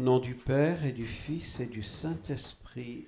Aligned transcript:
nom 0.00 0.18
du 0.18 0.34
Père 0.34 0.84
et 0.86 0.92
du 0.92 1.04
Fils 1.04 1.60
et 1.60 1.66
du 1.66 1.82
Saint-Esprit. 1.82 3.06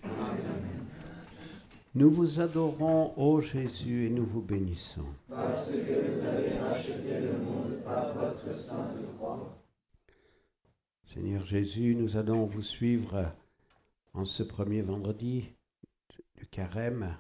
Nous 1.95 2.11
vous 2.11 2.40
adorons, 2.40 3.14
ô 3.16 3.40
Jésus, 3.40 4.06
et 4.06 4.11
nous 4.11 4.26
vous 4.26 4.42
bénissons. 4.42 5.06
Parce 5.28 5.73
que 5.73 6.10
vous 6.10 6.27
avez 6.27 6.59
racheté 6.59 7.20
le 7.20 7.38
monde 7.38 7.82
par 7.82 8.14
votre 8.14 8.55
sainte 8.55 8.96
croix. 9.16 9.59
Seigneur 11.14 11.45
Jésus, 11.45 11.95
nous 11.95 12.16
allons 12.18 12.45
vous 12.45 12.62
suivre 12.62 13.32
en 14.12 14.27
ce 14.27 14.43
premier 14.43 14.82
vendredi 14.82 15.48
du 16.36 16.46
carême 16.46 17.16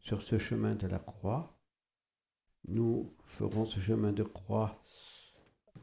sur 0.00 0.20
ce 0.20 0.36
chemin 0.36 0.74
de 0.74 0.88
la 0.88 0.98
croix. 0.98 1.56
Nous 2.66 3.14
ferons 3.24 3.66
ce 3.66 3.78
chemin 3.78 4.12
de 4.12 4.24
croix 4.24 4.82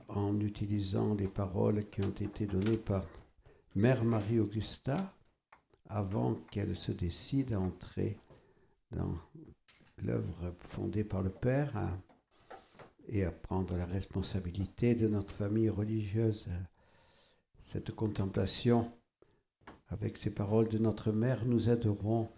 en 0.07 0.39
utilisant 0.39 1.13
les 1.13 1.27
paroles 1.27 1.89
qui 1.89 2.01
ont 2.01 2.11
été 2.11 2.45
données 2.45 2.77
par 2.77 3.05
Mère 3.75 4.03
Marie-Augusta 4.03 5.13
avant 5.89 6.35
qu'elle 6.51 6.75
se 6.75 6.91
décide 6.91 7.53
à 7.53 7.59
entrer 7.59 8.17
dans 8.91 9.15
l'œuvre 9.97 10.53
fondée 10.59 11.03
par 11.03 11.21
le 11.21 11.29
Père 11.29 11.73
et 13.07 13.23
à 13.23 13.31
prendre 13.31 13.75
la 13.75 13.85
responsabilité 13.85 14.95
de 14.95 15.07
notre 15.07 15.33
famille 15.33 15.69
religieuse. 15.69 16.47
Cette 17.61 17.91
contemplation 17.91 18.91
avec 19.89 20.17
ces 20.17 20.29
paroles 20.29 20.69
de 20.69 20.77
notre 20.77 21.11
Mère 21.11 21.45
nous 21.45 21.69
aideront 21.69 22.29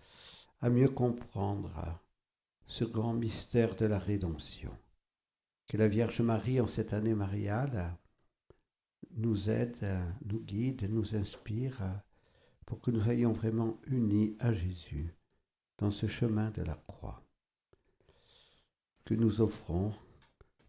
à 0.62 0.70
mieux 0.70 0.90
comprendre 0.90 1.72
ce 2.67 2.84
grand 2.84 3.14
mystère 3.14 3.76
de 3.76 3.86
la 3.86 4.00
rédemption. 4.00 4.72
Que 5.67 5.77
la 5.77 5.87
Vierge 5.87 6.21
Marie, 6.21 6.61
en 6.61 6.67
cette 6.67 6.93
année 6.93 7.15
mariale, 7.15 7.97
nous 9.17 9.49
aide, 9.49 9.85
nous 10.25 10.39
guide, 10.39 10.88
nous 10.89 11.16
inspire 11.16 11.81
pour 12.66 12.81
que 12.81 12.91
nous 12.91 13.02
soyons 13.02 13.31
vraiment 13.31 13.77
unis 13.88 14.35
à 14.39 14.53
Jésus 14.53 15.13
dans 15.77 15.91
ce 15.91 16.07
chemin 16.07 16.52
de 16.52 16.61
la 16.61 16.75
croix 16.75 17.25
que 19.05 19.13
nous 19.13 19.39
offrons 19.39 19.94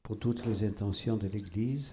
pour 0.02 0.18
toutes 0.18 0.44
les 0.44 0.62
intentions 0.64 1.16
de 1.16 1.26
l'Église, 1.26 1.92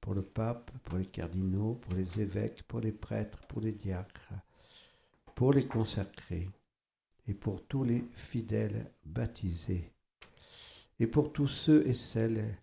pour 0.00 0.14
le 0.14 0.22
pape, 0.22 0.70
pour 0.82 0.98
les 0.98 1.06
cardinaux, 1.06 1.74
pour 1.74 1.94
les 1.94 2.20
évêques, 2.20 2.62
pour 2.62 2.80
les 2.80 2.92
prêtres, 2.92 3.46
pour 3.46 3.60
les 3.60 3.72
diacres, 3.72 4.32
pour 5.34 5.52
les 5.52 5.66
consacrés 5.66 6.48
et 7.28 7.34
pour 7.34 7.66
tous 7.66 7.84
les 7.84 8.04
fidèles 8.12 8.90
baptisés, 9.04 9.92
et 10.98 11.06
pour 11.06 11.32
tous 11.32 11.48
ceux 11.48 11.86
et 11.86 11.94
celles 11.94 12.56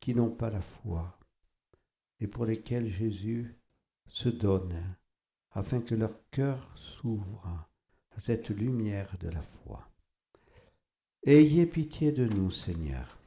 qui 0.00 0.14
n'ont 0.14 0.30
pas 0.30 0.50
la 0.50 0.60
foi, 0.60 1.18
et 2.20 2.26
pour 2.26 2.44
lesquels 2.44 2.88
Jésus 2.88 3.56
se 4.06 4.28
donne 4.28 4.74
afin 5.52 5.80
que 5.80 5.94
leur 5.94 6.14
cœur 6.30 6.72
s'ouvre 6.76 7.68
à 8.16 8.20
cette 8.20 8.50
lumière 8.50 9.16
de 9.20 9.28
la 9.28 9.40
foi. 9.40 9.88
Ayez 11.24 11.66
pitié 11.66 12.12
de 12.12 12.26
nous, 12.26 12.50
Seigneur. 12.50 13.18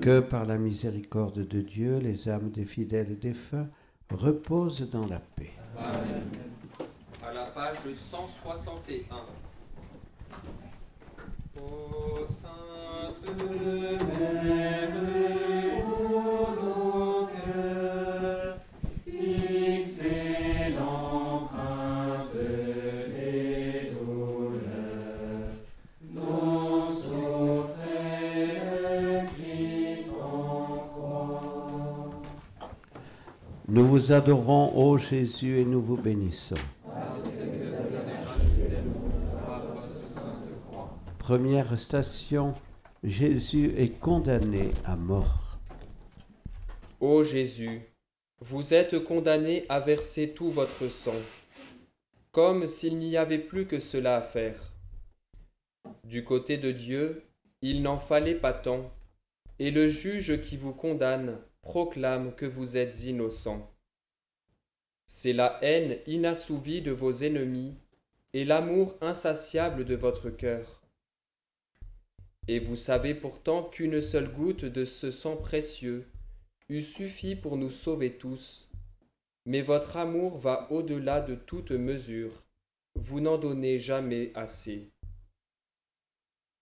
Que 0.00 0.20
par 0.20 0.46
la 0.46 0.58
miséricorde 0.58 1.46
de 1.46 1.60
Dieu, 1.60 1.98
les 1.98 2.28
âmes 2.28 2.50
des 2.50 2.64
fidèles 2.64 3.18
défunts 3.18 3.68
reposent 4.10 4.88
dans 4.90 5.06
la 5.06 5.20
paix. 5.20 5.52
Amen. 5.76 6.24
à 7.22 7.32
la 7.32 7.46
page 7.46 7.92
161. 7.94 9.16
Ô 11.56 12.11
Nous 33.68 33.86
vous 33.86 34.12
adorons, 34.12 34.70
ô 34.76 34.98
Jésus, 34.98 35.58
et 35.58 35.64
nous 35.64 35.80
vous 35.80 35.96
bénissons. 35.96 36.56
Première 41.22 41.78
station, 41.78 42.52
Jésus 43.04 43.74
est 43.78 43.96
condamné 44.00 44.72
à 44.84 44.96
mort. 44.96 45.56
Ô 46.98 47.22
Jésus, 47.22 47.82
vous 48.40 48.74
êtes 48.74 48.98
condamné 49.04 49.64
à 49.68 49.78
verser 49.78 50.34
tout 50.34 50.50
votre 50.50 50.88
sang, 50.88 51.14
comme 52.32 52.66
s'il 52.66 52.98
n'y 52.98 53.16
avait 53.16 53.38
plus 53.38 53.68
que 53.68 53.78
cela 53.78 54.16
à 54.16 54.22
faire. 54.22 54.72
Du 56.02 56.24
côté 56.24 56.58
de 56.58 56.72
Dieu, 56.72 57.22
il 57.60 57.82
n'en 57.82 57.98
fallait 57.98 58.34
pas 58.34 58.52
tant, 58.52 58.90
et 59.60 59.70
le 59.70 59.86
juge 59.86 60.40
qui 60.40 60.56
vous 60.56 60.72
condamne 60.72 61.38
proclame 61.60 62.34
que 62.34 62.46
vous 62.46 62.76
êtes 62.76 63.04
innocent. 63.04 63.70
C'est 65.06 65.32
la 65.32 65.60
haine 65.62 65.98
inassouvie 66.08 66.82
de 66.82 66.90
vos 66.90 67.12
ennemis 67.12 67.76
et 68.32 68.44
l'amour 68.44 68.96
insatiable 69.00 69.84
de 69.84 69.94
votre 69.94 70.28
cœur. 70.28 70.81
Et 72.48 72.58
vous 72.58 72.76
savez 72.76 73.14
pourtant 73.14 73.64
qu'une 73.64 74.00
seule 74.00 74.32
goutte 74.32 74.64
de 74.64 74.84
ce 74.84 75.10
sang 75.10 75.36
précieux 75.36 76.06
eût 76.68 76.82
suffi 76.82 77.36
pour 77.36 77.56
nous 77.56 77.70
sauver 77.70 78.16
tous. 78.18 78.70
Mais 79.46 79.62
votre 79.62 79.96
amour 79.96 80.38
va 80.38 80.70
au-delà 80.70 81.20
de 81.20 81.34
toute 81.34 81.72
mesure. 81.72 82.44
Vous 82.94 83.20
n'en 83.20 83.38
donnez 83.38 83.78
jamais 83.78 84.32
assez. 84.34 84.90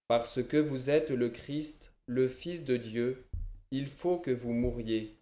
Parce 0.08 0.42
que 0.42 0.56
vous 0.56 0.90
êtes 0.90 1.10
le 1.10 1.28
Christ, 1.28 1.92
le 2.06 2.28
Fils 2.28 2.64
de 2.64 2.76
Dieu, 2.76 3.24
il 3.70 3.86
faut 3.86 4.18
que 4.18 4.30
vous 4.30 4.52
mouriez. 4.52 5.16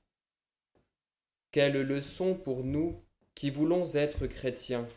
Quelle 1.51 1.83
leçon 1.83 2.35
pour 2.35 2.65
nous 2.65 3.03
qui 3.39 3.51
voulons 3.51 3.85
être 3.95 4.27
chrétiens. 4.27 4.89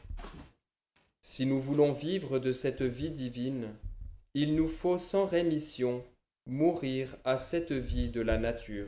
Si 1.21 1.45
nous 1.45 1.61
voulons 1.61 1.93
vivre 1.93 2.39
de 2.39 2.51
cette 2.51 2.81
vie 2.81 3.11
divine, 3.11 3.67
il 4.33 4.55
nous 4.55 4.67
faut 4.67 4.97
sans 4.97 5.25
rémission 5.25 6.03
mourir 6.45 7.15
à 7.25 7.35
cette 7.37 7.73
vie 7.73 8.09
de 8.09 8.21
la 8.21 8.37
nature. 8.37 8.87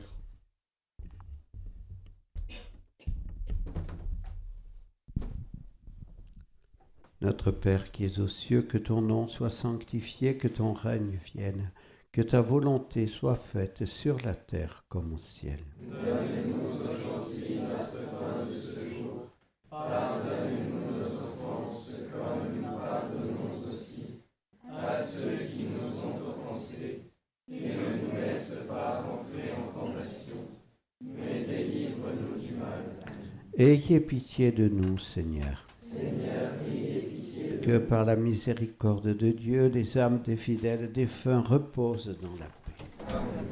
Notre 7.20 7.50
Père 7.50 7.90
qui 7.90 8.04
es 8.04 8.20
aux 8.20 8.28
cieux, 8.28 8.62
que 8.62 8.76
ton 8.78 9.00
nom 9.00 9.26
soit 9.26 9.50
sanctifié, 9.50 10.36
que 10.36 10.48
ton 10.48 10.72
règne 10.72 11.18
vienne, 11.34 11.70
que 12.12 12.20
ta 12.20 12.40
volonté 12.40 13.06
soit 13.06 13.36
faite 13.36 13.86
sur 13.86 14.18
la 14.20 14.34
terre 14.34 14.84
comme 14.88 15.14
au 15.14 15.18
ciel. 15.18 15.58
Donne-nous 15.80 16.66
aujourd'hui 16.80 17.60
notre 17.60 18.10
pain 18.10 18.46
de 18.46 18.58
ce 18.58 18.80
jour. 18.92 19.28
Pardonne-nous 19.70 20.98
nos 20.98 21.06
offenses 21.06 22.02
comme 22.12 22.56
nous 22.56 22.78
pardonnons 22.78 23.56
aussi 23.56 23.84
à 24.70 25.02
ceux 25.02 25.38
qui 25.50 25.64
nous 25.64 26.04
ont 26.06 26.28
offensés. 26.28 27.10
Et 27.50 27.60
ne 27.60 27.68
nous 27.68 28.16
laisse 28.18 28.64
pas 28.66 29.04
entrer 29.04 29.52
en 29.52 29.78
tentation, 29.78 30.40
mais 31.02 31.44
délivre-nous 31.46 32.40
du 32.40 32.54
mal. 32.54 32.84
Ayez 33.58 34.00
pitié 34.00 34.50
de 34.50 34.66
nous, 34.66 34.96
Seigneur. 34.96 35.66
Seigneur, 35.78 36.52
ayez 36.66 37.00
pitié 37.02 37.60
Que 37.62 37.76
par 37.76 38.06
la 38.06 38.16
miséricorde 38.16 39.14
de 39.14 39.30
Dieu, 39.30 39.66
les 39.68 39.98
âmes 39.98 40.22
des 40.22 40.36
fidèles 40.36 40.90
défunts 40.90 41.42
reposent 41.42 42.16
dans 42.22 42.34
la 42.40 42.46
paix. 42.46 42.54
Accusés 43.08 43.43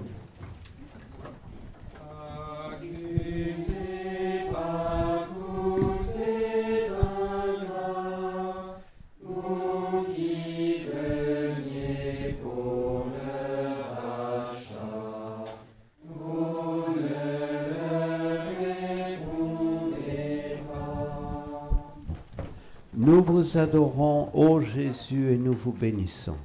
adorons, 23.62 24.28
ô 24.34 24.60
Jésus, 24.60 25.32
et 25.32 25.36
nous 25.36 25.52
vous 25.52 25.72
bénissons. 25.72 26.36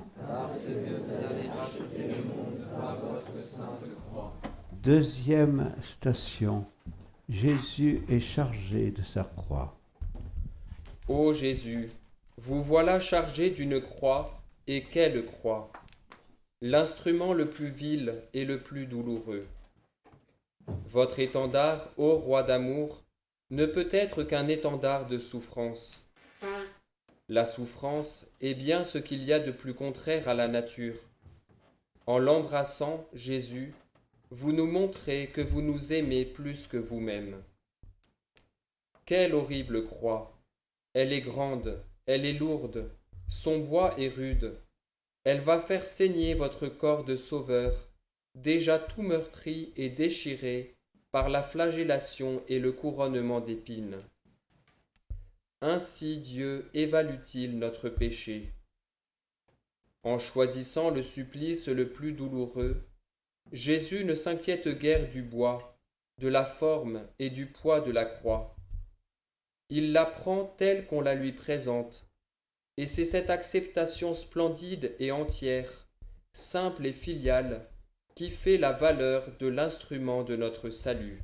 Deuxième 4.83 5.73
station, 5.81 6.65
Jésus 7.27 8.03
est 8.07 8.19
chargé 8.19 8.91
de 8.91 9.01
sa 9.01 9.23
croix. 9.23 9.79
Ô 11.07 11.33
Jésus, 11.33 11.89
vous 12.37 12.61
voilà 12.61 12.99
chargé 12.99 13.49
d'une 13.49 13.81
croix, 13.81 14.43
et 14.67 14.83
quelle 14.83 15.25
croix? 15.25 15.71
L'instrument 16.61 17.33
le 17.33 17.49
plus 17.49 17.69
vil 17.69 18.13
et 18.33 18.45
le 18.45 18.61
plus 18.61 18.85
douloureux. 18.85 19.47
Votre 20.89 21.19
étendard, 21.19 21.89
ô 21.97 22.15
roi 22.15 22.43
d'amour, 22.43 23.03
ne 23.49 23.65
peut 23.65 23.89
être 23.91 24.23
qu'un 24.23 24.47
étendard 24.47 25.07
de 25.07 25.17
souffrance. 25.17 26.06
La 27.29 27.44
souffrance 27.44 28.31
est 28.39 28.53
bien 28.53 28.85
ce 28.85 28.97
qu'il 28.97 29.24
y 29.24 29.33
a 29.33 29.39
de 29.39 29.51
plus 29.51 29.74
contraire 29.74 30.29
à 30.29 30.33
la 30.33 30.47
nature. 30.47 30.95
En 32.06 32.19
l'embrassant, 32.19 33.06
Jésus, 33.13 33.74
vous 34.31 34.53
nous 34.53 34.65
montrez 34.65 35.27
que 35.27 35.41
vous 35.41 35.62
nous 35.62 35.91
aimez 35.91 36.24
plus 36.24 36.68
que 36.68 36.77
vous-même. 36.77 37.44
Quelle 39.06 39.35
horrible 39.35 39.85
croix 39.85 40.38
Elle 40.94 41.12
est 41.12 41.21
grande, 41.21 41.81
elle 42.06 42.25
est 42.25 42.33
lourde, 42.33 42.89
son 43.27 43.59
bois 43.59 43.94
est 44.00 44.07
rude. 44.07 44.53
Elle 45.25 45.41
va 45.41 45.59
faire 45.59 45.85
saigner 45.85 46.33
votre 46.33 46.69
corps 46.69 47.03
de 47.03 47.18
sauveur, 47.18 47.89
déjà 48.35 48.80
tout 48.80 49.01
meurtri 49.01 49.73
et 49.75 49.89
déchiré 49.89 50.77
par 51.12 51.27
la 51.27 51.44
flagellation 51.44 52.41
et 52.47 52.59
le 52.59 52.71
couronnement 52.71 53.41
d'épines. 53.41 53.97
Ainsi 55.62 56.19
Dieu 56.19 56.69
évalue-t-il 56.75 57.57
notre 57.57 57.89
péché. 57.89 58.54
En 60.04 60.19
choisissant 60.19 60.92
le 60.92 61.01
supplice 61.01 61.68
le 61.68 61.89
plus 61.89 62.12
douloureux, 62.12 62.88
Jésus 63.51 64.06
ne 64.06 64.13
s'inquiète 64.13 64.68
guère 64.68 65.09
du 65.09 65.24
bois, 65.24 65.80
de 66.19 66.27
la 66.27 66.45
forme 66.45 67.07
et 67.18 67.31
du 67.31 67.48
poids 67.48 67.81
de 67.81 67.92
la 67.92 68.06
croix. 68.06 68.56
Il 69.69 69.94
la 69.94 70.06
prend 70.06 70.45
telle 70.45 70.86
qu'on 70.86 71.01
la 71.01 71.15
lui 71.15 71.31
présente, 71.31 72.07
et 72.77 72.86
c'est 72.86 73.06
cette 73.06 73.31
acceptation 73.31 74.13
splendide 74.13 74.95
et 75.00 75.12
entière, 75.12 75.88
simple 76.33 76.86
et 76.86 76.94
filiale, 76.94 77.68
qui 78.13 78.30
fait 78.30 78.57
la 78.57 78.74
valeur 78.74 79.27
de 79.39 79.48
l'instrument 79.48 80.24
de 80.24 80.36
notre 80.36 80.69
salut. 80.69 81.24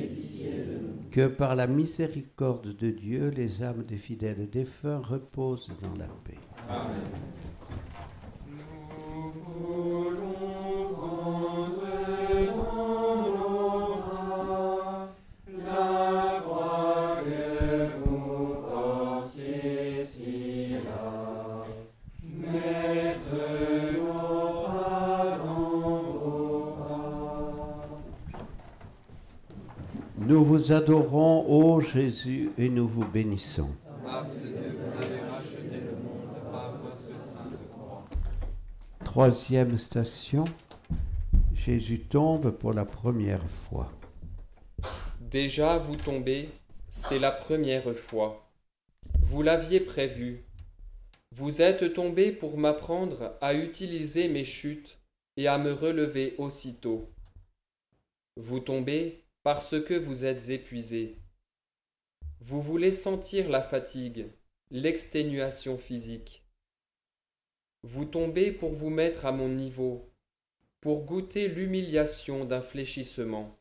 Que 1.11 1.27
par 1.27 1.57
la 1.57 1.67
miséricorde 1.67 2.73
de 2.77 2.89
Dieu, 2.89 3.29
les 3.35 3.63
âmes 3.63 3.83
des 3.83 3.97
fidèles 3.97 4.49
défunts 4.49 5.01
reposent 5.03 5.73
dans 5.81 5.93
la 5.97 6.07
paix. 6.23 6.39
Amen. 6.69 6.95
Nous 30.41 30.47
vous 30.47 30.71
adorons, 30.71 31.45
ô 31.47 31.79
Jésus, 31.81 32.49
et 32.57 32.67
nous 32.67 32.87
vous 32.87 33.05
bénissons. 33.05 33.69
Troisième 39.05 39.77
station, 39.77 40.45
Jésus 41.53 41.99
tombe 41.99 42.49
pour 42.49 42.73
la 42.73 42.85
première 42.85 43.47
fois. 43.47 43.91
Déjà 45.19 45.77
vous 45.77 45.95
tombez, 45.95 46.49
c'est 46.89 47.19
la 47.19 47.29
première 47.29 47.93
fois. 47.93 48.51
Vous 49.21 49.43
l'aviez 49.43 49.79
prévu. 49.79 50.43
Vous 51.35 51.61
êtes 51.61 51.93
tombé 51.93 52.31
pour 52.31 52.57
m'apprendre 52.57 53.37
à 53.41 53.53
utiliser 53.53 54.27
mes 54.27 54.45
chutes 54.45 54.97
et 55.37 55.47
à 55.47 55.59
me 55.59 55.71
relever 55.71 56.33
aussitôt. 56.39 57.11
Vous 58.37 58.59
tombez 58.59 59.20
parce 59.43 59.81
que 59.83 59.93
vous 59.93 60.25
êtes 60.25 60.49
épuisé. 60.49 61.17
Vous 62.39 62.61
voulez 62.61 62.91
sentir 62.91 63.49
la 63.49 63.61
fatigue, 63.61 64.27
l'exténuation 64.69 65.77
physique. 65.77 66.43
Vous 67.83 68.05
tombez 68.05 68.51
pour 68.51 68.73
vous 68.73 68.89
mettre 68.89 69.25
à 69.25 69.31
mon 69.31 69.49
niveau, 69.49 70.11
pour 70.81 71.03
goûter 71.03 71.47
l'humiliation 71.47 72.45
d'un 72.45 72.61
fléchissement. 72.61 73.57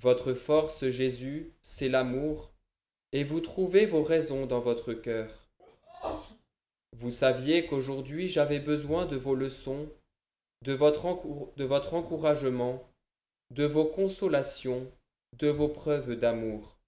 Votre 0.00 0.32
force, 0.32 0.88
Jésus, 0.88 1.52
c'est 1.60 1.88
l'amour, 1.88 2.52
et 3.12 3.24
vous 3.24 3.40
trouvez 3.40 3.86
vos 3.86 4.02
raisons 4.02 4.46
dans 4.46 4.60
votre 4.60 4.94
cœur. 4.94 5.50
Vous 6.96 7.10
saviez 7.10 7.66
qu'aujourd'hui 7.66 8.28
j'avais 8.28 8.60
besoin 8.60 9.06
de 9.06 9.16
vos 9.16 9.34
leçons, 9.34 9.88
de 10.62 10.72
votre, 10.72 11.18
de 11.56 11.64
votre 11.64 11.94
encouragement, 11.94 12.91
de 13.52 13.64
vos 13.64 13.84
consolations, 13.84 14.90
de 15.38 15.48
vos 15.48 15.68
preuves 15.68 16.14
d'amour. 16.16 16.80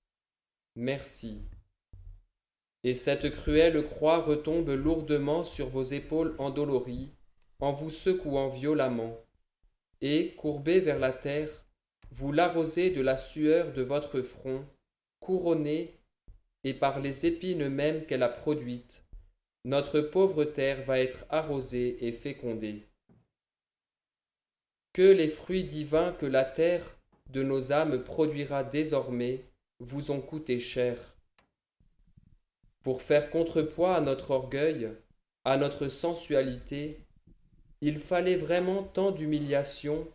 Merci. 0.77 1.43
Et 2.85 2.95
cette 2.95 3.31
cruelle 3.31 3.87
croix 3.87 4.23
retombe 4.23 4.71
lourdement 4.71 5.45
sur 5.45 5.69
vos 5.69 5.83
épaules 5.83 6.35
endolories, 6.39 7.13
en 7.61 7.73
vous 7.73 7.91
secouant 7.91 8.49
violemment, 8.49 9.15
et, 10.01 10.35
courbé 10.37 10.81
vers 10.81 10.99
la 10.99 11.13
terre, 11.13 11.67
vous 12.11 12.33
l'arrosez 12.33 12.91
de 12.91 13.03
la 13.03 13.19
sueur 13.19 13.75
de 13.75 13.83
votre 13.83 14.23
front, 14.23 14.65
couronné, 15.21 16.01
et 16.63 16.73
par 16.73 16.99
les 16.99 17.27
épines 17.27 17.69
mêmes 17.69 18.07
qu'elle 18.07 18.23
a 18.23 18.31
produites, 18.31 19.05
notre 19.67 20.01
pauvre 20.01 20.45
terre 20.45 20.83
va 20.85 20.99
être 20.99 21.27
arrosée 21.29 22.07
et 22.07 22.13
fécondée. 22.13 22.87
Que 24.95 25.03
les 25.03 25.27
fruits 25.27 25.65
divins 25.65 26.13
que 26.13 26.25
la 26.25 26.45
terre 26.45 26.97
de 27.31 27.43
nos 27.43 27.73
âmes 27.73 28.05
produira 28.05 28.63
désormais 28.63 29.45
vous 29.81 30.13
ont 30.13 30.21
coûté 30.21 30.61
cher. 30.61 31.17
Pour 32.85 33.03
faire 33.03 33.29
contrepoids 33.29 33.97
à 33.97 34.01
notre 34.01 34.31
orgueil, 34.31 34.93
à 35.45 35.57
notre 35.57 35.89
sensualité, 35.89 37.01
il 37.81 37.99
fallait 37.99 38.37
vraiment 38.37 38.85
tant 38.85 39.11
d'humiliation, 39.11 40.07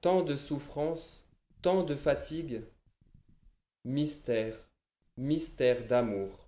tant 0.00 0.22
de 0.22 0.34
souffrance, 0.34 1.30
tant 1.62 1.84
de 1.84 1.94
fatigue. 1.94 2.62
Mystère, 3.84 4.56
mystère 5.16 5.86
d'amour. 5.86 6.47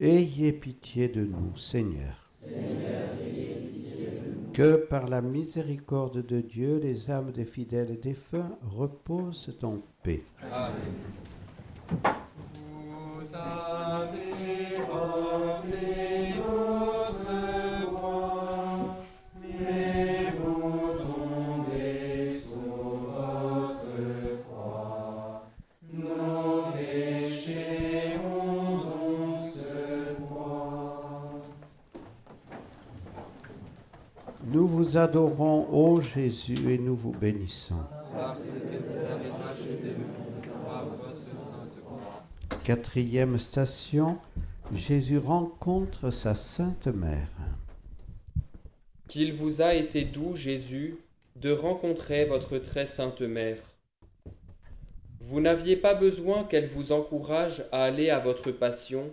Ayez 0.00 0.52
pitié 0.52 1.08
de 1.08 1.24
nous, 1.24 1.56
Seigneur. 1.56 2.30
Que 4.52 4.76
par 4.76 5.08
la 5.08 5.20
miséricorde 5.20 6.24
de 6.24 6.40
Dieu, 6.40 6.78
les 6.80 7.10
âmes 7.10 7.32
des 7.32 7.44
fidèles 7.44 7.98
défunts 8.00 8.56
reposent 8.62 9.58
en 9.64 9.78
paix. 10.04 10.22
Adorons, 34.98 35.68
ô 35.72 36.00
Jésus, 36.00 36.70
et 36.70 36.78
nous 36.78 36.96
vous 36.96 37.12
bénissons. 37.12 37.82
Quatrième 42.64 43.38
station, 43.38 44.18
Jésus 44.74 45.18
rencontre 45.18 46.10
sa 46.10 46.34
sainte 46.34 46.88
mère. 46.88 47.28
Qu'il 49.08 49.32
vous 49.32 49.62
a 49.62 49.72
été 49.74 50.04
doux, 50.04 50.34
Jésus, 50.34 50.98
de 51.36 51.50
rencontrer 51.50 52.26
votre 52.26 52.58
très 52.58 52.84
sainte 52.84 53.22
mère. 53.22 53.62
Vous 55.20 55.40
n'aviez 55.40 55.76
pas 55.76 55.94
besoin 55.94 56.44
qu'elle 56.44 56.66
vous 56.66 56.92
encourage 56.92 57.64
à 57.72 57.84
aller 57.84 58.10
à 58.10 58.18
votre 58.18 58.50
passion, 58.50 59.12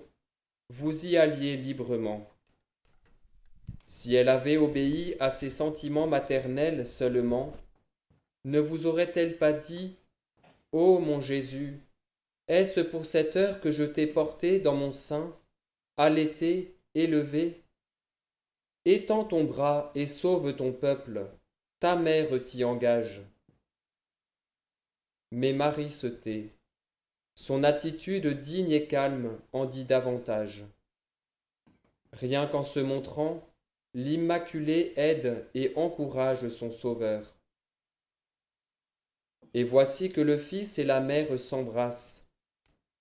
vous 0.70 1.06
y 1.06 1.15
alliez 1.15 1.56
librement. 1.56 2.27
Si 3.86 4.15
elle 4.15 4.30
avait 4.30 4.58
obéi 4.58 5.15
à 5.20 5.30
ses 5.30 5.50
sentiments 5.50 6.08
maternels 6.08 6.88
seulement, 6.88 7.54
ne 8.44 8.60
vous 8.60 8.88
aurait-elle 8.88 9.38
pas 9.38 9.54
dit 9.54 9.96
Ô 10.72 11.00
mon 11.00 11.20
Jésus, 11.22 11.80
est-ce 12.48 12.80
pour 12.80 13.06
cette 13.06 13.36
heure 13.36 13.62
que 13.62 13.72
je 13.72 13.84
t'ai 13.84 14.08
porté 14.08 14.60
dans 14.60 14.75
mon 14.75 14.92
sein, 14.92 15.36
allaité, 15.98 16.75
élevé? 16.96 17.63
Étends 18.86 19.24
ton 19.24 19.44
bras 19.44 19.92
et 19.96 20.06
sauve 20.06 20.56
ton 20.56 20.72
peuple, 20.72 21.25
ta 21.80 21.96
mère 21.96 22.42
t'y 22.44 22.63
engage. 22.63 23.22
Mais 25.32 25.54
Marie 25.54 25.89
se 25.89 26.08
tait. 26.08 26.50
Son 27.36 27.63
attitude 27.63 28.27
digne 28.39 28.72
et 28.72 28.88
calme 28.88 29.38
en 29.54 29.65
dit 29.65 29.86
davantage. 29.86 30.65
Rien 32.13 32.48
qu'en 32.48 32.63
se 32.63 32.80
montrant, 32.80 33.44
l'Immaculée 33.96 34.92
aide 34.98 35.48
et 35.56 35.72
encourage 35.78 36.50
son 36.50 36.70
Sauveur. 36.70 37.34
Et 39.54 39.64
voici 39.64 40.12
que 40.12 40.20
le 40.20 40.38
Fils 40.38 40.78
et 40.80 40.84
la 40.84 41.00
Mère 41.00 41.40
s'embrassent. 41.40 42.28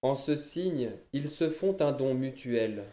En 0.03 0.15
ce 0.15 0.37
signe, 0.37 0.93
ils 1.13 1.29
se 1.29 1.51
font 1.51 1.77
un 1.81 1.91
don 1.91 2.15
mutuel. 2.15 2.85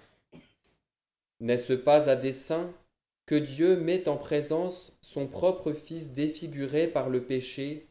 N'est-ce 1.41 1.73
pas 1.73 2.09
à 2.09 2.15
dessein 2.15 2.73
que 3.27 3.35
Dieu 3.35 3.77
met 3.77 4.09
en 4.09 4.17
présence 4.17 4.97
son 5.01 5.27
propre 5.27 5.71
Fils 5.71 6.13
défiguré 6.13 6.87
par 6.87 7.07
le 7.07 7.23
péché 7.23 7.85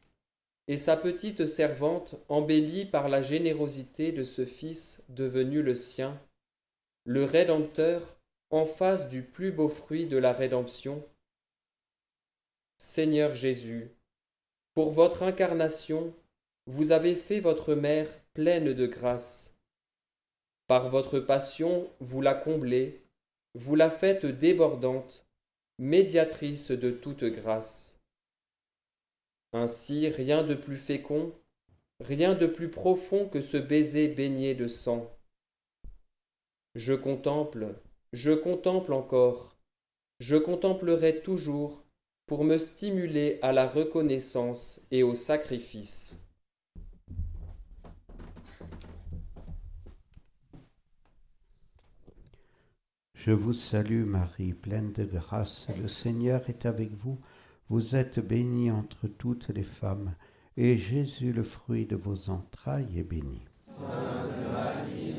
et 0.67 0.76
sa 0.76 0.97
petite 0.97 1.47
servante 1.47 2.17
embellie 2.29 2.85
par 2.85 3.09
la 3.09 3.23
générosité 3.23 4.11
de 4.11 4.25
ce 4.25 4.45
Fils 4.45 5.05
devenu 5.09 5.62
le 5.62 5.76
sien, 5.76 6.21
le 7.05 7.25
Rédempteur 7.25 8.19
en 8.50 8.66
face 8.66 9.09
du 9.09 9.23
plus 9.23 9.52
beau 9.52 9.69
fruit 9.69 10.07
de 10.07 10.16
la 10.16 10.33
rédemption 10.33 11.07
Seigneur 12.78 13.35
Jésus, 13.35 13.90
pour 14.75 14.90
votre 14.90 15.23
incarnation, 15.23 16.14
vous 16.66 16.92
avez 16.92 17.14
fait 17.14 17.40
votre 17.40 17.75
mère 17.75 18.09
pleine 18.33 18.73
de 18.73 18.87
grâce. 18.87 19.54
Par 20.66 20.88
votre 20.88 21.21
passion, 21.21 21.88
vous 22.00 22.21
la 22.21 22.35
comblez, 22.35 23.02
vous 23.54 23.75
la 23.75 23.90
faites 23.90 24.26
débordante, 24.26 25.26
médiatrice 25.78 26.71
de 26.71 26.90
toute 26.90 27.25
grâce. 27.25 27.99
Ainsi, 29.52 30.09
rien 30.09 30.42
de 30.42 30.54
plus 30.54 30.76
fécond, 30.76 31.33
rien 32.00 32.35
de 32.35 32.47
plus 32.47 32.71
profond 32.71 33.28
que 33.28 33.42
ce 33.42 33.57
baiser 33.57 34.09
baigné 34.09 34.54
de 34.54 34.69
sang. 34.69 35.11
Je 36.75 36.95
contemple, 36.95 37.75
je 38.12 38.33
contemple 38.33 38.93
encore, 38.93 39.57
je 40.19 40.37
contemplerai 40.37 41.23
toujours 41.23 41.85
pour 42.26 42.45
me 42.45 42.59
stimuler 42.59 43.38
à 43.43 43.52
la 43.52 43.67
reconnaissance 43.67 44.87
et 44.90 45.02
au 45.02 45.14
sacrifice. 45.14 46.21
Je 53.14 53.33
vous 53.33 53.52
salue 53.52 54.05
Marie, 54.05 54.55
pleine 54.55 54.93
de 54.93 55.05
grâce, 55.05 55.69
le 55.81 55.88
Seigneur 55.88 56.49
est 56.49 56.64
avec 56.64 56.93
vous. 56.93 57.19
Vous 57.69 57.95
êtes 57.95 58.19
bénie 58.19 58.71
entre 58.71 59.09
toutes 59.09 59.50
les 59.50 59.62
femmes, 59.62 60.14
et 60.57 60.79
Jésus, 60.79 61.33
le 61.33 61.43
fruit 61.43 61.85
de 61.85 61.97
vos 61.97 62.31
entrailles, 62.31 62.99
est 62.99 63.05
béni. 63.05 63.43
Sainte 63.55 64.31
Marie, 64.52 65.14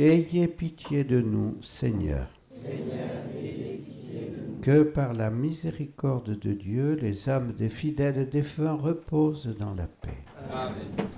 Ayez 0.00 0.48
pitié 0.48 1.04
de 1.04 1.20
nous, 1.20 1.58
Seigneur. 1.60 2.26
Que 4.62 4.82
par 4.82 5.12
la 5.12 5.28
miséricorde 5.30 6.38
de 6.38 6.54
Dieu, 6.54 6.94
les 6.94 7.28
âmes 7.28 7.52
des 7.52 7.68
fidèles 7.68 8.26
défunts 8.30 8.76
reposent 8.76 9.54
dans 9.58 9.74
la 9.74 9.86
paix. 9.86 10.24
Amen. 10.50 11.09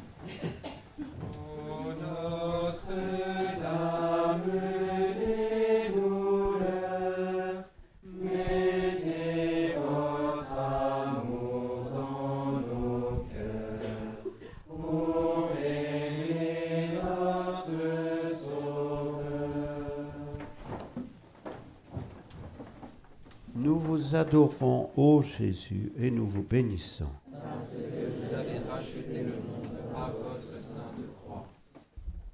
Ô 24.96 25.22
Jésus, 25.22 25.92
et 25.99 26.11
nous 26.11 26.26
vous 26.26 26.42
bénissons. 26.42 27.11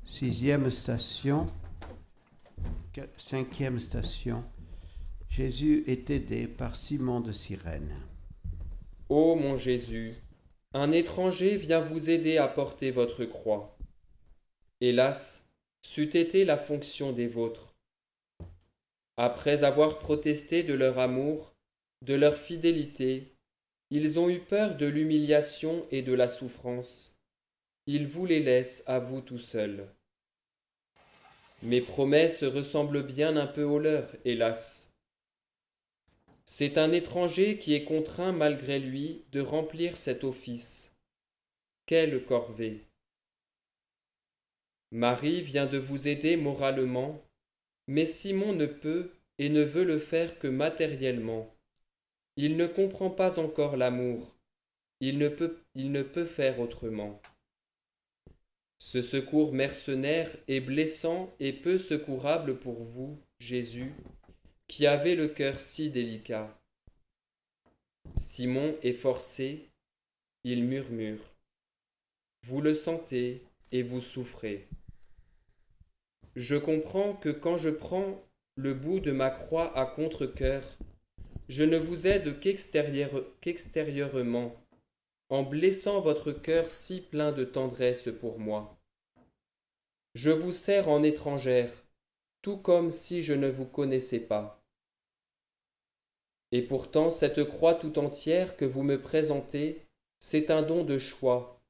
Sixième 0.04 0.70
station, 0.70 1.46
qu- 2.92 3.00
cinquième 3.18 3.78
station, 3.78 4.42
Jésus 5.28 5.84
est 5.86 6.10
aidé 6.10 6.46
par 6.46 6.76
Simon 6.76 7.20
de 7.20 7.32
Cyrène. 7.32 7.94
Ô 9.08 9.36
mon 9.36 9.56
Jésus, 9.56 10.14
un 10.72 10.92
étranger 10.92 11.56
vient 11.56 11.80
vous 11.80 12.10
aider 12.10 12.38
à 12.38 12.48
porter 12.48 12.90
votre 12.90 13.24
croix. 13.24 13.76
Hélas, 14.80 15.46
c'eût 15.82 16.16
été 16.16 16.44
la 16.44 16.56
fonction 16.56 17.12
des 17.12 17.26
vôtres. 17.26 17.76
Après 19.16 19.64
avoir 19.64 19.98
protesté 19.98 20.62
de 20.62 20.74
leur 20.74 20.98
amour, 20.98 21.54
de 22.02 22.14
leur 22.14 22.36
fidélité, 22.36 23.34
ils 23.90 24.18
ont 24.18 24.28
eu 24.28 24.40
peur 24.40 24.76
de 24.76 24.86
l'humiliation 24.86 25.86
et 25.90 26.02
de 26.02 26.12
la 26.12 26.28
souffrance. 26.28 27.18
Ils 27.86 28.06
vous 28.06 28.26
les 28.26 28.40
laissent 28.40 28.84
à 28.86 28.98
vous 28.98 29.20
tout 29.20 29.38
seuls. 29.38 29.88
Mes 31.62 31.80
promesses 31.80 32.44
ressemblent 32.44 33.02
bien 33.02 33.36
un 33.36 33.46
peu 33.46 33.64
aux 33.64 33.78
leurs, 33.78 34.14
hélas. 34.24 34.92
C'est 36.44 36.78
un 36.78 36.92
étranger 36.92 37.58
qui 37.58 37.74
est 37.74 37.84
contraint 37.84 38.32
malgré 38.32 38.78
lui 38.78 39.24
de 39.32 39.40
remplir 39.40 39.96
cet 39.96 40.22
office. 40.22 40.92
Quelle 41.86 42.24
corvée. 42.24 42.84
Marie 44.90 45.42
vient 45.42 45.66
de 45.66 45.78
vous 45.78 46.08
aider 46.08 46.36
moralement, 46.36 47.22
mais 47.86 48.06
Simon 48.06 48.52
ne 48.52 48.66
peut 48.66 49.12
et 49.38 49.50
ne 49.50 49.62
veut 49.62 49.84
le 49.84 49.98
faire 49.98 50.38
que 50.38 50.48
matériellement. 50.48 51.57
Il 52.40 52.56
ne 52.56 52.68
comprend 52.68 53.10
pas 53.10 53.40
encore 53.40 53.76
l'amour. 53.76 54.32
Il 55.00 55.18
ne 55.18 55.28
peut, 55.28 56.24
faire 56.24 56.60
autrement. 56.60 57.20
Ce 58.78 59.02
secours 59.02 59.52
mercenaire 59.52 60.30
est 60.46 60.60
blessant 60.60 61.34
et 61.40 61.52
peu 61.52 61.78
secourable 61.78 62.60
pour 62.60 62.84
vous, 62.84 63.18
Jésus, 63.40 63.92
qui 64.68 64.86
avez 64.86 65.16
le 65.16 65.26
cœur 65.26 65.58
si 65.60 65.90
délicat. 65.90 66.56
Simon 68.16 68.76
est 68.84 68.92
forcé, 68.92 69.72
il 70.44 70.62
murmure. 70.62 71.34
Vous 72.46 72.60
le 72.60 72.72
sentez 72.72 73.42
et 73.72 73.82
vous 73.82 74.00
souffrez. 74.00 74.68
Je 76.36 76.54
comprends 76.54 77.14
que 77.14 77.30
quand 77.30 77.58
je 77.58 77.70
prends 77.70 78.22
le 78.54 78.74
bout 78.74 79.00
de 79.00 79.10
ma 79.10 79.28
croix 79.28 79.76
à 79.76 79.86
contre-cœur, 79.86 80.62
je 81.48 81.64
ne 81.64 81.78
vous 81.78 82.06
aide 82.06 82.40
qu'extérieur- 82.40 83.24
qu'extérieurement, 83.40 84.54
en 85.30 85.42
blessant 85.42 86.00
votre 86.00 86.32
cœur 86.32 86.70
si 86.70 87.00
plein 87.00 87.32
de 87.32 87.44
tendresse 87.44 88.08
pour 88.20 88.38
moi. 88.38 88.78
Je 90.14 90.30
vous 90.30 90.52
sers 90.52 90.88
en 90.88 91.02
étrangère, 91.02 91.72
tout 92.42 92.56
comme 92.56 92.90
si 92.90 93.22
je 93.22 93.34
ne 93.34 93.48
vous 93.48 93.66
connaissais 93.66 94.26
pas. 94.26 94.62
Et 96.50 96.62
pourtant 96.62 97.10
cette 97.10 97.44
croix 97.44 97.74
tout 97.74 97.98
entière 97.98 98.56
que 98.56 98.64
vous 98.64 98.82
me 98.82 99.00
présentez, 99.00 99.86
c'est 100.18 100.50
un 100.50 100.62
don 100.62 100.82
de 100.82 100.98
choix, 100.98 101.62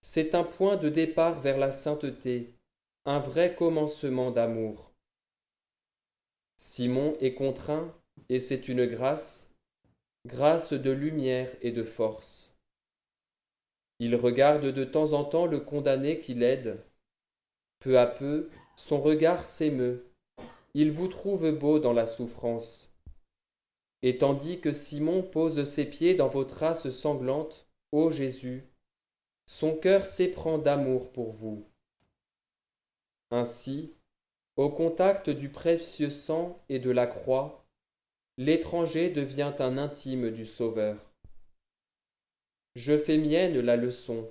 c'est 0.00 0.34
un 0.34 0.44
point 0.44 0.76
de 0.76 0.88
départ 0.88 1.40
vers 1.40 1.58
la 1.58 1.72
sainteté, 1.72 2.54
un 3.04 3.18
vrai 3.18 3.54
commencement 3.54 4.30
d'amour. 4.30 4.92
Simon 6.56 7.16
est 7.20 7.34
contraint, 7.34 7.94
et 8.28 8.40
c'est 8.40 8.68
une 8.68 8.86
grâce, 8.86 9.54
grâce 10.26 10.72
de 10.72 10.90
lumière 10.90 11.54
et 11.60 11.72
de 11.72 11.82
force. 11.82 12.56
Il 13.98 14.14
regarde 14.14 14.66
de 14.66 14.84
temps 14.84 15.12
en 15.12 15.24
temps 15.24 15.46
le 15.46 15.60
condamné 15.60 16.20
qui 16.20 16.34
l'aide. 16.34 16.84
Peu 17.80 17.98
à 17.98 18.06
peu, 18.06 18.50
son 18.76 19.00
regard 19.00 19.46
s'émeut. 19.46 20.06
Il 20.74 20.90
vous 20.92 21.08
trouve 21.08 21.50
beau 21.52 21.78
dans 21.78 21.94
la 21.94 22.06
souffrance. 22.06 22.94
Et 24.02 24.18
tandis 24.18 24.60
que 24.60 24.72
Simon 24.72 25.22
pose 25.22 25.64
ses 25.64 25.88
pieds 25.88 26.14
dans 26.14 26.28
vos 26.28 26.44
traces 26.44 26.90
sanglantes, 26.90 27.66
ô 27.92 28.10
Jésus, 28.10 28.68
son 29.46 29.74
cœur 29.76 30.04
s'éprend 30.04 30.58
d'amour 30.58 31.10
pour 31.12 31.32
vous. 31.32 31.64
Ainsi, 33.30 33.94
au 34.56 34.70
contact 34.70 35.30
du 35.30 35.48
précieux 35.48 36.10
sang 36.10 36.62
et 36.68 36.78
de 36.78 36.90
la 36.90 37.06
croix, 37.06 37.65
l'étranger 38.38 39.10
devient 39.10 39.54
un 39.58 39.78
intime 39.78 40.30
du 40.30 40.44
Sauveur. 40.44 41.12
Je 42.74 42.98
fais 42.98 43.16
mienne 43.16 43.58
la 43.60 43.76
leçon. 43.76 44.30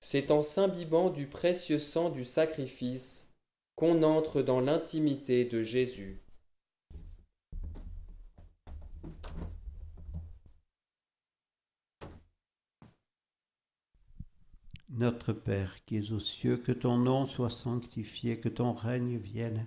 C'est 0.00 0.30
en 0.30 0.40
s'imbibant 0.40 1.10
du 1.10 1.26
précieux 1.26 1.78
sang 1.78 2.10
du 2.10 2.24
sacrifice 2.24 3.30
qu'on 3.76 4.02
entre 4.02 4.42
dans 4.42 4.60
l'intimité 4.60 5.44
de 5.44 5.62
Jésus. 5.62 6.22
Notre 14.88 15.32
Père 15.32 15.84
qui 15.84 15.96
es 15.96 16.12
aux 16.12 16.20
cieux, 16.20 16.58
que 16.58 16.72
ton 16.72 16.98
nom 16.98 17.26
soit 17.26 17.50
sanctifié, 17.50 18.38
que 18.38 18.50
ton 18.50 18.72
règne 18.72 19.16
vienne, 19.16 19.66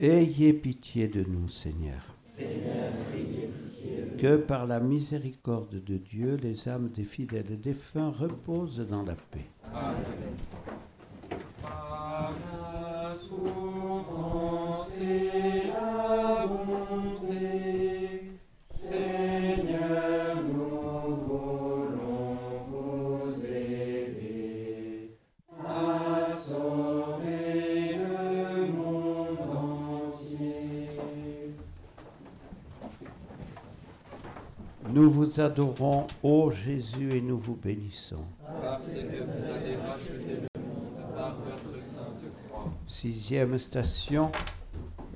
Ayez 0.00 0.52
pitié 0.52 1.08
de 1.08 1.24
nous, 1.24 1.48
Seigneur. 1.48 2.14
Que 4.16 4.36
par 4.36 4.64
la 4.64 4.78
miséricorde 4.78 5.82
de 5.82 5.96
Dieu, 5.96 6.36
les 6.40 6.68
âmes 6.68 6.88
des 6.90 7.02
fidèles 7.02 7.50
et 7.50 7.56
défunts 7.56 8.12
reposent 8.12 8.86
dans 8.88 9.02
la 9.02 9.16
paix. 9.16 9.50
Amen. 9.74 9.96
Vous 35.28 35.40
adorons, 35.40 36.06
ô 36.22 36.50
Jésus, 36.50 37.14
et 37.14 37.20
nous 37.20 37.38
vous 37.38 37.54
bénissons. 37.54 38.24
Parce 38.62 38.94
que 38.94 39.00
vous 39.00 39.50
avez 39.50 39.76
racheté 39.76 40.36
le 40.54 40.60
monde 40.60 41.14
par 41.14 41.38
votre 41.40 41.82
sainte 41.82 42.22
croix. 42.46 42.72
Sixième 42.86 43.58
station, 43.58 44.32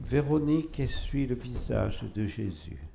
Véronique 0.02 0.80
essuie 0.80 1.26
le 1.26 1.34
visage 1.34 2.04
de 2.14 2.26
Jésus. 2.26 2.86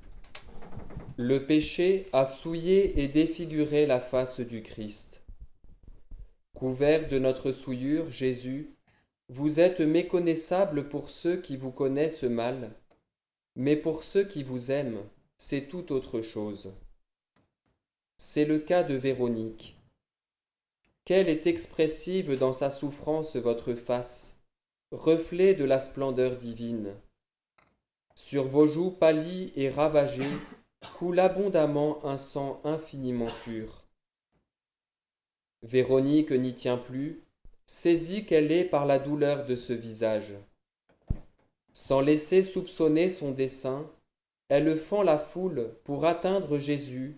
Le 1.16 1.44
péché 1.44 2.06
a 2.12 2.24
souillé 2.24 3.02
et 3.02 3.08
défiguré 3.08 3.86
la 3.86 3.98
face 3.98 4.38
du 4.38 4.62
Christ. 4.62 5.24
Couvert 6.54 7.08
de 7.08 7.18
notre 7.18 7.50
souillure, 7.50 8.12
Jésus, 8.12 8.76
vous 9.28 9.58
êtes 9.58 9.80
méconnaissable 9.80 10.88
pour 10.88 11.10
ceux 11.10 11.38
qui 11.38 11.56
vous 11.56 11.72
connaissent 11.72 12.22
mal, 12.22 12.70
mais 13.56 13.74
pour 13.74 14.04
ceux 14.04 14.24
qui 14.24 14.44
vous 14.44 14.70
aiment, 14.70 15.02
c'est 15.36 15.62
tout 15.62 15.92
autre 15.92 16.20
chose. 16.20 16.72
C'est 18.20 18.44
le 18.44 18.58
cas 18.58 18.82
de 18.82 18.94
Véronique. 18.94 19.76
Quelle 21.04 21.28
est 21.28 21.46
expressive 21.46 22.36
dans 22.36 22.52
sa 22.52 22.68
souffrance 22.68 23.36
votre 23.36 23.74
face, 23.74 24.40
reflet 24.90 25.54
de 25.54 25.62
la 25.64 25.78
splendeur 25.78 26.36
divine. 26.36 26.96
Sur 28.16 28.48
vos 28.48 28.66
joues 28.66 28.90
pâlies 28.90 29.52
et 29.54 29.70
ravagées 29.70 30.36
coule 30.98 31.20
abondamment 31.20 32.04
un 32.04 32.16
sang 32.16 32.60
infiniment 32.64 33.30
pur. 33.44 33.84
Véronique 35.62 36.32
n'y 36.32 36.54
tient 36.54 36.76
plus, 36.76 37.22
saisie 37.66 38.26
qu'elle 38.26 38.50
est 38.50 38.64
par 38.64 38.84
la 38.84 38.98
douleur 38.98 39.46
de 39.46 39.54
ce 39.54 39.72
visage. 39.72 40.34
Sans 41.72 42.00
laisser 42.00 42.42
soupçonner 42.42 43.10
son 43.10 43.30
dessein, 43.30 43.88
elle 44.48 44.76
fend 44.76 45.04
la 45.04 45.18
foule 45.18 45.70
pour 45.84 46.04
atteindre 46.04 46.58
Jésus, 46.58 47.16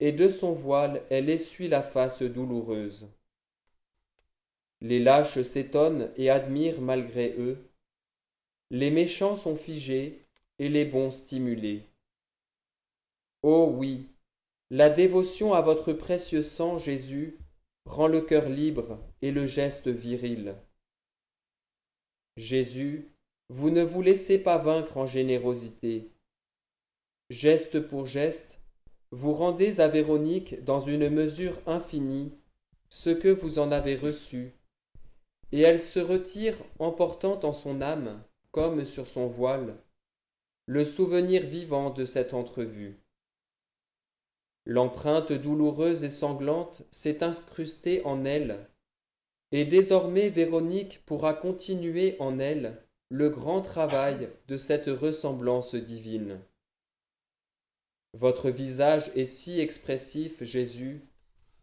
et 0.00 0.12
de 0.12 0.28
son 0.28 0.52
voile 0.52 1.02
elle 1.10 1.30
essuie 1.30 1.68
la 1.68 1.82
face 1.82 2.22
douloureuse. 2.22 3.08
Les 4.80 5.00
lâches 5.00 5.42
s'étonnent 5.42 6.10
et 6.16 6.30
admirent 6.30 6.80
malgré 6.80 7.34
eux. 7.38 7.58
Les 8.70 8.90
méchants 8.90 9.36
sont 9.36 9.56
figés 9.56 10.24
et 10.58 10.68
les 10.68 10.84
bons 10.84 11.10
stimulés. 11.10 11.82
Oh 13.42 13.72
oui, 13.76 14.08
la 14.70 14.90
dévotion 14.90 15.54
à 15.54 15.62
votre 15.62 15.92
précieux 15.92 16.42
sang, 16.42 16.78
Jésus, 16.78 17.38
rend 17.86 18.06
le 18.06 18.20
cœur 18.20 18.48
libre 18.48 18.98
et 19.22 19.32
le 19.32 19.46
geste 19.46 19.88
viril. 19.88 20.54
Jésus, 22.36 23.08
vous 23.48 23.70
ne 23.70 23.82
vous 23.82 24.02
laissez 24.02 24.42
pas 24.42 24.58
vaincre 24.58 24.98
en 24.98 25.06
générosité. 25.06 26.10
Geste 27.30 27.80
pour 27.80 28.06
geste, 28.06 28.57
vous 29.10 29.32
rendez 29.32 29.80
à 29.80 29.88
Véronique 29.88 30.62
dans 30.64 30.80
une 30.80 31.08
mesure 31.08 31.58
infinie 31.66 32.32
ce 32.90 33.10
que 33.10 33.28
vous 33.28 33.58
en 33.58 33.72
avez 33.72 33.96
reçu, 33.96 34.52
et 35.52 35.60
elle 35.60 35.80
se 35.80 35.98
retire 35.98 36.56
en 36.78 36.90
portant 36.90 37.40
en 37.42 37.52
son 37.52 37.80
âme, 37.80 38.22
comme 38.50 38.84
sur 38.84 39.06
son 39.06 39.26
voile, 39.26 39.76
le 40.66 40.84
souvenir 40.84 41.46
vivant 41.46 41.90
de 41.90 42.04
cette 42.04 42.34
entrevue. 42.34 42.98
L'empreinte 44.66 45.32
douloureuse 45.32 46.04
et 46.04 46.10
sanglante 46.10 46.82
s'est 46.90 47.22
incrustée 47.22 48.04
en 48.04 48.26
elle, 48.26 48.68
et 49.52 49.64
désormais 49.64 50.28
Véronique 50.28 51.02
pourra 51.06 51.32
continuer 51.32 52.16
en 52.18 52.38
elle 52.38 52.82
le 53.08 53.30
grand 53.30 53.62
travail 53.62 54.28
de 54.48 54.58
cette 54.58 54.88
ressemblance 54.88 55.74
divine. 55.74 56.38
Votre 58.18 58.50
visage 58.50 59.12
est 59.14 59.24
si 59.24 59.60
expressif, 59.60 60.42
Jésus, 60.42 61.04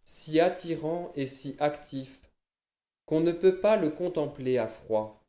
si 0.05 0.39
attirant 0.39 1.11
et 1.13 1.25
si 1.25 1.57
actif, 1.59 2.29
qu'on 3.05 3.19
ne 3.19 3.33
peut 3.33 3.59
pas 3.59 3.75
le 3.75 3.89
contempler 3.89 4.57
à 4.57 4.65
froid. 4.65 5.21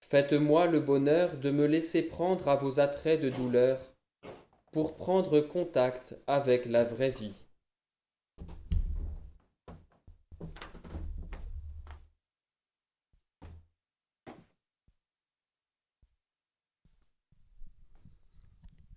Faites-moi 0.00 0.66
le 0.66 0.80
bonheur 0.80 1.38
de 1.38 1.50
me 1.50 1.64
laisser 1.64 2.02
prendre 2.02 2.48
à 2.48 2.56
vos 2.56 2.80
attraits 2.80 3.22
de 3.22 3.30
douleur 3.30 3.78
pour 4.72 4.94
prendre 4.94 5.40
contact 5.40 6.16
avec 6.26 6.66
la 6.66 6.84
vraie 6.84 7.12
vie. 7.12 7.46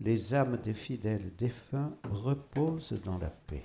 les 0.00 0.34
âmes 0.34 0.56
des 0.64 0.74
fidèles 0.74 1.32
défunts 1.36 1.92
reposent 2.10 2.98
dans 3.04 3.18
la 3.18 3.30
paix. 3.30 3.64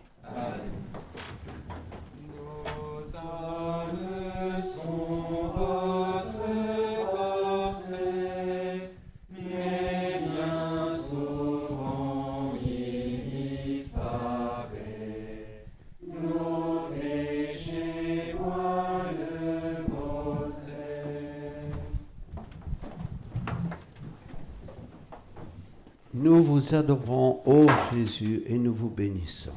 Nous 26.36 26.43
vous 26.43 26.76
adorons, 26.76 27.41
ô 27.45 27.65
Jésus, 27.93 28.43
et 28.48 28.58
nous 28.58 28.74
vous 28.74 28.89
bénissons. 28.89 29.54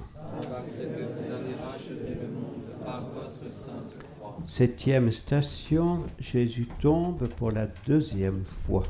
Septième 4.47 5.11
station, 5.11 6.05
Jésus 6.21 6.69
tombe 6.81 7.27
pour 7.31 7.51
la 7.51 7.67
deuxième 7.67 8.45
fois. 8.45 8.85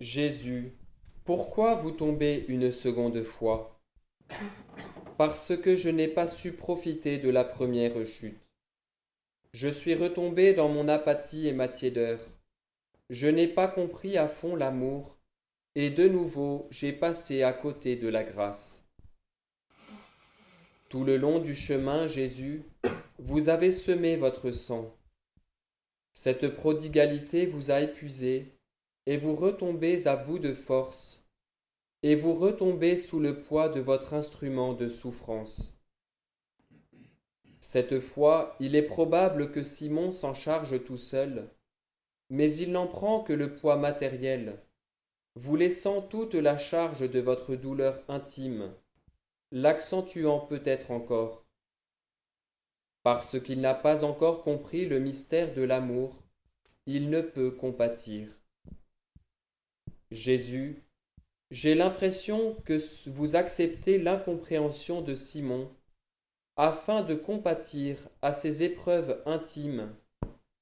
Jésus, 0.00 0.72
pourquoi 1.24 1.76
vous 1.76 1.92
tombez 1.92 2.44
une 2.48 2.72
seconde 2.72 3.22
fois? 3.22 3.80
Parce 5.18 5.56
que 5.56 5.76
je 5.76 5.88
n'ai 5.88 6.08
pas 6.08 6.26
su 6.26 6.50
profiter 6.54 7.18
de 7.18 7.30
la 7.30 7.44
première 7.44 8.04
chute. 8.04 8.40
Je 9.52 9.68
suis 9.68 9.94
retombé 9.94 10.52
dans 10.52 10.68
mon 10.68 10.88
apathie 10.88 11.46
et 11.46 11.52
ma 11.52 11.68
tiédeur. 11.68 12.18
Je 13.08 13.28
n'ai 13.28 13.46
pas 13.46 13.68
compris 13.68 14.18
à 14.18 14.26
fond 14.26 14.56
l'amour 14.56 15.15
et 15.76 15.90
de 15.90 16.08
nouveau 16.08 16.66
j'ai 16.70 16.90
passé 16.92 17.42
à 17.42 17.52
côté 17.52 17.96
de 17.96 18.08
la 18.08 18.24
grâce. 18.24 18.82
Tout 20.88 21.04
le 21.04 21.18
long 21.18 21.38
du 21.38 21.54
chemin, 21.54 22.06
Jésus, 22.06 22.64
vous 23.18 23.50
avez 23.50 23.70
semé 23.70 24.16
votre 24.16 24.50
sang. 24.52 24.96
Cette 26.14 26.48
prodigalité 26.48 27.44
vous 27.44 27.70
a 27.70 27.80
épuisé, 27.80 28.58
et 29.04 29.18
vous 29.18 29.36
retombez 29.36 30.06
à 30.06 30.16
bout 30.16 30.38
de 30.38 30.54
force, 30.54 31.28
et 32.02 32.16
vous 32.16 32.32
retombez 32.32 32.96
sous 32.96 33.20
le 33.20 33.42
poids 33.42 33.68
de 33.68 33.80
votre 33.80 34.14
instrument 34.14 34.72
de 34.72 34.88
souffrance. 34.88 35.78
Cette 37.60 38.00
fois, 38.00 38.56
il 38.60 38.76
est 38.76 38.82
probable 38.82 39.52
que 39.52 39.62
Simon 39.62 40.10
s'en 40.10 40.32
charge 40.32 40.82
tout 40.84 40.96
seul, 40.96 41.50
mais 42.30 42.54
il 42.54 42.72
n'en 42.72 42.86
prend 42.86 43.20
que 43.20 43.34
le 43.34 43.54
poids 43.54 43.76
matériel 43.76 44.58
vous 45.36 45.54
laissant 45.54 46.00
toute 46.00 46.34
la 46.34 46.56
charge 46.56 47.10
de 47.10 47.20
votre 47.20 47.56
douleur 47.56 48.00
intime, 48.08 48.74
l'accentuant 49.52 50.40
peut-être 50.40 50.90
encore. 50.90 51.44
Parce 53.02 53.38
qu'il 53.38 53.60
n'a 53.60 53.74
pas 53.74 54.04
encore 54.04 54.42
compris 54.42 54.86
le 54.86 54.98
mystère 54.98 55.52
de 55.52 55.60
l'amour, 55.60 56.22
il 56.86 57.10
ne 57.10 57.20
peut 57.20 57.50
compatir. 57.50 58.28
Jésus, 60.10 60.82
j'ai 61.50 61.74
l'impression 61.74 62.54
que 62.64 62.78
vous 63.10 63.36
acceptez 63.36 63.98
l'incompréhension 63.98 65.02
de 65.02 65.14
Simon 65.14 65.70
afin 66.56 67.02
de 67.02 67.14
compatir 67.14 67.98
à 68.22 68.32
ces 68.32 68.62
épreuves 68.62 69.22
intimes 69.26 69.94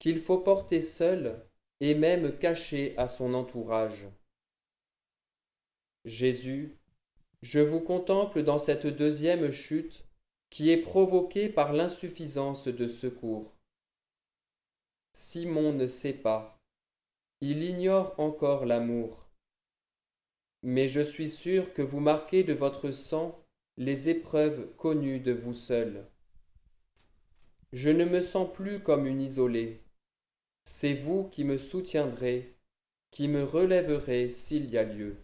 qu'il 0.01 0.19
faut 0.19 0.39
porter 0.39 0.81
seul 0.81 1.47
et 1.79 1.95
même 1.95 2.37
cacher 2.39 2.95
à 2.97 3.07
son 3.07 3.35
entourage. 3.35 4.09
Jésus, 6.05 6.77
je 7.41 7.61
vous 7.61 7.81
contemple 7.81 8.43
dans 8.43 8.59
cette 8.59 8.87
deuxième 8.87 9.51
chute 9.51 10.07
qui 10.51 10.71
est 10.71 10.83
provoquée 10.83 11.49
par 11.49 11.73
l'insuffisance 11.73 12.69
de 12.69 12.87
secours. 12.87 13.57
Simon 15.15 15.73
ne 15.73 15.87
sait 15.87 16.13
pas, 16.13 16.61
il 17.41 17.63
ignore 17.63 18.15
encore 18.19 18.67
l'amour. 18.67 19.31
Mais 20.63 20.89
je 20.89 21.01
suis 21.01 21.29
sûr 21.29 21.73
que 21.73 21.81
vous 21.81 22.01
marquez 22.01 22.45
de 22.45 22.53
votre 22.53 22.91
sang 22.91 23.43
les 23.79 24.11
épreuves 24.11 24.75
connues 24.77 25.21
de 25.21 25.33
vous 25.33 25.55
seul. 25.55 26.07
Je 27.73 27.89
ne 27.89 28.05
me 28.05 28.21
sens 28.21 28.53
plus 28.53 28.81
comme 28.81 29.07
une 29.07 29.23
isolée. 29.23 29.83
C'est 30.65 30.95
vous 30.95 31.29
qui 31.31 31.45
me 31.45 31.57
soutiendrez, 31.57 32.57
qui 33.11 33.27
me 33.27 33.43
relèverez 33.43 34.29
s'il 34.29 34.71
y 34.71 34.77
a 34.77 34.85
lieu. 34.85 35.24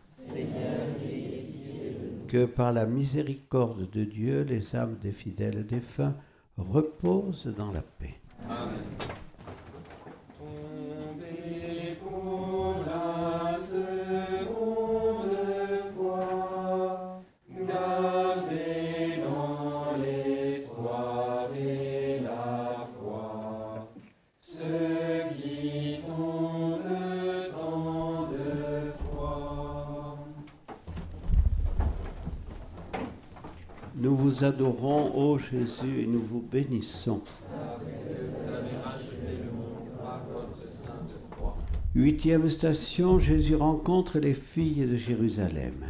Que 2.31 2.45
par 2.45 2.71
la 2.71 2.85
miséricorde 2.85 3.89
de 3.89 4.05
Dieu, 4.05 4.43
les 4.43 4.73
âmes 4.77 4.97
des 5.01 5.11
fidèles 5.11 5.67
défunts 5.67 6.15
reposent 6.55 7.53
dans 7.57 7.73
la 7.73 7.81
paix. 7.81 8.20
Ô 34.83 35.37
Jésus, 35.37 36.01
et 36.01 36.07
nous 36.07 36.21
vous 36.21 36.41
bénissons. 36.41 37.21
Huitième 41.93 42.49
station, 42.49 43.19
Jésus 43.19 43.55
rencontre 43.55 44.19
les 44.19 44.33
filles 44.33 44.85
de 44.85 44.95
Jérusalem. 44.95 45.85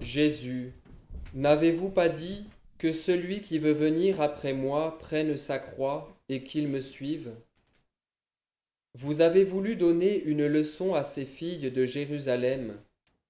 Jésus, 0.00 0.72
n'avez-vous 1.34 1.90
pas 1.90 2.08
dit 2.08 2.46
que 2.78 2.92
celui 2.92 3.40
qui 3.40 3.58
veut 3.58 3.72
venir 3.72 4.20
après 4.20 4.52
moi 4.52 4.96
prenne 4.98 5.36
sa 5.36 5.58
croix 5.58 6.16
et 6.28 6.42
qu'il 6.42 6.68
me 6.68 6.80
suive? 6.80 7.32
Vous 8.94 9.20
avez 9.20 9.44
voulu 9.44 9.76
donner 9.76 10.22
une 10.24 10.46
leçon 10.46 10.94
à 10.94 11.02
ces 11.02 11.24
filles 11.24 11.70
de 11.70 11.84
Jérusalem 11.84 12.74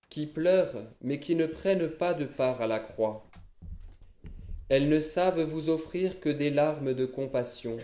qui 0.09 0.27
pleurent, 0.27 0.85
mais 1.03 1.19
qui 1.19 1.35
ne 1.35 1.47
prennent 1.47 1.89
pas 1.89 2.15
de 2.15 2.25
part 2.25 2.63
à 2.63 2.67
la 2.67 2.79
croix. 2.79 3.28
Elles 4.69 4.89
ne 4.89 5.01
savent 5.01 5.43
vous 5.43 5.71
offrir 5.71 6.21
que 6.21 6.29
des 6.29 6.51
larmes 6.51 6.93
de 6.93 7.07
compassion. 7.07 7.79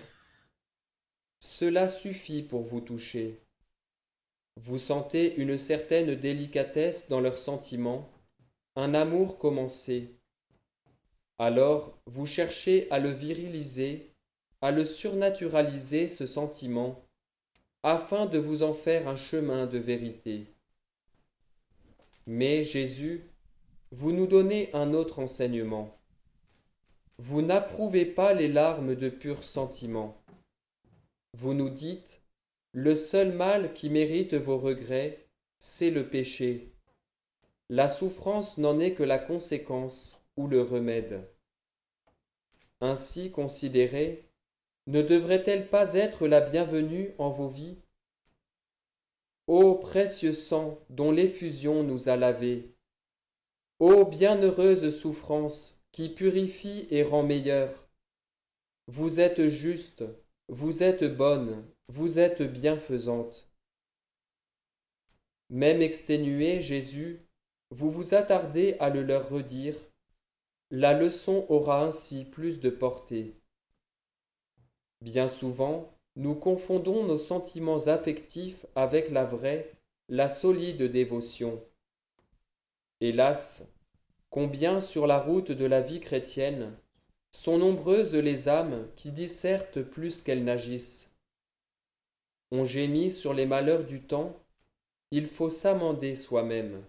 Cela 1.41 1.89
suffit 1.89 2.43
pour 2.43 2.63
vous 2.63 2.81
toucher. 2.81 3.41
Vous 4.61 4.79
sentez 4.79 5.37
une 5.37 5.57
certaine 5.57 6.15
délicatesse 6.15 7.09
dans 7.09 7.21
leurs 7.21 7.39
sentiments, 7.39 8.11
un 8.77 8.93
amour 8.95 9.39
commencé. 9.39 10.15
Alors 11.39 11.99
vous 12.07 12.27
cherchez 12.27 12.91
à 12.91 12.99
le 12.99 13.11
viriliser, 13.11 14.11
à 14.61 14.71
le 14.71 14.85
surnaturaliser 14.85 16.07
ce 16.07 16.27
sentiment, 16.27 17.03
afin 17.83 18.27
de 18.27 18.39
vous 18.39 18.63
en 18.63 18.75
faire 18.75 19.09
un 19.09 19.17
chemin 19.17 19.67
de 19.67 19.79
vérité. 19.79 20.47
Mais 22.27 22.63
Jésus, 22.63 23.23
vous 23.91 24.13
nous 24.13 24.27
donnez 24.27 24.71
un 24.75 24.95
autre 24.95 25.19
enseignement. 25.19 25.95
Vous 27.19 27.43
n'approuvez 27.43 28.07
pas 28.07 28.35
les 28.35 28.49
larmes 28.49 28.97
de 28.97 29.09
purs 29.09 29.45
sentiments. 29.45 30.21
Vous 31.35 31.55
nous 31.55 31.71
dites, 31.71 32.21
le 32.73 32.97
seul 32.97 33.33
mal 33.33 33.73
qui 33.73 33.89
mérite 33.89 34.35
vos 34.35 34.59
regrets, 34.59 35.29
c'est 35.61 35.91
le 35.91 36.09
péché. 36.09 36.73
La 37.71 37.89
souffrance 37.89 38.59
n'en 38.59 38.81
est 38.81 38.95
que 38.95 39.05
la 39.05 39.19
conséquence 39.19 40.21
ou 40.37 40.49
le 40.49 40.61
remède. 40.61 41.29
Ainsi 42.81 43.31
considéré, 43.31 44.29
ne 44.89 45.01
devrait-elle 45.01 45.69
pas 45.69 45.95
être 45.95 46.27
la 46.27 46.41
bienvenue 46.41 47.13
en 47.19 47.31
vos 47.31 47.49
vies? 47.49 47.79
Ô 49.47 49.77
précieux 49.77 50.33
sang 50.33 50.81
dont 50.91 51.13
l'effusion 51.13 51.85
nous 51.85 52.09
a 52.09 52.17
lavés, 52.17 52.75
ô 53.79 54.05
bienheureuse 54.05 54.89
souffrance 54.89 55.84
qui 55.95 56.09
purifie 56.09 56.89
et 56.91 57.05
rend 57.05 57.23
meilleur, 57.23 57.71
vous 58.89 59.21
êtes 59.21 59.47
juste, 59.47 60.03
vous 60.49 60.83
êtes 60.83 61.05
bonne, 61.05 61.65
vous 61.87 62.19
êtes 62.19 62.43
bienfaisante. 62.43 63.49
Même 65.51 65.83
exténué, 65.83 66.61
Jésus, 66.61 67.21
vous 67.71 67.93
vous 67.93 68.17
attardez 68.17 68.77
à 68.81 68.91
le 68.91 69.05
leur 69.05 69.29
redire, 69.29 69.77
la 70.73 70.95
leçon 70.95 71.47
aura 71.49 71.85
ainsi 71.85 72.25
plus 72.25 72.59
de 72.59 72.71
portée. 72.71 73.37
Bien 75.01 75.29
souvent, 75.29 75.97
nous 76.17 76.35
confondons 76.35 77.05
nos 77.05 77.19
sentiments 77.19 77.87
affectifs 77.87 78.67
avec 78.75 79.11
la 79.11 79.25
vraie, 79.25 79.71
la 80.09 80.29
solide 80.29 80.83
dévotion. 80.83 81.63
Hélas, 83.01 83.69
combien 84.35 84.81
sur 84.81 85.07
la 85.07 85.21
route 85.21 85.53
de 85.53 85.65
la 85.65 85.81
vie 85.81 86.01
chrétienne 86.01 86.73
sont 87.31 87.57
nombreuses 87.57 88.17
les 88.17 88.49
âmes 88.49 88.89
qui 88.97 89.13
dissertent 89.13 89.81
plus 89.81 90.23
qu'elles 90.23 90.43
n'agissent. 90.43 91.15
On 92.51 92.65
gémit 92.65 93.11
sur 93.11 93.33
les 93.33 93.47
malheurs 93.47 93.85
du 93.85 94.01
temps, 94.01 94.35
il 95.13 95.27
faut 95.27 95.51
s'amender 95.51 96.17
soi-même. 96.17 96.83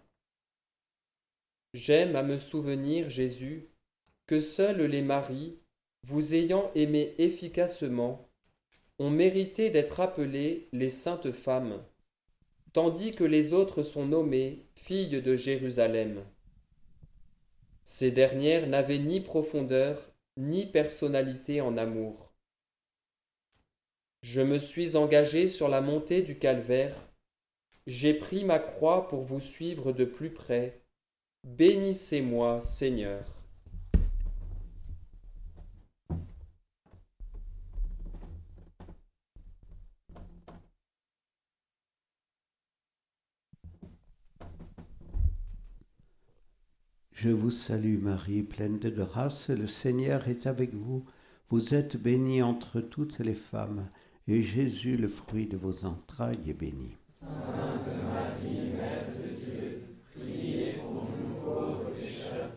J'aime 1.76 2.16
à 2.16 2.24
me 2.24 2.38
souvenir, 2.38 3.12
Jésus, 3.12 3.70
que 4.26 4.40
seuls 4.40 4.82
les 4.82 5.04
maris, 5.04 5.60
vous 6.02 6.34
ayant 6.34 6.72
aimé 6.74 7.14
efficacement, 7.20 8.28
ont 8.98 9.12
mérité 9.12 9.70
d'être 9.70 10.00
appelées 10.00 10.68
les 10.72 10.90
saintes 10.90 11.32
femmes, 11.32 11.80
tandis 12.74 13.12
que 13.12 13.24
les 13.24 13.54
autres 13.54 13.84
sont 13.84 14.08
nommées 14.08 14.66
filles 14.74 15.22
de 15.22 15.36
Jérusalem. 15.36 16.26
Ces 17.86 18.10
dernières 18.10 18.68
n'avaient 18.68 19.00
ni 19.00 19.22
profondeur 19.22 20.12
ni 20.38 20.66
personnalité 20.66 21.62
en 21.62 21.78
amour. 21.78 22.34
Je 24.22 24.42
me 24.42 24.58
suis 24.58 24.96
engagé 24.96 25.48
sur 25.48 25.70
la 25.70 25.82
montée 25.82 26.24
du 26.24 26.38
calvaire, 26.38 26.96
j'ai 27.86 28.16
pris 28.16 28.44
ma 28.44 28.58
croix 28.58 29.08
pour 29.08 29.22
vous 29.22 29.40
suivre 29.40 29.94
de 29.94 30.04
plus 30.04 30.32
près. 30.32 30.82
Bénissez-moi, 31.44 32.60
Seigneur. 32.60 33.45
Je 47.16 47.30
vous 47.30 47.50
salue 47.50 47.98
Marie, 47.98 48.44
pleine 48.44 48.78
de 48.78 48.90
grâce, 48.90 49.50
le 49.50 49.68
Seigneur 49.68 50.28
est 50.28 50.48
avec 50.48 50.74
vous. 50.74 51.06
Vous 51.48 51.74
êtes 51.74 51.96
bénie 51.96 52.44
entre 52.44 52.82
toutes 52.82 53.20
les 53.20 53.34
femmes, 53.34 53.88
et 54.28 54.44
Jésus, 54.44 54.98
le 54.98 55.08
fruit 55.08 55.48
de 55.48 55.56
vos 55.56 55.86
entrailles, 55.86 56.38
est 56.46 56.54
béni. 56.54 56.98
Sainte 57.22 57.88
Marie, 58.14 58.74
Mère 58.76 59.08
de 59.16 59.30
Dieu, 59.46 59.82
priez 60.14 60.74
pour 60.74 61.06
nous 61.06 61.36
pauvres 61.42 61.90
pécheurs, 61.98 62.52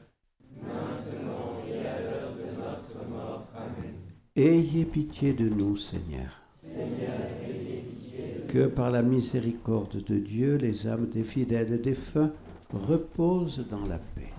maintenant 0.60 1.62
et 1.64 1.86
à 1.86 2.00
l'heure 2.00 2.32
de 2.34 2.56
notre 2.60 3.08
mort. 3.08 3.46
Amen. 3.54 3.94
Ayez 4.34 4.84
pitié 4.84 5.34
de 5.34 5.48
nous, 5.48 5.76
Seigneur. 5.76 6.42
Seigneur, 6.60 7.14
ayez 7.48 7.84
pitié 7.88 8.42
de 8.44 8.52
Que 8.52 8.66
par 8.66 8.90
la 8.90 9.02
miséricorde 9.02 10.02
de 10.02 10.18
Dieu, 10.18 10.56
les 10.56 10.88
âmes 10.88 11.08
des 11.08 11.22
fidèles 11.22 11.72
et 11.74 11.76
des 11.76 11.90
défunts 11.90 12.32
reposent 12.72 13.64
dans 13.70 13.86
la 13.86 13.98
paix. 13.98 14.32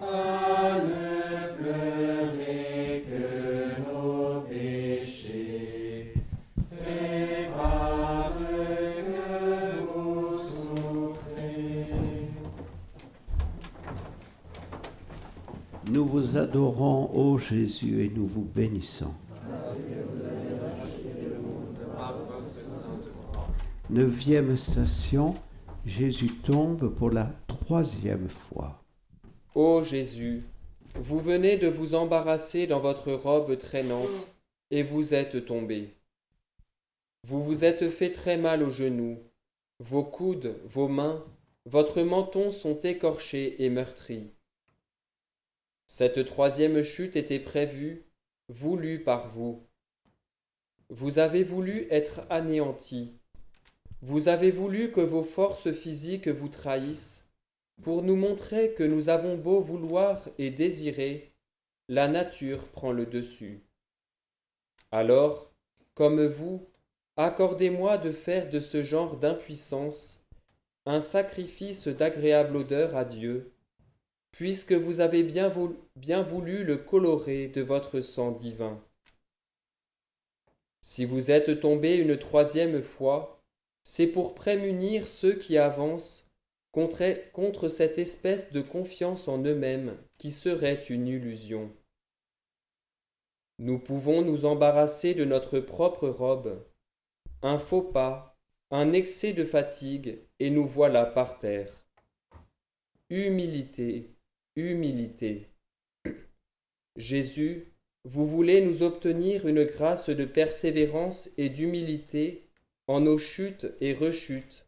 à 0.00 0.78
ne 0.80 1.56
pleurer 1.56 3.04
que 3.08 3.80
nos 3.80 4.40
péchés. 4.42 6.14
C'est 6.68 7.48
par 7.56 8.32
eux 8.40 9.02
que 9.06 9.28
vous 9.92 10.38
souffrez. 10.48 11.86
Nous 15.90 16.04
vous 16.06 16.36
adorons, 16.36 17.10
ô 17.14 17.38
Jésus, 17.38 18.04
et 18.04 18.10
nous 18.14 18.26
vous 18.26 18.44
bénissons. 18.44 19.12
Neuvième 23.90 24.54
station, 24.54 25.34
Jésus 25.86 26.28
tombe 26.42 26.94
pour 26.94 27.08
la 27.08 27.32
troisième 27.46 28.28
fois. 28.28 28.84
Ô 29.54 29.82
Jésus, 29.82 30.44
vous 30.94 31.18
venez 31.18 31.56
de 31.56 31.68
vous 31.68 31.94
embarrasser 31.94 32.66
dans 32.66 32.80
votre 32.80 33.12
robe 33.12 33.56
traînante, 33.56 34.34
et 34.70 34.82
vous 34.82 35.14
êtes 35.14 35.46
tombé. 35.46 35.94
Vous 37.26 37.42
vous 37.42 37.64
êtes 37.64 37.88
fait 37.88 38.10
très 38.10 38.36
mal 38.36 38.62
aux 38.62 38.68
genoux, 38.68 39.18
vos 39.78 40.04
coudes, 40.04 40.60
vos 40.66 40.88
mains, 40.88 41.24
votre 41.64 42.02
menton 42.02 42.50
sont 42.50 42.78
écorchés 42.80 43.64
et 43.64 43.70
meurtris. 43.70 44.34
Cette 45.86 46.26
troisième 46.26 46.82
chute 46.82 47.16
était 47.16 47.40
prévue, 47.40 48.04
voulue 48.50 49.02
par 49.02 49.30
vous. 49.30 49.66
Vous 50.90 51.18
avez 51.18 51.42
voulu 51.42 51.86
être 51.90 52.26
anéanti. 52.28 53.17
Vous 54.00 54.28
avez 54.28 54.52
voulu 54.52 54.92
que 54.92 55.00
vos 55.00 55.24
forces 55.24 55.72
physiques 55.72 56.28
vous 56.28 56.48
trahissent, 56.48 57.28
pour 57.82 58.02
nous 58.02 58.16
montrer 58.16 58.72
que 58.74 58.84
nous 58.84 59.08
avons 59.08 59.36
beau 59.36 59.60
vouloir 59.60 60.28
et 60.38 60.50
désirer, 60.50 61.32
la 61.88 62.06
nature 62.06 62.68
prend 62.68 62.92
le 62.92 63.06
dessus. 63.06 63.60
Alors, 64.92 65.52
comme 65.94 66.24
vous, 66.26 66.66
accordez-moi 67.16 67.98
de 67.98 68.12
faire 68.12 68.48
de 68.48 68.60
ce 68.60 68.82
genre 68.82 69.16
d'impuissance 69.16 70.24
un 70.86 71.00
sacrifice 71.00 71.88
d'agréable 71.88 72.56
odeur 72.56 72.96
à 72.96 73.04
Dieu, 73.04 73.52
puisque 74.30 74.72
vous 74.72 75.00
avez 75.00 75.22
bien 75.22 75.48
voulu, 75.48 75.74
bien 75.96 76.22
voulu 76.22 76.64
le 76.64 76.76
colorer 76.76 77.48
de 77.48 77.62
votre 77.62 78.00
sang 78.00 78.30
divin. 78.30 78.80
Si 80.80 81.04
vous 81.04 81.30
êtes 81.30 81.60
tombé 81.60 81.96
une 81.96 82.16
troisième 82.16 82.80
fois, 82.80 83.37
c'est 83.90 84.08
pour 84.08 84.34
prémunir 84.34 85.08
ceux 85.08 85.32
qui 85.32 85.56
avancent 85.56 86.30
contre, 86.72 87.02
contre 87.32 87.68
cette 87.68 87.96
espèce 87.98 88.52
de 88.52 88.60
confiance 88.60 89.28
en 89.28 89.42
eux-mêmes 89.42 89.96
qui 90.18 90.30
serait 90.30 90.84
une 90.90 91.08
illusion. 91.08 91.72
Nous 93.58 93.78
pouvons 93.78 94.20
nous 94.20 94.44
embarrasser 94.44 95.14
de 95.14 95.24
notre 95.24 95.58
propre 95.58 96.06
robe, 96.06 96.62
un 97.40 97.56
faux 97.56 97.80
pas, 97.80 98.36
un 98.70 98.92
excès 98.92 99.32
de 99.32 99.46
fatigue, 99.46 100.18
et 100.38 100.50
nous 100.50 100.68
voilà 100.68 101.06
par 101.06 101.38
terre. 101.38 101.72
Humilité, 103.08 104.10
humilité. 104.54 105.48
Jésus, 106.96 107.72
vous 108.04 108.26
voulez 108.26 108.60
nous 108.60 108.82
obtenir 108.82 109.48
une 109.48 109.64
grâce 109.64 110.10
de 110.10 110.26
persévérance 110.26 111.30
et 111.38 111.48
d'humilité 111.48 112.47
en 112.88 113.00
nos 113.00 113.18
chutes 113.18 113.66
et 113.80 113.92
rechutes, 113.92 114.66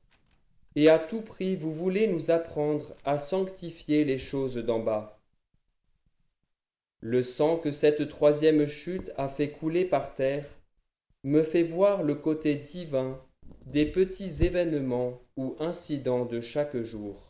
et 0.77 0.89
à 0.89 0.99
tout 0.99 1.23
prix 1.23 1.57
vous 1.57 1.73
voulez 1.73 2.07
nous 2.07 2.31
apprendre 2.31 2.95
à 3.05 3.19
sanctifier 3.19 4.05
les 4.05 4.19
choses 4.19 4.57
d'en 4.57 4.79
bas. 4.79 5.19
Le 7.01 7.23
sang 7.23 7.57
que 7.57 7.73
cette 7.73 8.09
troisième 8.09 8.67
chute 8.67 9.11
a 9.17 9.29
fait 9.29 9.51
couler 9.51 9.87
par 9.87 10.15
terre 10.15 10.47
me 11.25 11.43
fait 11.43 11.63
voir 11.63 12.03
le 12.03 12.15
côté 12.15 12.55
divin 12.55 13.19
des 13.65 13.87
petits 13.87 14.45
événements 14.45 15.23
ou 15.37 15.57
incidents 15.59 16.27
de 16.27 16.41
chaque 16.41 16.77
jour. 16.83 17.30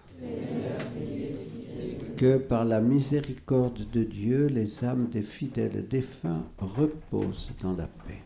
Que 2.17 2.37
par 2.37 2.65
la 2.65 2.81
miséricorde 2.81 3.89
de 3.91 4.03
Dieu, 4.03 4.47
les 4.47 4.85
âmes 4.85 5.07
des 5.09 5.23
fidèles 5.23 5.87
défunts 5.89 6.45
reposent 6.59 7.51
dans 7.61 7.75
la 7.75 7.87
paix. 7.87 8.21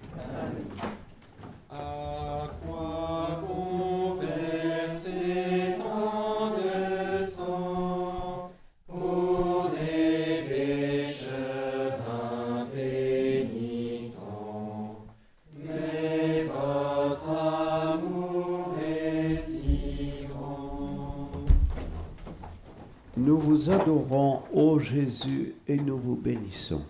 Nous 23.86 24.00
vous 24.00 24.16
adorons, 24.16 24.42
ô 24.54 24.80
Jésus, 24.80 25.54
et 25.68 25.76
nous 25.76 25.98
vous 25.98 26.16
bénissons. 26.16 26.84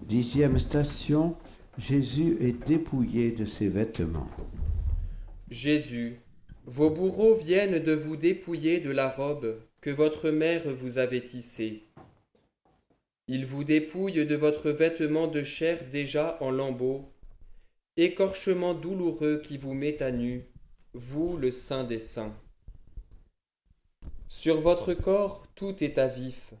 Dixième 0.00 0.58
station, 0.58 1.36
Jésus 1.78 2.38
est 2.40 2.66
dépouillé 2.66 3.30
de 3.30 3.44
ses 3.44 3.68
vêtements. 3.68 4.28
Jésus, 5.48 6.18
vos 6.64 6.90
bourreaux 6.90 7.34
viennent 7.34 7.78
de 7.78 7.92
vous 7.92 8.16
dépouiller 8.16 8.80
de 8.80 8.90
la 8.90 9.08
robe 9.08 9.60
que 9.80 9.90
votre 9.90 10.30
mère 10.30 10.72
vous 10.72 10.98
avait 10.98 11.24
tissée. 11.24 11.84
Ils 13.28 13.46
vous 13.46 13.64
dépouillent 13.64 14.26
de 14.26 14.36
votre 14.36 14.70
vêtement 14.70 15.28
de 15.28 15.42
chair 15.42 15.84
déjà 15.90 16.36
en 16.40 16.50
lambeaux, 16.50 17.12
écorchement 17.96 18.74
douloureux 18.74 19.40
qui 19.42 19.56
vous 19.58 19.74
met 19.74 20.02
à 20.02 20.10
nu, 20.10 20.46
vous 20.96 21.36
le 21.36 21.50
Saint 21.50 21.84
des 21.84 21.98
Saints. 21.98 22.34
Sur 24.28 24.62
votre 24.62 24.94
corps 24.94 25.46
tout 25.54 25.84
est 25.84 25.98
à 25.98 26.06
vif, 26.06 26.54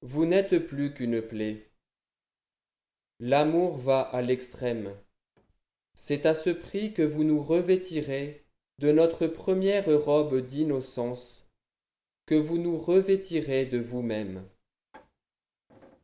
vous 0.00 0.26
n'êtes 0.26 0.60
plus 0.60 0.94
qu'une 0.94 1.20
plaie. 1.20 1.68
L'amour 3.18 3.76
va 3.76 4.02
à 4.02 4.22
l'extrême. 4.22 4.94
C'est 5.94 6.24
à 6.24 6.34
ce 6.34 6.50
prix 6.50 6.92
que 6.92 7.02
vous 7.02 7.24
nous 7.24 7.42
revêtirez 7.42 8.44
de 8.78 8.92
notre 8.92 9.26
première 9.26 9.86
robe 10.04 10.40
d'innocence, 10.40 11.48
que 12.26 12.36
vous 12.36 12.58
nous 12.58 12.78
revêtirez 12.78 13.64
de 13.64 13.78
vous-même. 13.78 14.44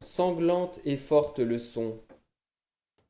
Sanglante 0.00 0.80
et 0.84 0.96
forte 0.96 1.38
leçon. 1.38 2.00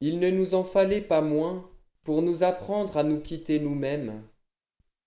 Il 0.01 0.18
ne 0.18 0.29
nous 0.29 0.53
en 0.53 0.64
fallait 0.64 1.01
pas 1.01 1.23
moins 1.23 1.66
pour 2.03 2.20
nous 2.20 2.42
apprendre 2.42 2.99
à 2.99 3.05
nous 3.05 3.20
quitter 3.20 3.59
nous-mêmes. 3.59 4.23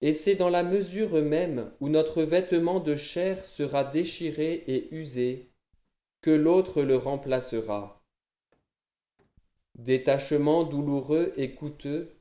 Et 0.03 0.11
c'est 0.11 0.35
dans 0.35 0.49
la 0.49 0.63
mesure 0.63 1.21
même 1.21 1.71
où 1.79 1.87
notre 1.87 2.23
vêtement 2.23 2.81
de 2.81 2.97
chair 2.97 3.45
sera 3.45 3.85
déchiré 3.85 4.63
et 4.67 4.93
usé 4.93 5.49
que 6.19 6.29
l'autre 6.29 6.83
le 6.83 6.97
remplacera 6.97 8.03
détachement 9.75 10.65
douloureux 10.65 11.31
et 11.37 11.55
coûteux 11.55 12.17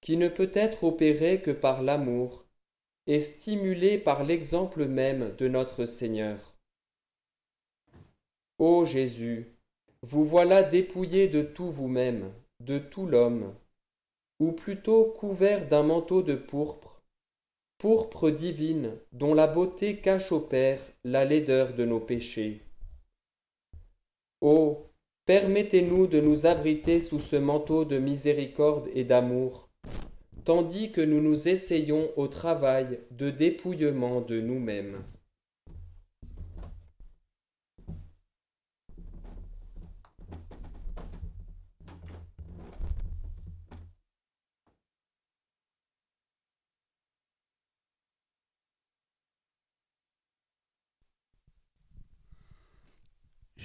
qui 0.00 0.16
ne 0.16 0.28
peut 0.28 0.50
être 0.54 0.84
opéré 0.84 1.42
que 1.42 1.50
par 1.50 1.82
l'amour 1.82 2.46
et 3.06 3.20
stimulé 3.20 3.98
par 3.98 4.24
l'exemple 4.24 4.86
même 4.86 5.36
de 5.36 5.46
notre 5.46 5.84
Seigneur. 5.84 6.56
Ô 8.58 8.86
Jésus, 8.86 9.54
vous 10.00 10.24
voilà 10.24 10.62
dépouillé 10.62 11.28
de 11.28 11.42
tout 11.42 11.70
vous-même, 11.70 12.32
de 12.60 12.78
tout 12.78 13.06
l'homme, 13.06 13.54
ou 14.40 14.52
plutôt 14.52 15.04
couvert 15.04 15.68
d'un 15.68 15.82
manteau 15.82 16.22
de 16.22 16.34
pourpre, 16.34 16.95
pourpre 17.78 18.30
divine 18.30 18.92
dont 19.12 19.34
la 19.34 19.46
beauté 19.46 19.96
cache 19.96 20.32
au 20.32 20.40
Père 20.40 20.80
la 21.04 21.24
laideur 21.24 21.74
de 21.74 21.84
nos 21.84 22.00
péchés. 22.00 22.62
Ô 24.40 24.86
Permettez-nous 25.26 26.06
de 26.06 26.20
nous 26.20 26.46
abriter 26.46 27.00
sous 27.00 27.18
ce 27.18 27.34
manteau 27.34 27.84
de 27.84 27.98
miséricorde 27.98 28.88
et 28.94 29.02
d'amour, 29.02 29.68
tandis 30.44 30.92
que 30.92 31.00
nous 31.00 31.20
nous 31.20 31.48
essayons 31.48 32.10
au 32.16 32.28
travail 32.28 33.00
de 33.10 33.30
dépouillement 33.30 34.20
de 34.20 34.40
nous-mêmes. 34.40 35.02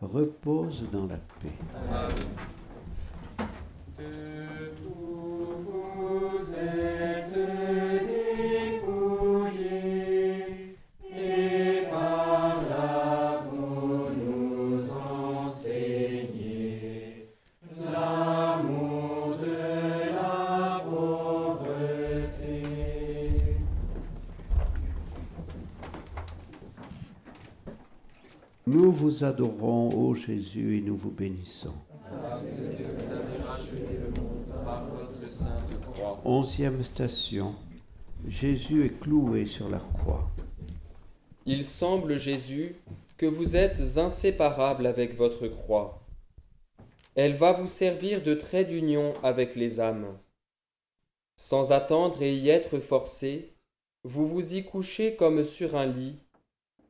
reposent 0.00 0.84
dans 0.92 1.06
la 1.06 1.16
paix. 1.16 1.52
De 3.98 4.04
tout 4.76 5.64
vous 5.66 6.38
êtes 6.54 7.34
dépouillés, 8.80 10.76
et 11.10 11.86
par 11.90 12.54
là 12.70 13.42
vous 13.50 14.08
nous 14.22 14.78
enseignez 15.44 16.46
l'amour 17.84 19.36
de 19.40 19.56
la 20.14 20.80
pauvreté. 20.84 22.58
Nous 28.66 28.90
vous 28.92 29.14
adorons, 29.24 29.77
Jésus, 30.14 30.76
et 30.76 30.80
nous 30.80 30.96
vous 30.96 31.10
bénissons. 31.10 31.74
Onzième 36.24 36.82
station. 36.82 37.54
Jésus 38.26 38.84
est 38.84 39.00
cloué 39.00 39.46
sur 39.46 39.68
la 39.68 39.78
croix. 39.78 40.28
Il 41.46 41.64
semble, 41.64 42.16
Jésus, 42.16 42.74
que 43.16 43.26
vous 43.26 43.56
êtes 43.56 43.98
inséparable 43.98 44.86
avec 44.86 45.16
votre 45.16 45.48
croix. 45.48 46.02
Elle 47.14 47.34
va 47.34 47.52
vous 47.52 47.66
servir 47.66 48.22
de 48.22 48.34
trait 48.34 48.64
d'union 48.64 49.14
avec 49.22 49.56
les 49.56 49.80
âmes. 49.80 50.16
Sans 51.36 51.72
attendre 51.72 52.22
et 52.22 52.34
y 52.34 52.48
être 52.48 52.78
forcé, 52.78 53.54
vous 54.04 54.26
vous 54.26 54.54
y 54.54 54.64
couchez 54.64 55.16
comme 55.16 55.42
sur 55.44 55.76
un 55.76 55.86
lit, 55.86 56.18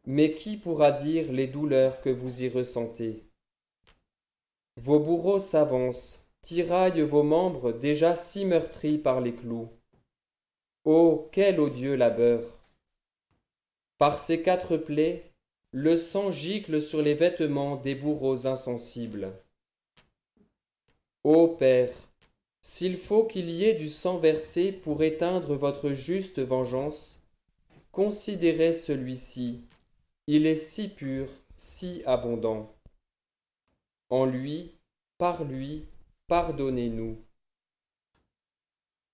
mais 0.09 0.33
qui 0.33 0.57
pourra 0.57 0.91
dire 0.91 1.31
les 1.31 1.47
douleurs 1.47 2.01
que 2.01 2.09
vous 2.09 2.43
y 2.43 2.49
ressentez? 2.49 3.25
Vos 4.79 5.01
bourreaux 5.01 5.39
s'avancent, 5.39 6.31
tiraillent 6.41 7.03
vos 7.03 7.23
membres 7.23 7.73
déjà 7.73 8.15
si 8.15 8.47
meurtris 8.47 8.97
par 8.97 9.21
les 9.21 9.35
clous. 9.35 9.69
Oh, 10.87 11.29
quel 11.31 11.61
odieux 11.61 11.95
labeur 11.95 12.43
Par 13.99 14.19
ces 14.19 14.43
quatre 14.43 14.79
plaies, 14.79 15.31
le 15.73 15.99
sang 15.99 16.31
gicle 16.31 16.81
sur 16.81 17.03
les 17.03 17.15
vêtements 17.15 17.77
des 17.77 17.95
bourreaux 17.95 18.47
insensibles. 18.47 19.31
Ô 21.23 21.49
Père, 21.49 21.93
s'il 22.63 22.97
faut 22.97 23.25
qu'il 23.25 23.51
y 23.51 23.67
ait 23.67 23.75
du 23.75 23.91
sang 23.91 24.17
versé 24.17 24.73
pour 24.73 25.03
éteindre 25.03 25.55
votre 25.55 25.91
juste 25.91 26.39
vengeance, 26.39 27.23
considérez 27.93 28.73
celui-ci, 28.73 29.68
il 30.29 30.47
est 30.47 30.57
si 30.57 30.89
pur, 30.89 31.27
si 31.57 32.03
abondant. 32.07 32.73
En 34.11 34.27
lui, 34.27 34.79
par 35.19 35.43
lui, 35.43 35.87
pardonnez-nous. 36.29 37.17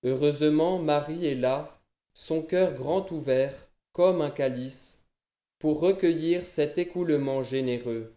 Heureusement, 0.02 0.78
Marie 0.78 1.24
est 1.24 1.34
là, 1.34 1.80
son 2.12 2.42
cœur 2.42 2.74
grand 2.74 3.10
ouvert, 3.12 3.70
comme 3.92 4.20
un 4.20 4.30
calice, 4.30 5.06
pour 5.58 5.80
recueillir 5.80 6.44
cet 6.44 6.76
écoulement 6.76 7.42
généreux. 7.42 8.14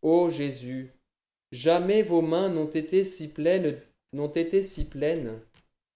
Ô 0.00 0.30
Jésus, 0.30 0.94
Jamais 1.50 2.02
vos 2.02 2.20
mains 2.20 2.50
n'ont 2.50 2.68
été 2.68 3.02
si 3.02 3.28
pleines, 3.28 3.80
n'ont 4.12 4.28
été 4.28 4.60
si 4.60 4.86
pleines 4.86 5.40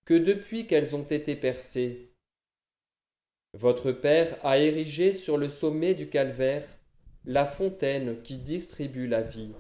que 0.07 0.15
depuis 0.15 0.67
qu'elles 0.67 0.97
ont 0.97 1.03
été 1.03 1.37
percées. 1.37 2.12
Votre 3.55 3.93
Père 3.93 4.39
a 4.43 4.59
érigé 4.59 5.13
sur 5.13 5.37
le 5.37 5.51
sommet 5.51 5.95
du 5.95 6.09
calvaire 6.09 6.65
la 7.27 7.45
fontaine 7.45 8.23
qui 8.23 8.39
distribue 8.39 9.07
la 9.07 9.21
vie. 9.21 9.53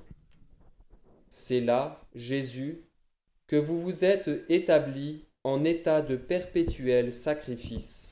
C'est 1.28 1.60
là, 1.60 2.00
Jésus, 2.14 2.84
que 3.46 3.56
vous 3.56 3.78
vous 3.80 4.04
êtes 4.04 4.30
établi 4.48 5.26
en 5.44 5.62
état 5.64 6.00
de 6.00 6.16
perpétuel 6.16 7.12
sacrifice. 7.12 8.11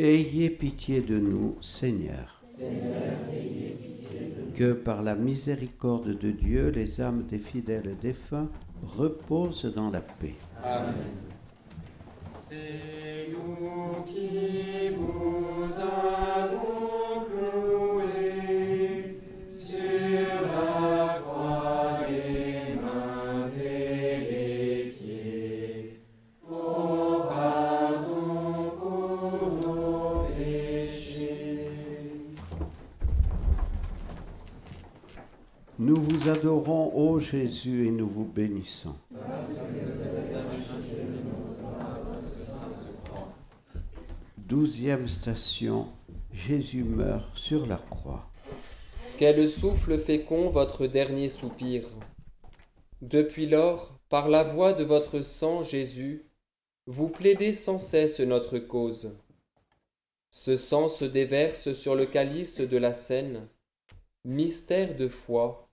Ayez 0.00 0.50
pitié 0.50 1.00
de 1.00 1.18
nous, 1.18 1.56
Seigneur. 1.60 2.40
Que 4.54 4.72
par 4.72 5.02
la 5.02 5.16
miséricorde 5.16 6.16
de 6.16 6.30
Dieu, 6.30 6.68
les 6.68 7.00
âmes 7.00 7.24
des 7.24 7.40
fidèles 7.40 7.96
défunts 8.00 8.48
reposent 8.84 9.64
dans 9.74 9.90
la 9.90 10.00
paix. 10.00 10.36
Amen. 10.62 10.94
Adorons, 36.28 36.92
ô 36.94 37.18
Jésus, 37.18 37.86
et 37.86 37.90
nous 37.90 38.08
vous 38.08 38.24
bénissons. 38.24 38.94
Douzième 44.36 45.08
station, 45.08 45.86
Jésus 46.32 46.84
meurt 46.84 47.36
sur 47.36 47.66
la 47.66 47.76
croix. 47.76 48.30
Quel 49.18 49.48
souffle 49.48 49.98
fécond 49.98 50.50
votre 50.50 50.86
dernier 50.86 51.28
soupir? 51.28 51.88
Depuis 53.02 53.46
lors, 53.46 53.98
par 54.08 54.28
la 54.28 54.42
voix 54.42 54.72
de 54.72 54.84
votre 54.84 55.20
sang, 55.20 55.62
Jésus, 55.62 56.24
vous 56.86 57.08
plaidez 57.08 57.52
sans 57.52 57.78
cesse 57.78 58.20
notre 58.20 58.58
cause. 58.58 59.18
Ce 60.30 60.56
sang 60.56 60.88
se 60.88 61.04
déverse 61.04 61.72
sur 61.72 61.94
le 61.94 62.06
calice 62.06 62.60
de 62.60 62.76
la 62.76 62.92
Seine, 62.92 63.48
mystère 64.24 64.96
de 64.96 65.08
foi, 65.08 65.67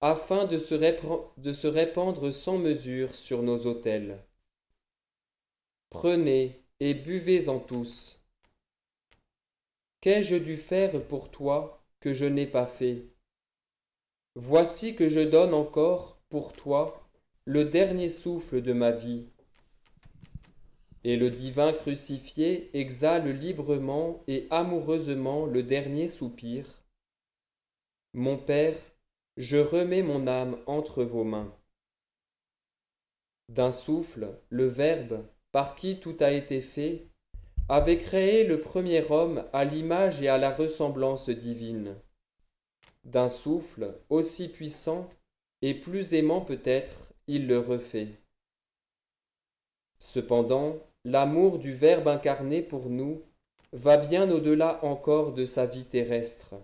afin 0.00 0.46
de 0.46 0.56
se, 0.58 1.66
répandre 1.66 2.32
sans 2.32 2.58
mesure 2.58 3.14
sur 3.14 3.42
nos 3.42 3.66
autels. 3.66 4.24
Prenez 5.90 6.62
et 6.80 6.94
buvez-en 6.94 7.58
tous. 7.58 8.20
Qu'ai-je 10.00 10.36
dû 10.36 10.56
faire 10.56 11.02
pour 11.08 11.30
toi 11.30 11.84
que 12.00 12.14
je 12.14 12.24
n'ai 12.24 12.46
pas 12.46 12.66
fait? 12.66 13.04
Voici 14.34 14.94
que 14.94 15.08
je 15.08 15.20
donne 15.20 15.52
encore, 15.52 16.18
pour 16.30 16.52
toi, 16.52 17.02
le 17.44 17.64
dernier 17.64 18.08
souffle 18.08 18.62
de 18.62 18.72
ma 18.72 18.92
vie. 18.92 19.26
Et 21.04 21.16
le 21.16 21.30
divin 21.30 21.72
crucifié 21.72 22.70
exhale 22.78 23.28
librement 23.28 24.22
et 24.28 24.46
amoureusement 24.50 25.44
le 25.46 25.62
dernier 25.62 26.08
soupir. 26.08 26.66
Mon 28.14 28.36
Père, 28.38 28.76
je 29.40 29.56
remets 29.56 30.02
mon 30.02 30.26
âme 30.26 30.58
entre 30.66 31.02
vos 31.02 31.24
mains. 31.24 31.50
D'un 33.48 33.70
souffle, 33.70 34.38
le 34.50 34.66
Verbe, 34.66 35.24
par 35.50 35.74
qui 35.74 35.98
tout 35.98 36.16
a 36.20 36.30
été 36.30 36.60
fait, 36.60 37.08
avait 37.70 37.96
créé 37.96 38.44
le 38.44 38.60
premier 38.60 39.02
homme 39.10 39.46
à 39.54 39.64
l'image 39.64 40.20
et 40.20 40.28
à 40.28 40.36
la 40.36 40.50
ressemblance 40.50 41.30
divine. 41.30 41.96
D'un 43.04 43.28
souffle 43.28 43.94
aussi 44.10 44.50
puissant 44.52 45.08
et 45.62 45.72
plus 45.72 46.12
aimant 46.12 46.42
peut-être, 46.42 47.14
il 47.26 47.46
le 47.46 47.58
refait. 47.58 48.20
Cependant, 49.98 50.76
l'amour 51.06 51.58
du 51.58 51.72
Verbe 51.72 52.08
incarné 52.08 52.60
pour 52.60 52.90
nous 52.90 53.22
va 53.72 53.96
bien 53.96 54.30
au-delà 54.30 54.84
encore 54.84 55.32
de 55.32 55.46
sa 55.46 55.64
vie 55.64 55.86
terrestre. 55.86 56.56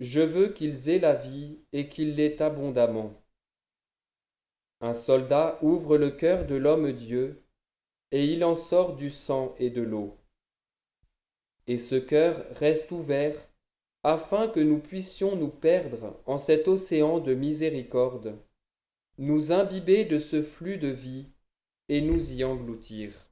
Je 0.00 0.20
veux 0.20 0.48
qu'ils 0.48 0.90
aient 0.90 0.98
la 0.98 1.14
vie 1.14 1.58
et 1.72 1.88
qu'ils 1.88 2.16
l'aient 2.16 2.42
abondamment. 2.42 3.12
Un 4.80 4.94
soldat 4.94 5.58
ouvre 5.62 5.96
le 5.96 6.10
cœur 6.10 6.46
de 6.46 6.56
l'homme-dieu, 6.56 7.42
et 8.10 8.26
il 8.26 8.44
en 8.44 8.54
sort 8.54 8.96
du 8.96 9.10
sang 9.10 9.54
et 9.58 9.70
de 9.70 9.82
l'eau. 9.82 10.18
Et 11.66 11.76
ce 11.76 11.94
cœur 11.94 12.44
reste 12.50 12.90
ouvert 12.90 13.36
afin 14.02 14.48
que 14.48 14.60
nous 14.60 14.78
puissions 14.78 15.36
nous 15.36 15.48
perdre 15.48 16.20
en 16.26 16.36
cet 16.36 16.66
océan 16.66 17.20
de 17.20 17.34
miséricorde, 17.34 18.36
nous 19.18 19.52
imbiber 19.52 20.04
de 20.04 20.18
ce 20.18 20.42
flux 20.42 20.78
de 20.78 20.88
vie 20.88 21.26
et 21.88 22.00
nous 22.00 22.32
y 22.32 22.42
engloutir. 22.42 23.31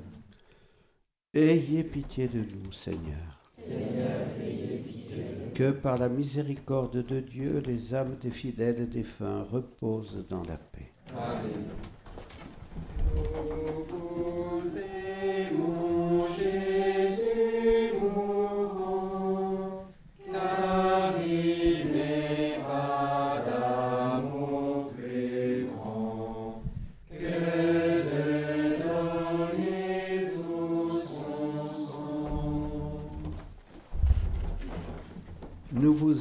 Ayez 1.33 1.85
pitié 1.85 2.27
de 2.27 2.39
nous, 2.39 2.73
Seigneur. 2.73 3.39
Seigneur, 3.57 4.27
ayez 4.43 4.79
pitié. 4.79 5.23
Que 5.55 5.71
par 5.71 5.97
la 5.97 6.09
miséricorde 6.09 7.05
de 7.05 7.21
Dieu, 7.21 7.63
les 7.65 7.93
âmes 7.93 8.17
des 8.21 8.31
fidèles 8.31 8.89
défunts 8.89 9.43
reposent 9.49 10.25
dans 10.27 10.43
la 10.43 10.57
paix. 10.57 10.91
Amen. 11.15 11.69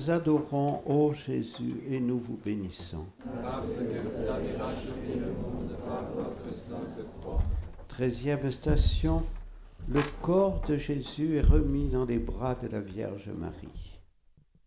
Vous 0.00 0.10
adorons, 0.10 0.82
ô 0.86 1.12
Jésus, 1.12 1.82
et 1.90 2.00
nous 2.00 2.18
vous 2.18 2.38
bénissons. 2.42 3.04
parce 3.42 3.76
que. 3.76 3.82
Treizième 7.88 8.50
station, 8.50 9.24
le 9.88 10.00
corps 10.22 10.62
de 10.68 10.78
Jésus 10.78 11.36
est 11.36 11.42
remis 11.42 11.88
dans 11.88 12.06
les 12.06 12.18
bras 12.18 12.54
de 12.54 12.68
la 12.68 12.80
Vierge 12.80 13.28
Marie. 13.28 13.92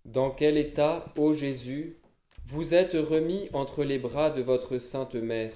Dans 0.05 0.29
quel 0.29 0.57
état, 0.57 1.05
ô 1.17 1.34
Jésus, 1.34 1.97
vous 2.45 2.75
êtes 2.75 2.93
remis 2.93 3.49
entre 3.53 3.84
les 3.84 3.97
bras 3.97 4.29
de 4.29 4.41
votre 4.41 4.77
sainte 4.77 5.15
mère? 5.15 5.55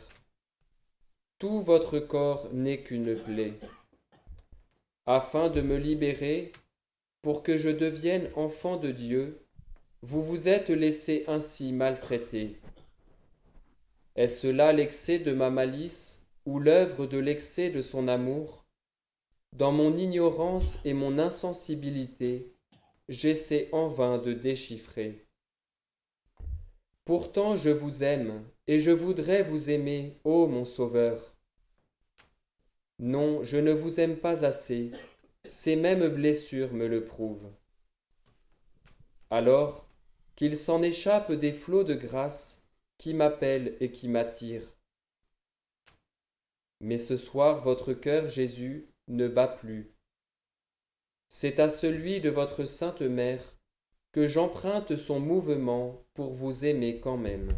Tout 1.38 1.61
votre 1.61 1.99
corps 1.99 2.47
n'est 2.51 2.82
qu'une 2.82 3.15
plaie. 3.15 3.53
Afin 5.05 5.49
de 5.49 5.61
me 5.61 5.78
libérer, 5.78 6.51
pour 7.21 7.43
que 7.43 7.57
je 7.57 7.69
devienne 7.69 8.30
enfant 8.36 8.78
de 8.78 8.91
Dieu, 8.91 9.43
vous 10.04 10.24
vous 10.24 10.48
êtes 10.48 10.70
laissé 10.70 11.24
ainsi 11.28 11.74
maltraiter. 11.74 12.60
Est-ce 14.16 14.48
là 14.48 14.72
l'excès 14.72 15.20
de 15.20 15.34
ma 15.34 15.50
malice 15.50 16.28
ou 16.45 16.60
l'œuvre 16.60 17.08
de 17.08 17.18
l'excès 17.18 17.70
de 17.70 17.82
son 17.82 18.08
amour? 18.08 18.66
Dans 19.54 19.72
mon 19.72 19.98
ignorance 19.98 20.80
et 20.86 20.93
mon 20.93 21.18
insensibilité, 21.18 22.54
j'essaie 23.10 23.70
en 23.72 23.88
vain 23.88 24.18
de 24.18 24.34
déchiffrer. 24.34 25.26
Pourtant 27.06 27.56
je 27.56 27.70
vous 27.70 28.04
aime, 28.04 28.43
et 28.68 28.80
je 28.80 28.91
voudrais 28.91 29.41
vous 29.41 29.70
aimer, 29.70 30.20
ô 30.24 30.48
mon 30.48 30.66
Sauveur. 30.66 31.36
Non, 33.00 33.43
je 33.43 33.58
ne 33.58 33.72
vous 33.72 34.00
aime 34.00 34.18
pas 34.18 34.45
assez, 34.45 34.91
ces 35.50 35.76
mêmes 35.76 36.08
blessures 36.10 36.74
me 36.74 36.88
le 36.88 37.06
prouvent. 37.06 37.52
Alors, 39.30 39.87
qu'il 40.38 40.56
s'en 40.56 40.82
échappe 40.84 41.34
des 41.34 41.52
flots 41.52 41.84
de 41.84 41.96
grâce 41.96 42.64
qui 42.98 43.14
m'appellent 43.14 43.76
et 43.82 43.92
qui 43.92 44.08
m'attirent. 44.08 44.78
Mais 46.80 47.00
ce 47.00 47.18
soir, 47.18 47.64
votre 47.64 47.94
cœur, 47.94 48.30
Jésus, 48.30 48.88
ne 49.08 49.28
bat 49.28 49.48
plus. 49.48 49.92
C'est 51.28 51.60
à 51.60 51.70
celui 51.70 52.22
de 52.22 52.30
votre 52.30 52.66
sainte 52.66 53.02
mère 53.02 53.58
que 54.12 54.28
j'emprunte 54.28 54.96
son 54.96 55.20
mouvement 55.20 56.06
pour 56.14 56.34
vous 56.34 56.66
aimer 56.66 57.00
quand 57.02 57.18
même. 57.18 57.58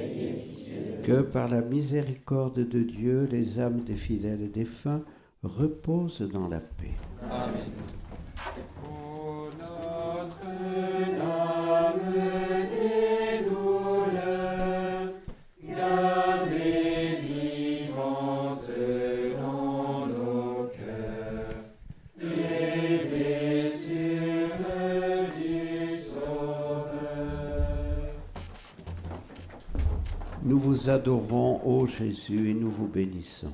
Que 1.03 1.21
par 1.21 1.47
la 1.47 1.61
miséricorde 1.61 2.67
de 2.69 2.83
Dieu, 2.83 3.27
les 3.31 3.59
âmes 3.59 3.81
des 3.81 3.95
fidèles 3.95 4.33
et 4.33 4.47
des 4.47 4.59
défunts 4.59 5.01
reposent 5.41 6.21
dans 6.21 6.47
la 6.47 6.59
paix. 6.59 6.95
Adorons, 31.01 31.59
ô 31.65 31.87
Jésus, 31.87 32.51
et 32.51 32.53
nous 32.53 32.69
vous 32.69 32.87
bénissons. 32.87 33.51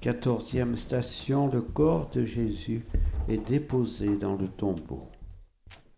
Quatorzième 0.00 0.76
station, 0.76 1.48
le 1.48 1.62
corps 1.62 2.08
de 2.10 2.24
Jésus 2.24 2.86
est 3.28 3.44
déposé 3.48 4.16
dans 4.16 4.36
le 4.36 4.46
tombeau. 4.46 5.08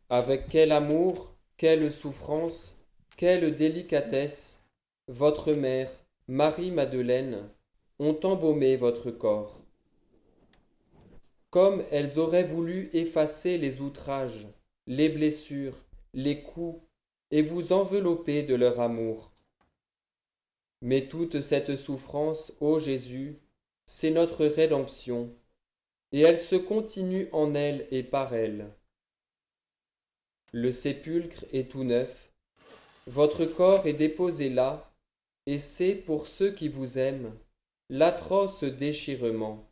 Avec 0.08 0.48
quel 0.48 0.72
amour, 0.72 1.34
quelle 1.58 1.90
souffrance, 1.90 2.82
quelle 3.18 3.54
délicatesse, 3.54 4.64
votre 5.08 5.52
mère, 5.52 5.90
Marie-Madeleine, 6.26 7.50
ont 7.98 8.18
embaumé 8.24 8.78
votre 8.78 9.10
corps. 9.10 9.60
Comme 11.50 11.82
elles 11.90 12.18
auraient 12.18 12.44
voulu 12.44 12.88
effacer 12.94 13.58
les 13.58 13.82
outrages, 13.82 14.48
les 14.86 15.10
blessures, 15.10 15.76
les 16.14 16.42
coups, 16.42 16.82
et 17.30 17.42
vous 17.42 17.72
envelopper 17.72 18.42
de 18.42 18.54
leur 18.54 18.80
amour. 18.80 19.32
Mais 20.82 21.08
toute 21.08 21.40
cette 21.40 21.76
souffrance, 21.76 22.52
ô 22.60 22.78
Jésus, 22.78 23.38
c'est 23.86 24.10
notre 24.10 24.44
rédemption, 24.44 25.34
et 26.12 26.20
elle 26.20 26.38
se 26.38 26.56
continue 26.56 27.28
en 27.32 27.54
elle 27.54 27.86
et 27.90 28.02
par 28.02 28.34
elle. 28.34 28.70
Le 30.52 30.70
sépulcre 30.70 31.46
est 31.52 31.70
tout 31.70 31.84
neuf, 31.84 32.32
votre 33.06 33.46
corps 33.46 33.86
est 33.86 33.94
déposé 33.94 34.50
là, 34.50 34.92
et 35.46 35.58
c'est 35.58 35.94
pour 35.94 36.26
ceux 36.26 36.52
qui 36.52 36.68
vous 36.68 36.98
aiment 36.98 37.34
l'atroce 37.88 38.64
déchirement, 38.64 39.70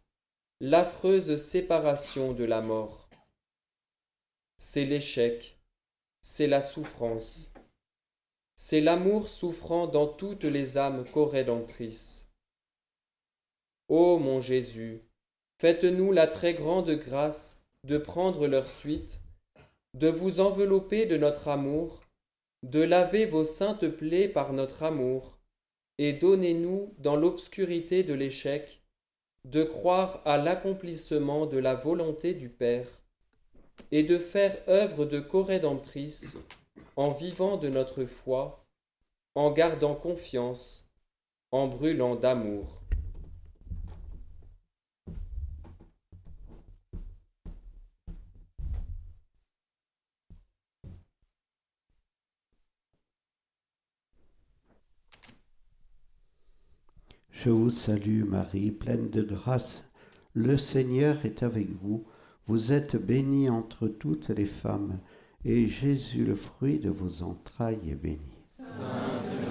l'affreuse 0.61 1.37
séparation 1.37 2.33
de 2.33 2.45
la 2.45 2.61
mort. 2.61 3.09
C'est 4.57 4.85
l'échec, 4.85 5.60
c'est 6.23 6.47
la 6.47 6.61
souffrance, 6.61 7.53
c'est 8.57 8.83
l'amour 8.83 9.31
souffrant 9.31 9.87
dans 9.87 10.07
toutes 10.07 10.45
les 10.45 10.77
âmes 10.77 11.05
corédentrices. 11.13 12.31
Ô 13.89 14.19
mon 14.19 14.39
Jésus, 14.39 15.01
faites-nous 15.61 16.13
la 16.13 16.27
très 16.27 16.53
grande 16.53 16.91
grâce 16.91 17.65
de 17.85 17.97
prendre 17.97 18.47
leur 18.47 18.69
suite, 18.69 19.23
de 19.95 20.09
vous 20.09 20.41
envelopper 20.41 21.07
de 21.07 21.17
notre 21.17 21.49
amour, 21.49 22.01
de 22.63 22.81
laver 22.81 23.25
vos 23.25 23.45
saintes 23.45 23.89
plaies 23.89 24.29
par 24.29 24.53
notre 24.53 24.83
amour, 24.83 25.39
et 25.97 26.13
donnez-nous, 26.13 26.95
dans 26.99 27.17
l'obscurité 27.17 28.03
de 28.03 28.15
l'échec, 28.15 28.83
de 29.47 29.65
croire 29.65 30.21
à 30.27 30.37
l'accomplissement 30.37 31.47
de 31.47 31.57
la 31.57 31.75
volonté 31.75 32.35
du 32.35 32.51
Père, 32.51 33.00
et 33.93 34.03
de 34.03 34.19
faire 34.19 34.57
œuvre 34.69 35.05
de 35.05 35.21
corédemptrice 35.21 36.39
en 36.97 37.11
vivant 37.13 37.57
de 37.57 37.69
notre 37.69 38.05
foi, 38.05 38.67
en 39.35 39.51
gardant 39.51 39.95
confiance, 39.95 40.91
en 41.51 41.67
brûlant 41.67 42.17
d'amour. 42.17 42.81
Je 57.43 57.49
vous 57.49 57.71
salue 57.71 58.25
Marie, 58.25 58.71
pleine 58.71 59.09
de 59.09 59.23
grâce. 59.23 59.85
Le 60.35 60.59
Seigneur 60.59 61.25
est 61.25 61.43
avec 61.43 61.71
vous. 61.71 62.05
Vous 62.51 62.73
êtes 62.73 62.97
bénie 62.97 63.49
entre 63.49 63.87
toutes 63.87 64.31
les 64.31 64.45
femmes, 64.45 64.99
et 65.45 65.69
Jésus, 65.69 66.25
le 66.25 66.35
fruit 66.35 66.81
de 66.81 66.91
vos 66.91 67.23
entrailles, 67.23 67.79
est 67.89 67.95
béni. 67.95 68.19
Sainte 68.59 68.89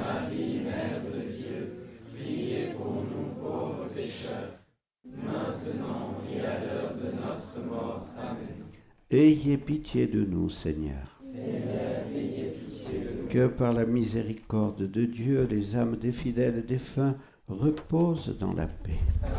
Marie, 0.04 0.60
Mère 0.60 1.02
de 1.06 1.22
Dieu, 1.32 1.78
priez 2.14 2.74
pour 2.74 3.06
nous 3.06 3.42
pauvres 3.42 3.88
pécheurs, 3.96 4.60
maintenant 5.16 6.18
et 6.30 6.42
à 6.42 6.60
l'heure 6.60 6.94
de 6.98 7.16
notre 7.22 7.66
mort. 7.66 8.06
Amen. 8.18 8.66
Ayez 9.10 9.58
pitié 9.58 10.06
de 10.06 10.26
nous, 10.26 10.50
Seigneur. 10.50 11.18
Seigneur, 11.22 12.06
ayez 12.14 12.50
pitié. 12.50 13.00
Que 13.30 13.48
par 13.48 13.72
la 13.72 13.86
miséricorde 13.86 14.92
de 14.92 15.06
Dieu, 15.06 15.48
les 15.50 15.78
âmes 15.78 15.96
des 15.96 16.12
fidèles 16.12 16.58
et 16.58 16.64
défunts 16.64 17.16
reposent 17.48 18.38
dans 18.38 18.52
la 18.52 18.68
paix. 18.68 19.00
Dans 19.22 19.30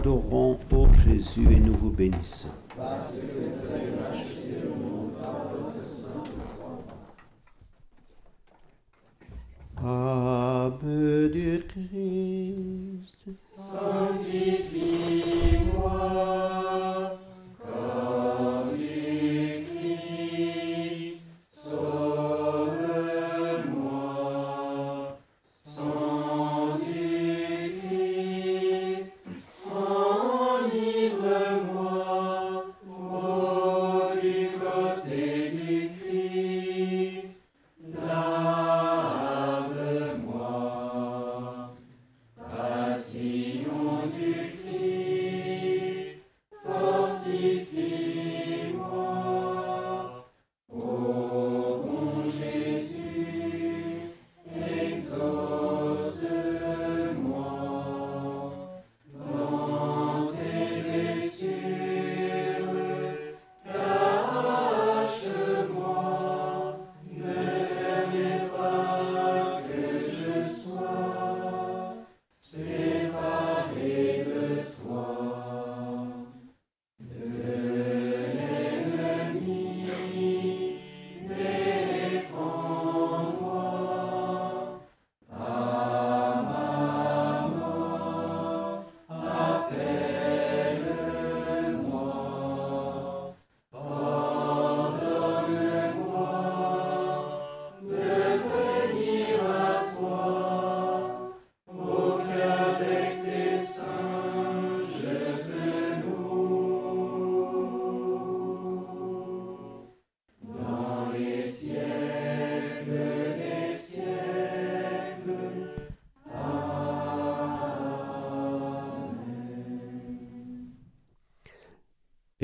adorons, 0.00 0.58
ô 0.72 0.88
Jésus, 1.04 1.46
et 1.52 1.60
nous 1.60 1.74
vous 1.74 1.90
bénissons. 1.90 2.48
Parce 2.74 3.20
que 3.20 3.26
vous 3.26 3.66
avez 3.66 3.90
racheté 4.02 4.62
le 4.62 4.70
monde 4.70 5.12
par 5.20 5.36
votre 5.52 5.86
sang. 5.86 6.24
Ave 9.82 11.30
du 11.30 11.62
Christ, 11.68 13.18
sanctifie-moi. 13.50 14.50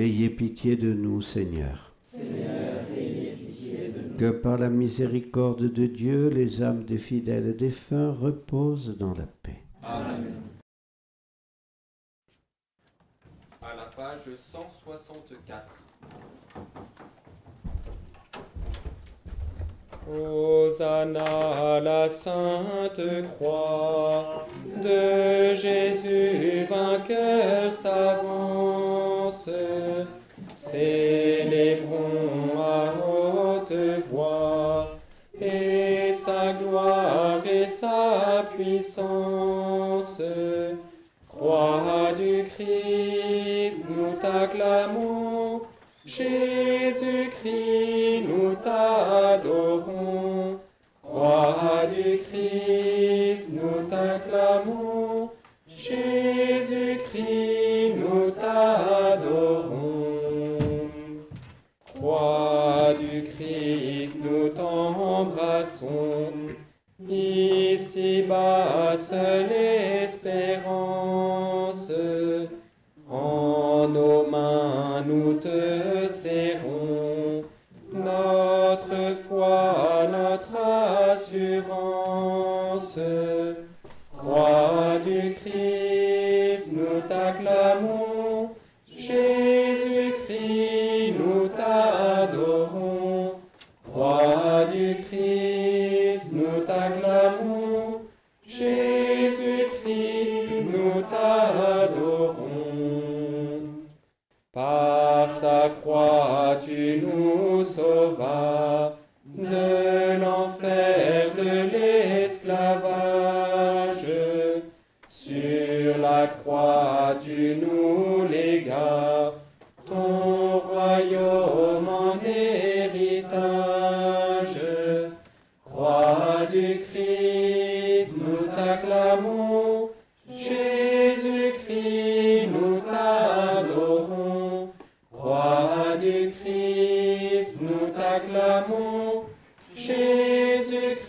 Ayez 0.06 0.30
pitié 0.30 0.76
de 0.76 0.92
nous, 0.92 1.20
Seigneur. 1.20 1.92
Que 4.16 4.30
par 4.30 4.56
la 4.56 4.70
miséricorde 4.70 5.72
de 5.72 5.86
Dieu, 5.86 6.28
les 6.28 6.62
âmes 6.62 6.84
des 6.84 6.96
fidèles 6.96 7.48
et 7.48 7.54
défunts 7.54 8.12
reposent 8.12 8.96
dans 8.96 9.14
la 9.14 9.26
paix. 9.26 9.35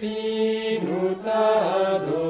Finuta 0.07 1.95
Adonai. 1.95 2.26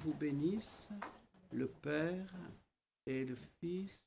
Vous 0.00 0.14
bénisse, 0.14 0.88
le 1.52 1.66
Père 1.68 2.34
et 3.06 3.24
le 3.24 3.36
Fils 3.58 4.02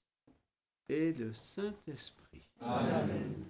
et 0.90 1.14
le 1.14 1.34
Saint-Esprit. 1.34 2.48
Amen. 2.62 3.46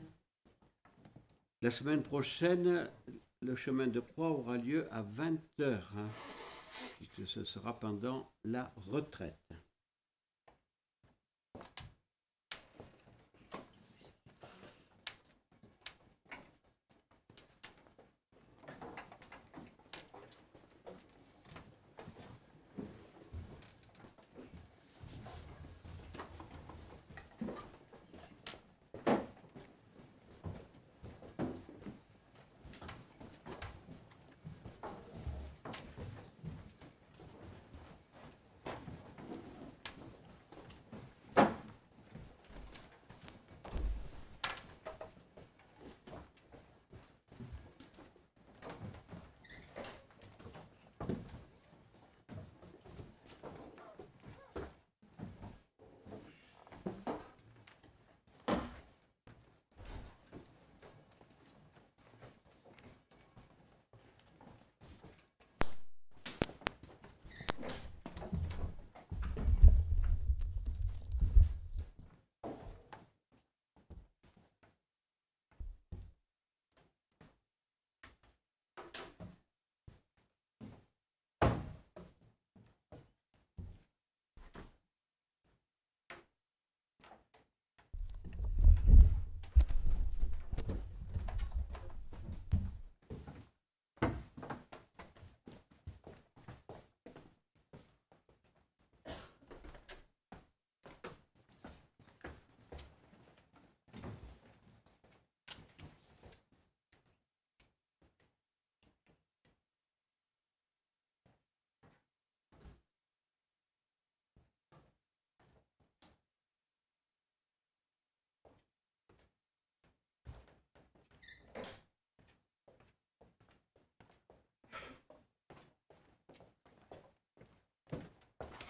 La 1.61 1.71
semaine 1.71 2.03
prochaine, 2.03 2.89
le 3.39 3.55
chemin 3.55 3.87
de 3.87 4.01
croix 4.01 4.31
aura 4.31 4.57
lieu 4.57 4.87
à 4.91 5.03
20h, 5.03 5.81
hein, 5.97 6.09
puisque 6.97 7.27
ce 7.27 7.45
sera 7.45 7.79
pendant 7.79 8.29
la 8.43 8.73
retraite. 8.75 9.52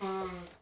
Um. 0.04 0.53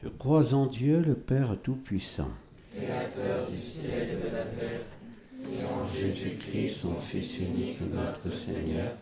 Je 0.00 0.08
crois 0.08 0.54
en 0.54 0.66
Dieu, 0.66 1.00
le 1.00 1.14
Père 1.14 1.56
Tout-Puissant. 1.60 2.30
Du 3.18 3.60
ciel 3.60 4.10
et 4.10 4.28
de 4.28 4.32
la 4.32 4.44
terre, 4.44 4.80
et 5.42 5.64
en 5.64 5.84
Jésus-Christ, 5.88 6.76
son 6.76 6.94
Fils 6.94 7.40
unique, 7.40 7.80
notre 7.92 8.32
Seigneur, 8.32 8.92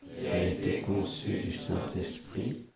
qui 0.00 0.28
a 0.28 0.44
été 0.44 0.82
conçu 0.82 1.40
du 1.40 1.52
Saint-Esprit, 1.52 2.66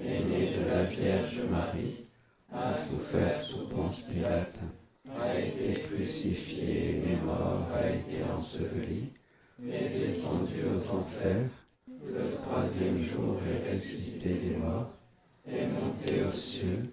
est 0.00 0.24
né 0.24 0.52
de 0.58 0.68
la 0.68 0.82
Vierge 0.84 1.42
Marie, 1.48 2.04
a 2.52 2.74
souffert 2.74 3.40
sous 3.40 3.68
Ponce 3.68 4.08
Pilate, 4.08 4.58
a 5.20 5.38
été 5.38 5.82
crucifié 5.82 6.96
et 6.96 7.24
mort, 7.24 7.68
a 7.72 7.88
été 7.88 8.24
enseveli, 8.36 9.12
est 9.70 10.00
descendu 10.00 10.64
aux 10.64 10.90
enfers, 10.96 11.48
le 11.86 12.32
troisième 12.42 12.98
jour 12.98 13.36
est 13.46 13.72
ressuscité 13.72 14.30
des 14.30 14.56
morts, 14.56 14.90
est 15.46 15.68
monté 15.68 16.24
aux 16.24 16.36
cieux, 16.36 16.92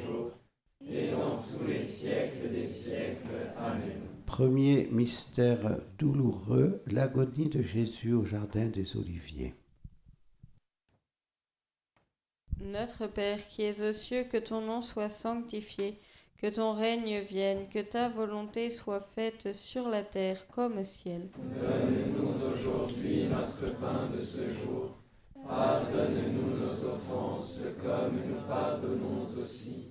et 0.89 1.11
dans 1.11 1.41
tous 1.41 1.65
les 1.67 1.81
siècles 1.81 2.49
des 2.49 2.65
siècles. 2.65 3.51
Amen. 3.57 4.01
Premier 4.25 4.87
mystère 4.91 5.77
douloureux, 5.97 6.81
l'agonie 6.87 7.49
de 7.49 7.61
Jésus 7.61 8.13
au 8.13 8.23
Jardin 8.23 8.67
des 8.67 8.95
Oliviers. 8.95 9.53
Notre 12.59 13.07
Père 13.07 13.39
qui 13.49 13.63
es 13.63 13.81
aux 13.81 13.91
cieux, 13.91 14.23
que 14.23 14.37
ton 14.37 14.61
nom 14.61 14.81
soit 14.81 15.09
sanctifié, 15.09 15.99
que 16.37 16.47
ton 16.47 16.73
règne 16.73 17.19
vienne, 17.19 17.67
que 17.69 17.81
ta 17.81 18.09
volonté 18.09 18.69
soit 18.69 18.99
faite 18.99 19.53
sur 19.53 19.89
la 19.89 20.03
terre 20.03 20.47
comme 20.47 20.77
au 20.77 20.83
ciel. 20.83 21.29
Donne-nous 21.37 22.53
aujourd'hui 22.53 23.27
notre 23.27 23.75
pain 23.79 24.09
de 24.15 24.21
ce 24.21 24.53
jour. 24.53 24.97
Pardonne-nous 25.47 26.57
nos 26.57 26.85
offenses 26.85 27.63
comme 27.83 28.15
nous 28.15 28.47
pardonnons 28.47 29.23
aussi 29.23 29.90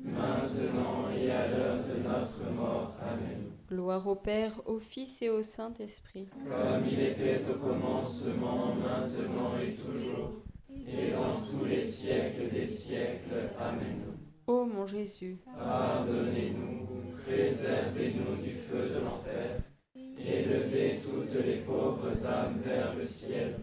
maintenant 0.00 1.10
et 1.16 1.30
à 1.30 1.48
l'heure 1.48 1.78
de 1.78 2.02
notre 2.02 2.50
mort. 2.52 2.94
Amen. 3.02 3.50
Gloire 3.68 4.06
au 4.06 4.14
Père, 4.14 4.52
au 4.66 4.78
Fils 4.78 5.20
et 5.22 5.28
au 5.28 5.42
Saint-Esprit. 5.42 6.28
Comme 6.32 6.86
il 6.90 7.00
était 7.00 7.40
au 7.50 7.58
commencement, 7.58 8.74
maintenant 8.74 9.52
et 9.62 9.74
toujours, 9.74 10.42
et 10.70 11.10
dans 11.10 11.40
tous 11.42 11.66
les 11.66 11.84
siècles 11.84 12.50
des 12.50 12.66
siècles. 12.66 13.50
Amen. 13.58 14.04
Ô 14.46 14.64
mon 14.64 14.86
Jésus, 14.86 15.36
Pardonnez-nous, 15.58 16.86
préservez-nous 17.26 18.42
du 18.42 18.54
feu 18.54 18.88
de 18.88 19.04
l'enfer, 19.04 19.60
et 19.94 20.44
levez 20.46 21.00
toutes 21.02 21.44
les 21.44 21.58
pauvres 21.58 22.26
âmes 22.26 22.60
vers 22.64 22.94
le 22.94 23.04
ciel, 23.04 23.58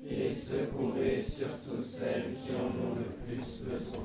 et 0.00 0.28
secourez 0.30 1.20
surtout 1.20 1.82
celles 1.82 2.34
qui 2.34 2.52
en 2.52 2.66
ont 2.66 2.94
le 2.94 3.26
plus 3.26 3.64
besoin. 3.64 4.04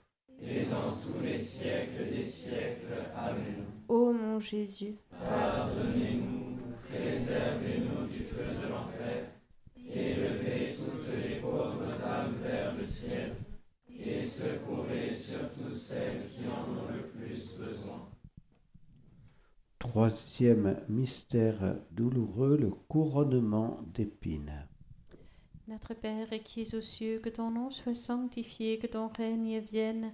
et 0.43 0.65
dans 0.65 0.93
tous 0.97 1.23
les 1.23 1.37
siècles 1.37 2.09
des 2.11 2.21
siècles. 2.21 2.93
Amen. 3.15 3.65
Ô 3.87 4.11
mon 4.11 4.39
Jésus, 4.39 4.95
Pardonnez-nous, 5.11 6.57
préservez-nous 6.89 8.07
du 8.07 8.23
feu 8.23 8.45
de 8.61 8.67
l'enfer, 8.69 9.27
élevez 9.93 10.75
toutes 10.75 11.13
les 11.13 11.35
pauvres 11.41 12.03
âmes 12.05 12.35
vers 12.41 12.73
le 12.73 12.83
ciel, 12.83 13.35
et 13.89 14.17
secourez 14.17 15.09
surtout 15.09 15.69
celles 15.69 16.27
qui 16.29 16.41
en 16.47 16.71
ont 16.71 16.91
le 16.91 17.07
plus 17.09 17.57
besoin. 17.57 18.07
Troisième 19.79 20.77
mystère 20.87 21.75
douloureux, 21.91 22.57
le 22.57 22.69
couronnement 22.69 23.81
d'épines. 23.93 24.67
Notre 25.67 25.93
Père 25.93 26.29
qui 26.43 26.61
es 26.61 26.75
aux 26.75 26.81
cieux, 26.81 27.19
que 27.19 27.29
ton 27.29 27.51
nom 27.51 27.71
soit 27.71 27.93
sanctifié, 27.93 28.77
que 28.77 28.87
ton 28.87 29.07
règne 29.07 29.59
vienne, 29.59 30.13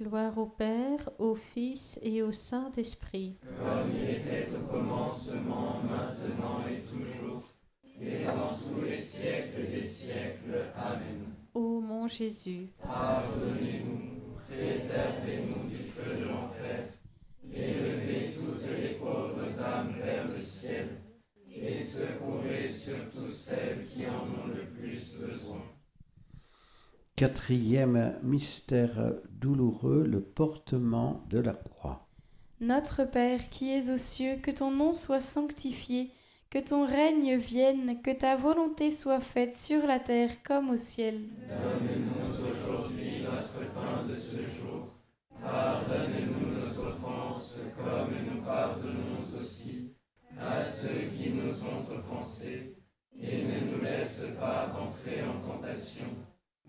Gloire 0.00 0.36
au 0.38 0.46
Père, 0.46 1.08
au 1.20 1.36
Fils 1.36 2.00
et 2.02 2.20
au 2.22 2.32
Saint-Esprit. 2.32 3.36
Comme 3.46 3.92
il 3.94 4.10
était 4.16 4.48
au 4.52 4.66
commencement, 4.66 5.82
maintenant 5.84 6.64
et 6.68 6.80
toujours, 6.82 7.44
et 8.00 8.24
dans 8.24 8.52
tous 8.54 8.82
les 8.84 8.98
siècles 8.98 9.70
des 9.70 9.80
siècles. 9.80 10.64
Amen. 10.74 11.26
Ô 11.54 11.80
mon 11.80 12.08
Jésus, 12.08 12.72
pardonnez-nous, 12.82 14.34
préservez-nous 14.48 15.68
du 15.68 15.84
feu 15.84 16.16
de 16.18 16.24
l'enfer, 16.24 16.88
élevez 17.52 18.34
toutes 18.34 18.68
les 18.76 18.94
pauvres 18.94 19.62
âmes 19.62 19.94
vers 20.02 20.26
le 20.26 20.40
ciel, 20.40 20.88
et 21.54 21.72
secourez 21.76 22.68
surtout 22.68 23.28
celles 23.28 23.86
qui 23.86 24.04
en 24.06 24.24
ont 24.24 24.48
le 24.48 24.64
plus 24.76 25.18
besoin. 25.18 25.62
Quatrième 27.16 28.18
mystère 28.24 29.12
douloureux, 29.30 30.04
le 30.04 30.20
portement 30.20 31.22
de 31.30 31.38
la 31.38 31.52
croix. 31.52 32.08
Notre 32.60 33.04
Père 33.04 33.50
qui 33.50 33.70
es 33.70 33.88
aux 33.88 33.98
cieux, 33.98 34.34
que 34.42 34.50
ton 34.50 34.72
nom 34.72 34.94
soit 34.94 35.20
sanctifié, 35.20 36.10
que 36.50 36.58
ton 36.58 36.84
règne 36.84 37.36
vienne, 37.36 38.02
que 38.02 38.10
ta 38.10 38.34
volonté 38.34 38.90
soit 38.90 39.20
faite 39.20 39.56
sur 39.56 39.86
la 39.86 40.00
terre 40.00 40.42
comme 40.42 40.70
au 40.70 40.76
ciel. 40.76 41.20
Donne-nous 41.48 42.48
aujourd'hui 42.50 43.22
notre 43.22 43.72
pain 43.72 44.02
de 44.08 44.14
ce 44.16 44.38
jour. 44.38 44.88
Pardonne-nous 45.40 46.58
nos 46.58 46.66
offenses 46.66 47.60
comme 47.76 48.14
nous 48.28 48.42
pardonnons 48.42 49.22
aussi 49.40 49.92
à 50.36 50.64
ceux 50.64 51.06
qui 51.16 51.30
nous 51.30 51.64
ont 51.64 51.96
offensés. 51.96 52.74
Et 53.16 53.44
ne 53.44 53.70
nous 53.70 53.82
laisse 53.84 54.26
pas 54.40 54.66
entrer 54.76 55.22
en 55.22 55.40
tentation 55.40 56.06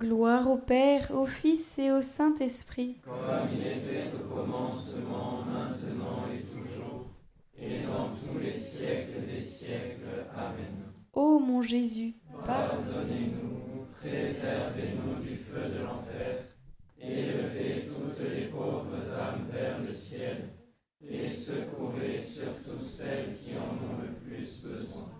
Gloire 0.00 0.50
au 0.50 0.56
Père, 0.56 1.10
au 1.10 1.26
Fils 1.26 1.78
et 1.78 1.90
au 1.92 2.00
Saint-Esprit. 2.00 2.96
Comme 3.04 3.50
il 3.52 3.66
était 3.66 4.08
au 4.14 4.34
commencement, 4.34 5.42
maintenant 5.44 6.24
et 6.32 6.40
toujours, 6.40 7.10
et 7.58 7.82
dans 7.82 8.08
tous 8.08 8.38
les 8.38 8.50
siècles 8.56 9.26
des 9.26 9.42
siècles. 9.42 10.24
Amen. 10.34 10.86
Ô 11.12 11.38
mon 11.38 11.60
Jésus, 11.60 12.14
pardonnez-nous, 12.46 13.84
préservez-nous 14.00 15.22
du 15.22 15.36
feu 15.36 15.68
de 15.68 15.84
l'enfer, 15.84 16.46
élevez 16.98 17.86
toutes 17.86 18.26
les 18.26 18.46
pauvres 18.46 19.18
âmes 19.18 19.48
vers 19.52 19.82
le 19.82 19.92
ciel, 19.92 20.48
et 21.06 21.28
secourez 21.28 22.18
surtout 22.18 22.80
celles 22.80 23.36
qui 23.36 23.50
en 23.52 23.74
ont 23.74 24.00
le 24.00 24.14
plus 24.14 24.64
besoin. 24.64 25.10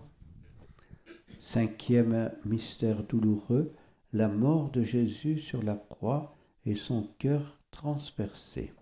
Cinquième 1.37 2.31
mystère 2.45 3.03
douloureux, 3.03 3.73
la 4.13 4.27
mort 4.27 4.69
de 4.71 4.83
Jésus 4.83 5.37
sur 5.37 5.63
la 5.63 5.75
croix 5.75 6.35
et 6.65 6.75
son 6.75 7.07
cœur 7.17 7.57
transpercé. 7.71 8.73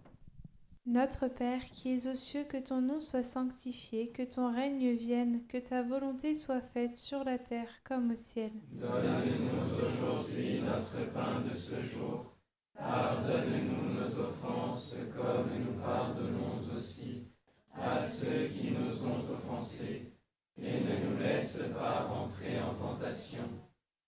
Notre 0.85 1.27
Père 1.27 1.63
qui 1.65 1.93
es 1.93 2.07
aux 2.07 2.15
cieux, 2.15 2.45
que 2.45 2.57
ton 2.57 2.81
nom 2.81 2.99
soit 2.99 3.21
sanctifié, 3.21 4.07
que 4.07 4.23
ton 4.23 4.51
règne 4.51 4.91
vienne, 4.93 5.41
que 5.47 5.59
ta 5.59 5.83
volonté 5.83 6.33
soit 6.33 6.61
faite 6.61 6.97
sur 6.97 7.23
la 7.23 7.37
terre 7.37 7.69
comme 7.83 8.11
au 8.11 8.15
ciel. 8.15 8.51
Donne-nous 8.71 9.87
aujourd'hui 9.87 10.61
notre 10.61 11.11
pain 11.13 11.41
de 11.41 11.55
ce 11.55 11.79
jour. 11.83 12.33
Pardonne-nous 12.73 13.99
nos 13.99 14.19
offenses 14.19 14.97
comme 15.15 15.49
nous 15.59 15.79
pardonnons 15.79 16.55
aussi 16.57 17.27
à 17.75 17.99
ceux 17.99 18.47
qui 18.47 18.71
nous 18.71 19.05
ont 19.05 19.23
offensés. 19.31 20.11
Et 20.57 20.81
ne 20.81 21.07
nous 21.07 21.17
laisse 21.19 21.71
pas 21.77 22.09
entrer 22.11 22.59
en 22.59 22.73
tentation, 22.73 23.43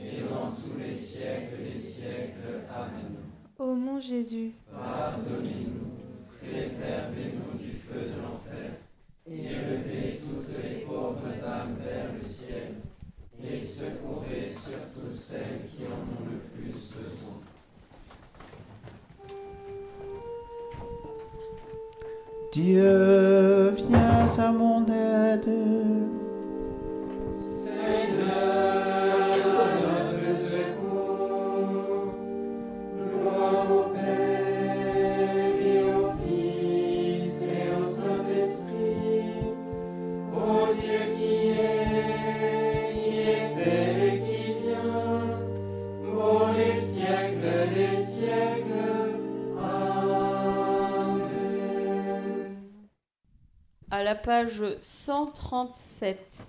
et 0.00 0.20
dans 0.22 0.52
tous 0.52 0.78
les 0.78 0.94
siècles 0.94 1.62
des 1.64 1.70
siècles. 1.70 2.64
Amen. 2.74 3.16
Ô 3.58 3.74
mon 3.74 3.98
Jésus, 4.00 4.52
Pardonnez-nous, 4.70 5.96
préservez-nous 6.40 7.58
du 7.58 7.72
feu 7.72 8.00
de 8.00 8.20
l'enfer, 8.22 8.72
et 9.26 9.46
élevez 9.46 10.20
toutes 10.20 10.62
les 10.62 10.80
pauvres 10.80 11.48
âmes 11.48 11.76
vers 11.82 12.12
le 12.12 12.28
ciel, 12.28 12.74
et 13.42 13.58
secourez 13.58 14.48
surtout 14.50 15.10
celles 15.10 15.62
qui 15.70 15.84
en 15.84 15.96
ont 15.96 16.30
le 16.30 16.38
plus 16.54 16.72
besoin. 16.72 17.40
Dieu, 22.52 23.70
viens 23.88 24.38
à 24.38 24.52
mon 24.52 24.86
aide. 24.86 25.95
Page 54.46 54.60
137. 54.80 56.45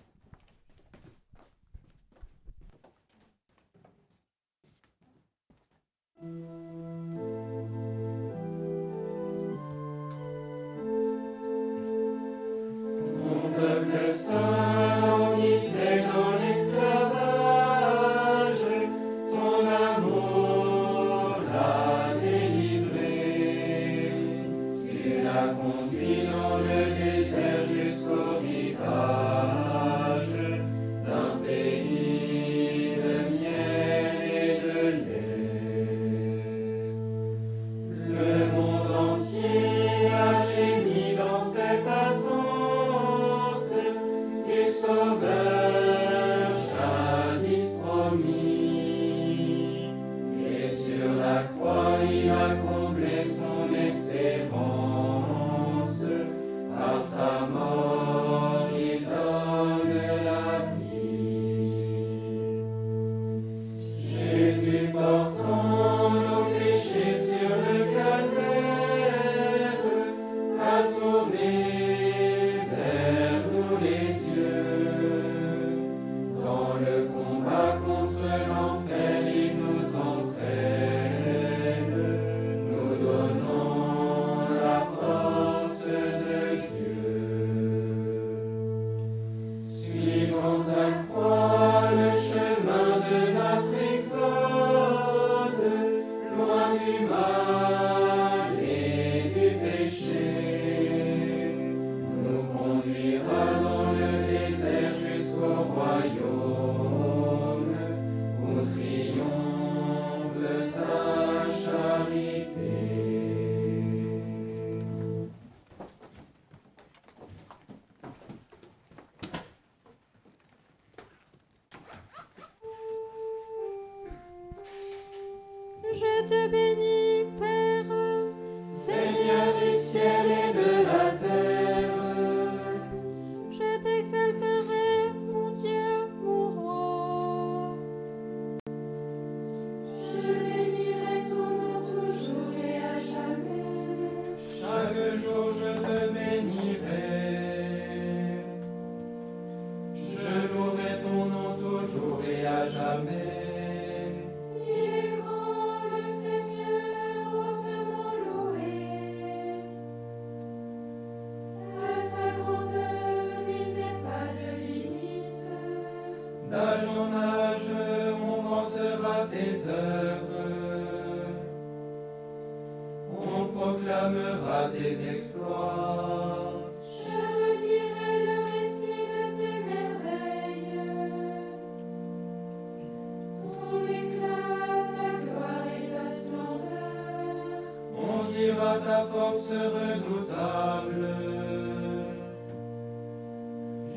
Force 189.11 189.51
redoutable. 189.51 191.07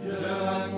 Je 0.03 0.70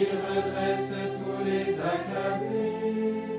il 0.00 0.06
redresse 0.06 0.94
tous 1.18 1.44
les 1.44 1.80
accablés. 1.80 3.37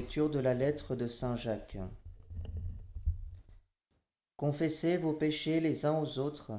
De 0.00 0.38
la 0.38 0.54
lettre 0.54 0.96
de 0.96 1.06
Saint 1.06 1.36
Jacques. 1.36 1.76
Confessez 4.38 4.96
vos 4.96 5.12
péchés 5.12 5.60
les 5.60 5.84
uns 5.84 6.00
aux 6.00 6.18
autres 6.18 6.52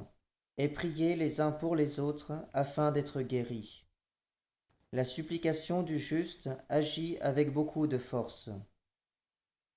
et 0.57 0.68
priez 0.68 1.15
les 1.15 1.41
uns 1.41 1.51
pour 1.51 1.76
les 1.76 1.99
autres 1.99 2.34
afin 2.53 2.91
d'être 2.91 3.23
guéris. 3.23 3.84
La 4.91 5.03
supplication 5.03 5.81
du 5.81 5.97
juste 5.97 6.51
agit 6.69 7.18
avec 7.19 7.51
beaucoup 7.51 7.88
de 7.88 7.97
force. 7.97 8.51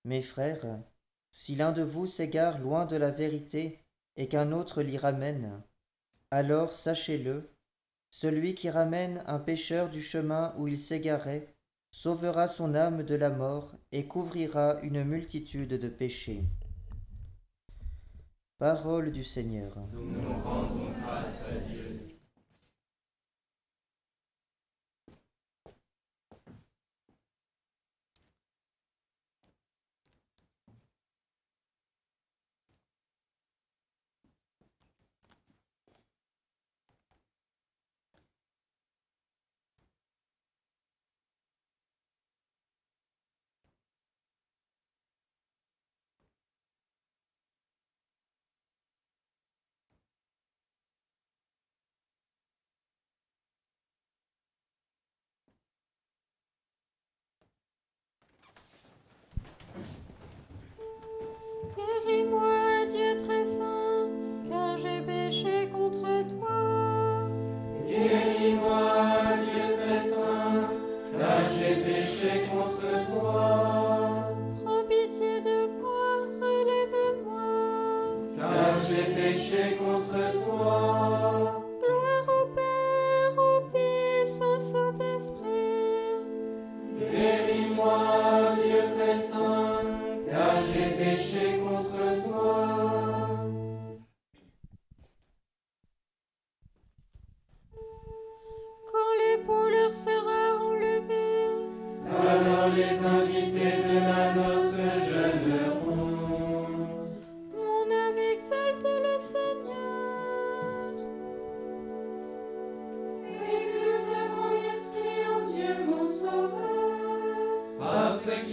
Mes 0.04 0.20
frères, 0.20 0.78
si 1.30 1.56
l'un 1.56 1.72
de 1.72 1.82
vous 1.82 2.06
s'égare 2.06 2.58
loin 2.58 2.84
de 2.84 2.96
la 2.96 3.12
vérité 3.12 3.80
et 4.16 4.28
qu'un 4.28 4.52
autre 4.52 4.82
l'y 4.82 4.98
ramène, 4.98 5.62
alors 6.30 6.74
sachez-le, 6.74 7.50
celui 8.10 8.54
qui 8.54 8.68
ramène 8.68 9.22
un 9.26 9.38
pécheur 9.38 9.88
du 9.88 10.02
chemin 10.02 10.54
où 10.58 10.68
il 10.68 10.78
s'égarait 10.78 11.53
sauvera 11.94 12.48
son 12.48 12.74
âme 12.74 13.04
de 13.04 13.14
la 13.14 13.30
mort 13.30 13.76
et 13.92 14.08
couvrira 14.08 14.80
une 14.82 15.04
multitude 15.04 15.78
de 15.78 15.88
péchés. 15.88 16.42
Parole 18.58 19.12
du 19.12 19.22
Seigneur. 19.22 19.78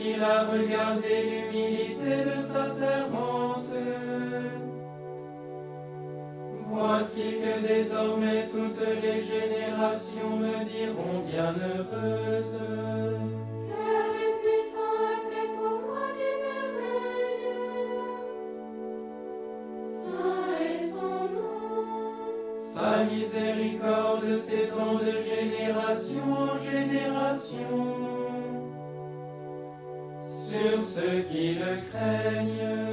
qu'il 0.01 0.23
a 0.23 0.45
regardé 0.45 1.23
l'humilité 1.29 2.13
de 2.25 2.41
sa 2.41 2.67
servante. 2.69 3.71
Voici 6.69 7.37
que 7.41 7.67
désormais 7.67 8.47
toutes 8.47 8.83
les 9.03 9.21
générations 9.21 10.37
me 10.37 10.63
diront 10.65 11.19
bienheureuse. 11.27 12.59
Car 13.69 14.05
le 14.17 14.29
puissant 14.41 14.97
a 15.11 15.17
fait 15.29 15.49
pour 15.57 15.75
moi 15.85 16.05
des 16.17 16.35
merveilles. 16.45 17.61
Saint 19.83 20.53
est 20.69 20.87
son 20.87 21.19
nom. 21.35 22.57
Sa 22.57 23.03
miséricorde 23.03 24.33
s'étend 24.35 24.95
de 24.95 25.13
génération 25.33 26.25
en 26.33 26.57
génération 26.57 28.00
sur 30.51 30.83
ceux 30.83 31.21
qui 31.31 31.53
le 31.53 31.79
craignent. 31.89 32.90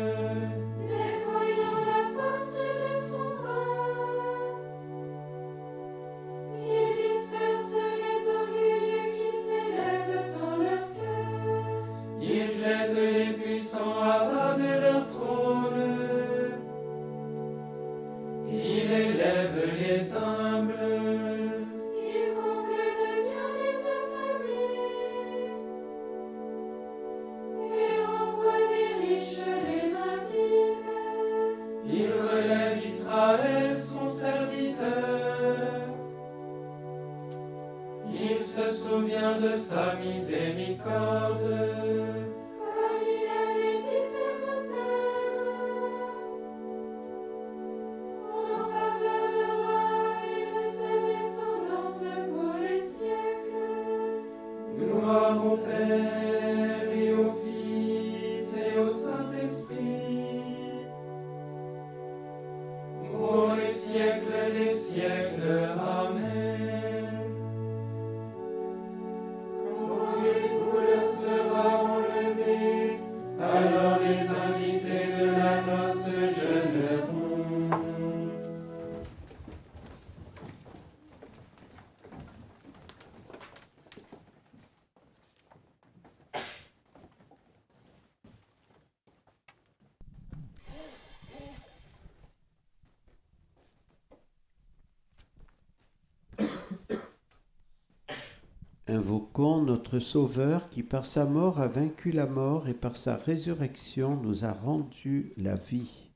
Sauveur 100.00 100.68
qui 100.68 100.82
par 100.82 101.06
sa 101.06 101.24
mort 101.24 101.60
a 101.60 101.68
vaincu 101.68 102.10
la 102.10 102.26
mort 102.26 102.68
et 102.68 102.74
par 102.74 102.96
sa 102.96 103.16
résurrection 103.16 104.16
nous 104.16 104.44
a 104.44 104.52
rendu 104.52 105.32
la 105.36 105.56
vie. 105.56 106.08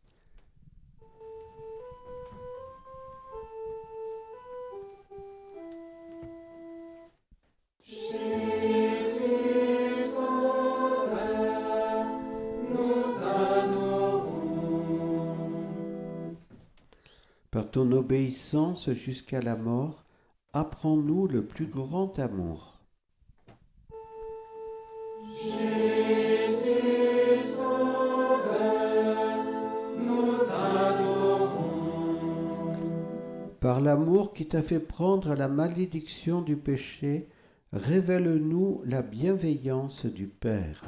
Par 17.50 17.70
ton 17.70 17.92
obéissance 17.92 18.90
jusqu'à 18.92 19.42
la 19.42 19.56
mort, 19.56 20.04
apprends-nous 20.54 21.26
le 21.26 21.44
plus 21.44 21.66
grand 21.66 22.18
amour. 22.18 22.71
Qui 34.42 34.48
t'a 34.48 34.60
fait 34.60 34.80
prendre 34.80 35.36
la 35.36 35.46
malédiction 35.46 36.42
du 36.42 36.56
péché, 36.56 37.28
révèle-nous 37.72 38.82
la 38.84 39.00
bienveillance 39.00 40.04
du 40.04 40.26
Père. 40.26 40.82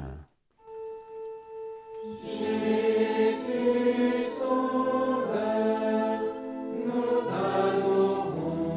Jésus 2.25 4.25
Sauveur, 4.27 6.19
nous 6.85 7.21
t'adorons. 7.29 8.73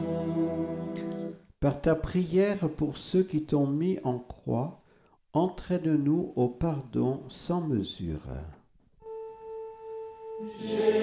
Par 1.58 1.80
ta 1.80 1.96
prière 1.96 2.68
pour 2.76 2.98
ceux 2.98 3.24
qui 3.24 3.42
t'ont 3.42 3.66
mis 3.66 3.98
en 4.04 4.20
croix, 4.20 4.80
entraîne-nous 5.32 6.34
au 6.36 6.46
pardon 6.46 7.24
sans 7.26 7.62
mesure. 7.62 8.28
Jésus 10.62 10.97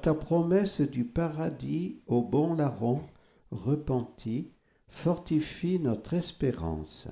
Par 0.00 0.14
ta 0.14 0.18
promesse 0.18 0.80
du 0.80 1.04
paradis 1.04 1.98
au 2.06 2.22
bon 2.22 2.54
larron, 2.54 3.02
repenti, 3.50 4.50
fortifie 4.88 5.78
notre 5.78 6.14
espérance. 6.14 7.06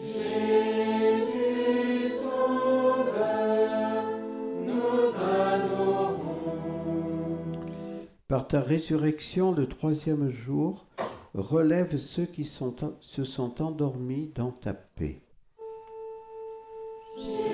Jésus 0.00 2.08
Sauveur, 2.08 4.04
nous. 4.64 5.10
Par 8.28 8.46
ta 8.46 8.60
résurrection 8.60 9.50
le 9.50 9.66
troisième 9.66 10.30
jour, 10.30 10.86
relève 11.34 11.98
ceux 11.98 12.26
qui 12.26 12.44
sont- 12.44 12.94
se 13.00 13.24
sont 13.24 13.60
endormis 13.60 14.30
dans 14.32 14.52
ta 14.52 14.74
paix. 14.74 15.22
Jésus 17.16 17.53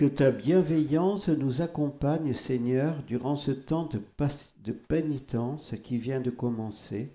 Que 0.00 0.06
ta 0.06 0.30
bienveillance 0.30 1.28
nous 1.28 1.60
accompagne, 1.60 2.32
Seigneur, 2.32 3.02
durant 3.02 3.36
ce 3.36 3.50
temps 3.50 3.86
de, 3.86 4.72
pénitence 4.72 5.74
qui 5.84 5.98
vient 5.98 6.22
de 6.22 6.30
commencer, 6.30 7.12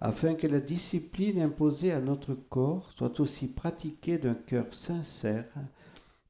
afin 0.00 0.32
que 0.32 0.46
la 0.46 0.60
discipline 0.60 1.42
imposée 1.42 1.92
à 1.92 2.00
notre 2.00 2.32
corps 2.32 2.90
soit 2.90 3.20
aussi 3.20 3.48
pratiquée 3.48 4.16
d'un 4.16 4.32
cœur 4.32 4.72
sincère 4.72 5.44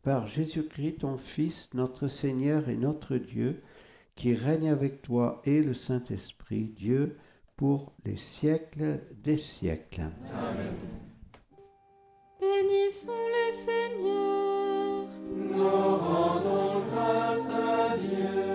par 0.03 0.27
Jésus-Christ, 0.27 1.03
ton 1.03 1.16
Fils, 1.16 1.70
notre 1.73 2.09
Seigneur 2.09 2.69
et 2.69 2.77
notre 2.77 3.16
Dieu, 3.16 3.62
qui 4.16 4.35
règne 4.35 4.70
avec 4.70 5.03
toi 5.03 5.41
et 5.45 5.62
le 5.62 5.73
Saint-Esprit, 5.73 6.73
Dieu, 6.77 7.16
pour 7.55 7.93
les 8.05 8.16
siècles 8.16 8.99
des 9.23 9.37
siècles. 9.37 10.11
Bénissons 12.41 13.12
le 13.12 13.53
Seigneur. 13.53 14.82
Nous 15.35 15.97
rendons 15.97 16.83
grâce 16.91 17.51
à 17.51 17.97
Dieu. 17.97 18.52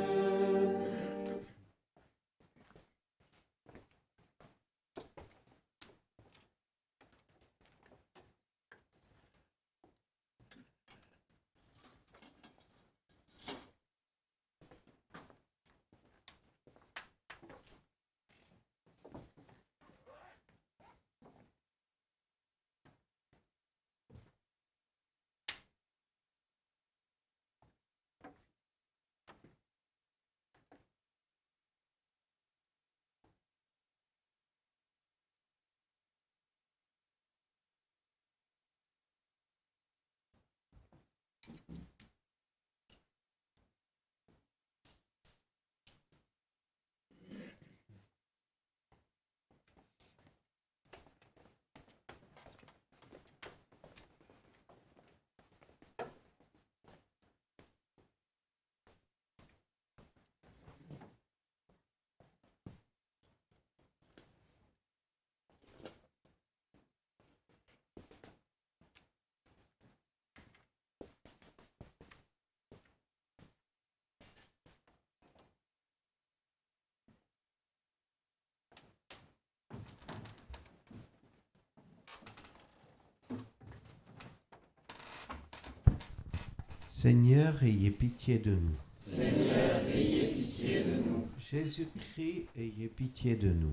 Seigneur, 87.08 87.64
ayez 87.64 87.92
pitié 87.92 88.38
de 88.38 88.50
nous. 88.50 88.76
Seigneur, 89.00 89.80
ayez 89.96 90.28
pitié 90.28 90.80
de 90.80 90.98
nous. 91.08 91.24
Jésus-Christ, 91.40 92.48
ayez 92.60 92.90
pitié 92.90 93.36
de 93.36 93.48
nous. 93.48 93.72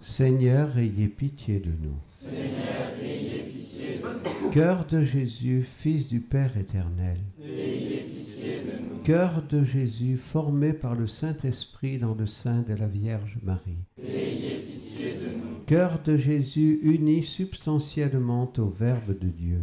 Seigneur, 0.00 0.76
ayez 0.76 1.06
pitié 1.06 1.60
de 1.60 1.68
nous. 1.70 1.94
Seigneur, 2.08 2.90
de. 2.98 4.50
Cœur 4.52 4.84
de 4.86 5.04
Jésus, 5.04 5.62
Fils 5.62 6.08
du 6.08 6.18
Père 6.18 6.56
éternel. 6.56 7.18
Ayez 7.40 8.08
pitié 8.12 8.56
de 8.58 8.82
nous. 8.90 9.02
Cœur 9.04 9.40
de 9.48 9.62
Jésus, 9.62 10.16
formé 10.16 10.72
par 10.72 10.96
le 10.96 11.06
Saint-Esprit 11.06 11.98
dans 11.98 12.16
le 12.16 12.26
sein 12.26 12.64
de 12.68 12.74
la 12.74 12.88
Vierge 12.88 13.38
Marie. 13.44 13.84
Ayez 14.02 14.64
pitié 14.66 15.14
de 15.14 15.36
nous. 15.36 15.44
Cœur 15.66 16.00
de 16.04 16.16
Jésus, 16.16 16.80
uni 16.82 17.22
substantiellement 17.22 18.52
au 18.58 18.68
Verbe 18.68 19.16
de 19.18 19.28
Dieu. 19.28 19.60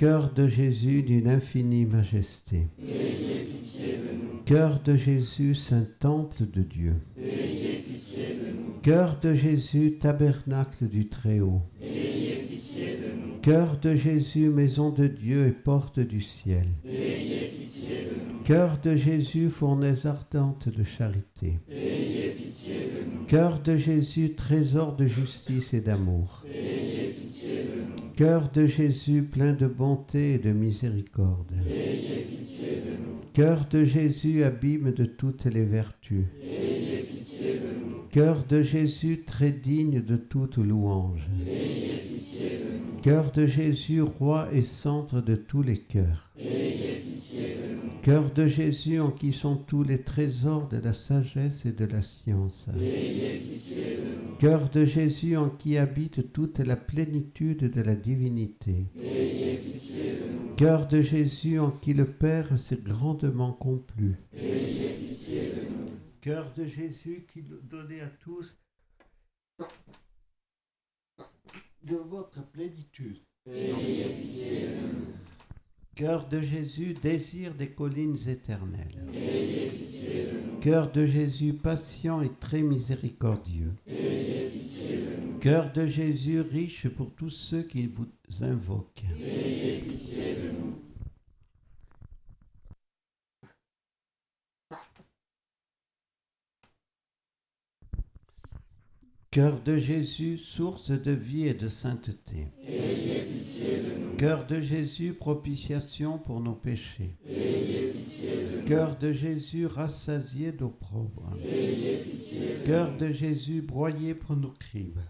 Cœur 0.00 0.32
de 0.32 0.48
Jésus 0.48 1.02
d'une 1.02 1.28
infinie 1.28 1.84
majesté. 1.84 2.68
Cœur 4.46 4.80
de 4.82 4.96
Jésus, 4.96 5.54
Saint 5.54 5.86
Temple 5.98 6.46
de 6.50 6.62
Dieu. 6.62 6.94
Cœur 8.80 9.20
de 9.20 9.34
Jésus, 9.34 9.98
tabernacle 10.00 10.88
du 10.88 11.10
Très-Haut. 11.10 11.60
Cœur 13.42 13.76
de 13.76 13.94
Jésus, 13.94 14.48
maison 14.48 14.88
de 14.88 15.06
Dieu 15.06 15.46
et 15.48 15.52
porte 15.52 16.00
du 16.00 16.22
ciel. 16.22 16.68
Cœur 18.44 18.78
de 18.82 18.96
Jésus, 18.96 19.50
fournaise 19.50 20.06
ardente 20.06 20.70
de 20.70 20.82
charité. 20.82 21.58
Cœur 23.26 23.60
de 23.60 23.76
Jésus, 23.76 24.34
trésor 24.34 24.96
de 24.96 25.04
justice 25.04 25.74
et 25.74 25.82
d'amour. 25.82 26.42
Cœur 28.20 28.50
de 28.52 28.66
Jésus, 28.66 29.22
plein 29.22 29.54
de 29.54 29.66
bonté 29.66 30.34
et 30.34 30.38
de 30.38 30.50
miséricorde. 30.50 31.54
Ayez 31.66 32.26
de. 32.26 33.32
Cœur 33.32 33.66
de 33.70 33.82
Jésus, 33.84 34.44
abîme 34.44 34.92
de 34.92 35.06
toutes 35.06 35.46
les 35.46 35.64
vertus. 35.64 36.26
Ayez 36.42 37.08
de. 37.40 38.10
Cœur 38.10 38.44
de 38.44 38.60
Jésus, 38.60 39.22
très 39.26 39.52
digne 39.52 40.02
de 40.02 40.16
toute 40.16 40.58
louange. 40.58 41.26
Ayez 41.48 42.02
de. 42.42 43.02
Cœur 43.02 43.32
de 43.32 43.46
Jésus, 43.46 44.02
roi 44.02 44.50
et 44.52 44.64
centre 44.64 45.22
de 45.22 45.34
tous 45.34 45.62
les 45.62 45.78
cœurs. 45.78 46.30
Cœur 48.02 48.30
de 48.32 48.46
Jésus 48.46 49.00
en 49.00 49.12
qui 49.12 49.32
sont 49.32 49.56
tous 49.56 49.82
les 49.82 50.02
trésors 50.02 50.68
de 50.68 50.76
la 50.76 50.92
sagesse 50.92 51.64
et 51.64 51.72
de 51.72 51.86
la 51.86 52.02
science. 52.02 52.66
Cœur 54.40 54.70
de 54.70 54.86
Jésus 54.86 55.36
en 55.36 55.50
qui 55.50 55.76
habite 55.76 56.32
toute 56.32 56.60
la 56.60 56.74
plénitude 56.74 57.70
de 57.70 57.82
la 57.82 57.94
divinité. 57.94 58.86
Cœur 60.56 60.88
de 60.88 61.02
Jésus 61.02 61.58
en 61.58 61.70
qui 61.70 61.92
le 61.92 62.06
Père 62.06 62.58
s'est 62.58 62.80
grandement 62.82 63.52
complu. 63.52 64.16
Cœur 66.22 66.50
de 66.56 66.64
Jésus 66.64 67.26
qui 67.30 67.42
donnait 67.42 68.00
à 68.00 68.08
tous 68.08 68.56
de 71.82 71.96
votre 71.96 72.42
plénitude. 72.50 73.20
Cœur 75.94 76.28
de 76.28 76.40
Jésus, 76.40 76.94
désir 77.02 77.54
des 77.54 77.68
collines 77.68 78.16
éternelles. 78.26 79.04
Cœur 80.60 80.90
de 80.90 81.04
Jésus, 81.04 81.52
patient 81.52 82.22
et 82.22 82.30
très 82.40 82.62
miséricordieux. 82.62 83.72
Cœur 85.40 85.72
de 85.72 85.86
Jésus, 85.86 86.40
riche 86.40 86.88
pour 86.88 87.10
tous 87.12 87.30
ceux 87.30 87.62
qui 87.62 87.86
vous 87.86 88.06
invoquent. 88.40 89.04
Cœur 99.32 99.60
de 99.62 99.78
Jésus, 99.78 100.38
source 100.38 100.90
de 100.90 101.12
vie 101.12 101.46
et 101.46 101.54
de 101.54 101.68
sainteté. 101.68 102.48
Cœur 104.18 104.44
de 104.44 104.60
Jésus, 104.60 105.12
propitiation 105.12 106.18
pour 106.18 106.40
nos 106.40 106.56
péchés. 106.56 107.14
Cœur 108.66 108.98
de 108.98 109.12
Jésus, 109.12 109.66
rassasié 109.66 110.50
d'opprobre. 110.50 111.32
Cœur 112.64 112.96
de 112.96 113.12
Jésus, 113.12 113.62
broyé 113.62 114.14
pour 114.14 114.34
nos 114.34 114.50
crimes. 114.50 115.00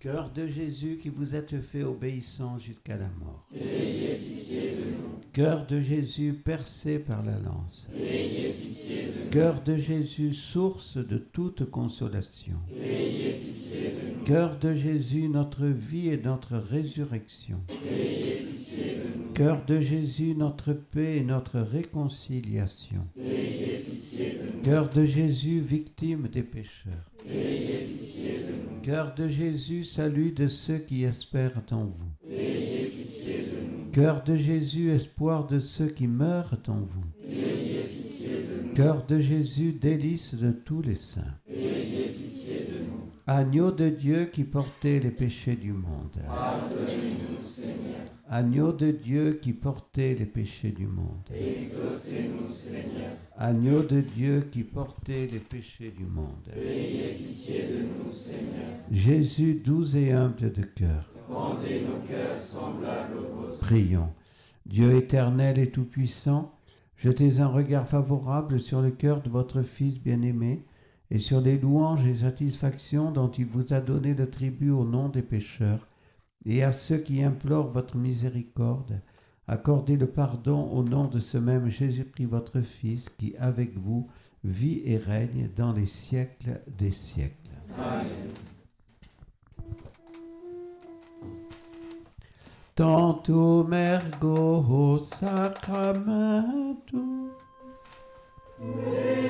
Cœur 0.00 0.30
de 0.30 0.46
Jésus 0.46 0.98
qui 1.02 1.08
vous 1.08 1.34
êtes 1.34 1.60
fait 1.60 1.82
obéissant 1.82 2.56
jusqu'à 2.58 2.96
la 2.96 3.08
mort. 3.18 3.48
Cœur 5.32 5.66
de 5.66 5.80
Jésus 5.80 6.34
percé 6.34 7.00
par 7.00 7.24
la 7.24 7.38
lance. 7.40 7.88
Cœur 9.32 9.60
de 9.62 9.76
Jésus, 9.76 10.32
source 10.32 10.98
de 10.98 11.18
toute 11.18 11.68
consolation. 11.70 12.58
Cœur 14.24 14.56
de 14.58 14.74
Jésus, 14.74 15.28
notre 15.28 15.66
vie 15.66 16.10
et 16.10 16.18
notre 16.18 16.56
résurrection. 16.56 17.58
Cœur 19.34 19.64
de 19.66 19.80
Jésus, 19.80 20.34
notre 20.36 20.74
paix 20.74 21.16
et 21.16 21.24
notre 21.24 21.58
réconciliation. 21.58 23.04
Cœur 24.62 24.90
de 24.90 25.04
Jésus, 25.04 25.58
victime 25.60 26.28
des 26.28 26.44
pécheurs. 26.44 27.10
Ayez 27.26 27.86
pitié 27.86 28.38
de 28.38 28.52
nous. 28.52 28.80
Cœur 28.82 29.14
de 29.14 29.28
Jésus, 29.28 29.84
salut 29.84 30.32
de 30.32 30.46
ceux 30.46 30.78
qui 30.78 31.04
espèrent 31.04 31.62
en 31.70 31.84
vous. 31.84 32.10
Ayez 32.30 32.86
pitié 32.86 33.38
de 33.38 33.84
nous. 33.86 33.90
Cœur 33.92 34.22
de 34.22 34.36
Jésus, 34.36 34.90
espoir 34.90 35.46
de 35.46 35.58
ceux 35.58 35.88
qui 35.88 36.06
meurent 36.06 36.60
en 36.68 36.80
vous. 36.80 37.04
Ayez 37.28 37.82
pitié 37.84 38.28
de 38.28 38.68
nous. 38.68 38.74
Cœur 38.74 39.04
de 39.06 39.18
Jésus, 39.20 39.72
délice 39.72 40.34
de 40.34 40.52
tous 40.52 40.82
les 40.82 40.96
saints. 40.96 41.34
Ayez 41.48 42.08
pitié 42.10 42.66
de 42.70 42.84
nous. 42.84 43.10
Agneau 43.26 43.70
de 43.72 43.88
Dieu 43.88 44.26
qui 44.32 44.44
portait 44.44 45.00
les 45.00 45.10
péchés 45.10 45.56
du 45.56 45.72
monde. 45.72 46.16
Pardonnez-nous, 46.26 47.42
Seigneur. 47.42 47.97
Agneau 48.30 48.72
de 48.72 48.90
Dieu 48.90 49.38
qui 49.40 49.54
portait 49.54 50.14
les 50.14 50.26
péchés 50.26 50.70
du 50.70 50.86
monde. 50.86 51.24
Exaucez-nous, 51.34 52.46
Seigneur. 52.46 53.12
Agneau 53.38 53.80
de 53.80 54.02
Dieu 54.02 54.48
qui 54.52 54.64
portait 54.64 55.26
les 55.32 55.38
péchés 55.38 55.94
du 55.96 56.04
monde. 56.04 56.44
Pitié 56.52 57.68
de 57.68 57.78
nous, 57.84 58.12
Seigneur. 58.12 58.66
Jésus 58.92 59.54
doux 59.64 59.96
et 59.96 60.12
humble 60.12 60.52
de 60.52 60.60
cœur. 60.60 61.10
Rendez 61.30 61.80
nos 61.80 62.06
cœurs 62.06 62.36
semblables 62.36 63.16
aux 63.16 63.40
vôtres. 63.40 63.60
Prions. 63.60 64.10
Dieu 64.66 64.96
éternel 64.96 65.58
et 65.58 65.70
tout-puissant, 65.70 66.52
jetez 66.98 67.40
un 67.40 67.48
regard 67.48 67.88
favorable 67.88 68.60
sur 68.60 68.82
le 68.82 68.90
cœur 68.90 69.22
de 69.22 69.30
votre 69.30 69.62
Fils 69.62 69.98
bien-aimé 69.98 70.66
et 71.10 71.18
sur 71.18 71.40
les 71.40 71.56
louanges 71.58 72.04
et 72.04 72.16
satisfactions 72.16 73.10
dont 73.10 73.30
il 73.30 73.46
vous 73.46 73.72
a 73.72 73.80
donné 73.80 74.12
le 74.12 74.28
tribut 74.28 74.70
au 74.70 74.84
nom 74.84 75.08
des 75.08 75.22
pécheurs, 75.22 75.87
et 76.48 76.64
à 76.64 76.72
ceux 76.72 76.98
qui 76.98 77.22
implorent 77.22 77.68
votre 77.68 77.96
miséricorde, 77.96 79.00
accordez 79.46 79.96
le 79.96 80.06
pardon 80.06 80.70
au 80.72 80.82
nom 80.82 81.04
de 81.04 81.20
ce 81.20 81.36
même 81.36 81.68
Jésus-Christ 81.68 82.26
votre 82.26 82.62
Fils, 82.62 83.10
qui 83.18 83.36
avec 83.38 83.76
vous 83.76 84.08
vit 84.42 84.80
et 84.84 84.96
règne 84.96 85.50
dans 85.54 85.72
les 85.72 85.86
siècles 85.86 86.60
des 86.78 86.92
siècles. 86.92 87.34
Amen. 87.76 88.10
Tantum 92.74 93.72
ergo 93.72 94.98
sacramentum. 95.00 97.28
Et 98.60 99.28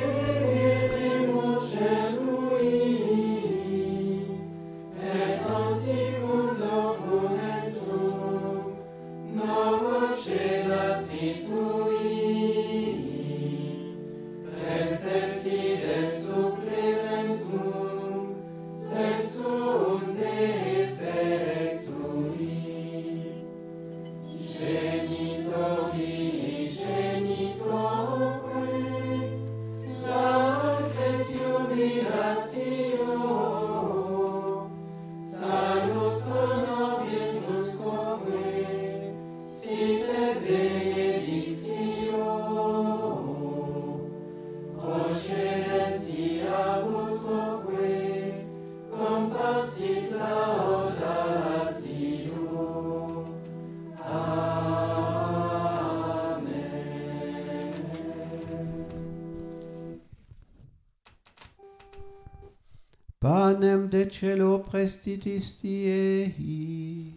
celo 64.19 64.59
prestitisti 64.59 65.75
ei. 65.87 67.15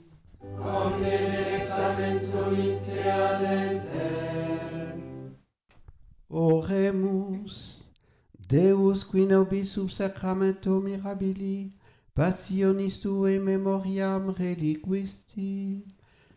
Omne 0.59 1.13
delectamentum 1.33 2.53
itsea 2.61 3.41
lenter. 3.41 4.93
Oremus, 6.29 7.81
Deus 8.49 9.03
qui 9.03 9.25
nobis 9.25 9.71
sub 9.73 9.89
sacramento 9.89 10.79
mirabili, 10.79 11.73
passionis 12.13 12.99
tue 13.01 13.39
memoriam 13.39 14.29
reliquisti, 14.37 15.83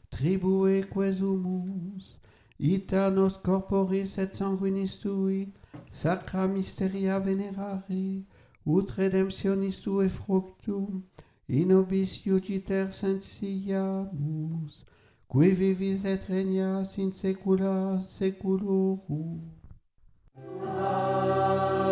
tribue 0.09 0.83
quesumus, 0.89 2.17
ita 2.59 3.11
nos 3.11 3.37
corporis 3.37 4.17
et 4.17 4.33
sanguinis 4.33 4.97
tui, 5.03 5.53
sacra 5.93 6.49
mysteria 6.49 7.19
venerari, 7.19 8.25
ut 8.67 8.91
redemptionis 8.99 9.81
tue 9.81 10.09
fructum 10.09 11.05
in 11.49 11.69
nobis 11.69 12.25
iugiter 12.27 12.93
sensiamus, 12.93 14.85
qui 15.31 15.51
vivis 15.51 16.05
et 16.05 16.23
regnas 16.29 16.99
in 16.99 17.13
saecula 17.13 18.01
saeculorum. 18.03 19.41
Amen. 20.37 21.84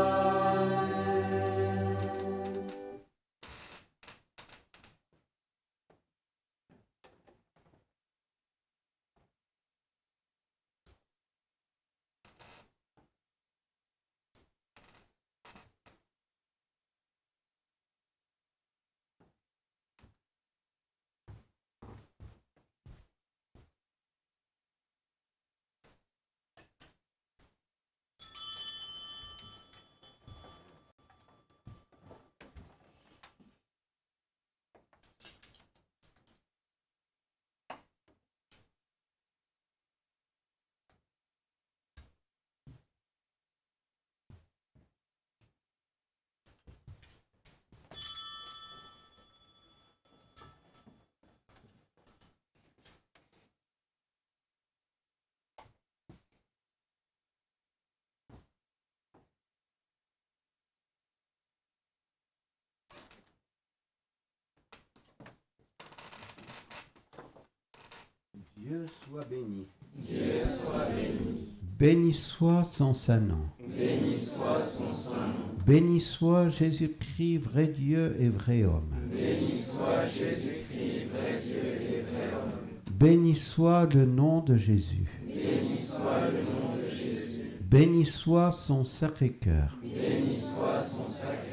Dieu 68.73 68.87
soit 69.05 69.29
béni. 69.29 69.67
Dieu 69.99 70.47
soit 70.47 70.89
béni. 70.97 71.59
Béni 71.79 72.13
soit 72.15 72.65
son 72.65 72.95
saint 72.95 73.21
nom. 73.21 73.45
Béni 73.59 74.17
soit 74.17 74.63
son 74.63 74.91
saint 74.91 75.27
nom. 75.27 75.65
Béni 75.67 76.01
soit 76.01 76.49
Jésus-Christ, 76.49 77.37
vrai 77.37 77.67
Dieu 77.67 78.17
et 78.19 78.31
vrai 78.31 78.65
homme. 78.65 78.95
Béni 79.13 79.55
soit 79.55 80.07
Jésus-Christ, 80.07 81.09
vrai 81.13 81.43
Dieu 81.45 81.59
et 81.59 82.01
vrai 82.01 82.33
homme. 82.33 82.59
Béni 82.95 83.37
soit 83.37 83.87
le 83.93 84.07
nom 84.07 84.41
de 84.41 84.57
Jésus. 84.57 85.21
Béni 85.27 85.77
soit 85.77 86.31
le 86.31 86.39
nom 86.39 86.75
de 86.75 86.89
Jésus. 86.89 87.51
Béni 87.61 88.07
soit 88.07 88.53
son 88.53 88.87
Sacré-Cœur. 88.87 89.77
Béni 89.83 90.35
soit 90.35 90.81
son 90.83 91.05
Sacré-Cœur. 91.13 91.52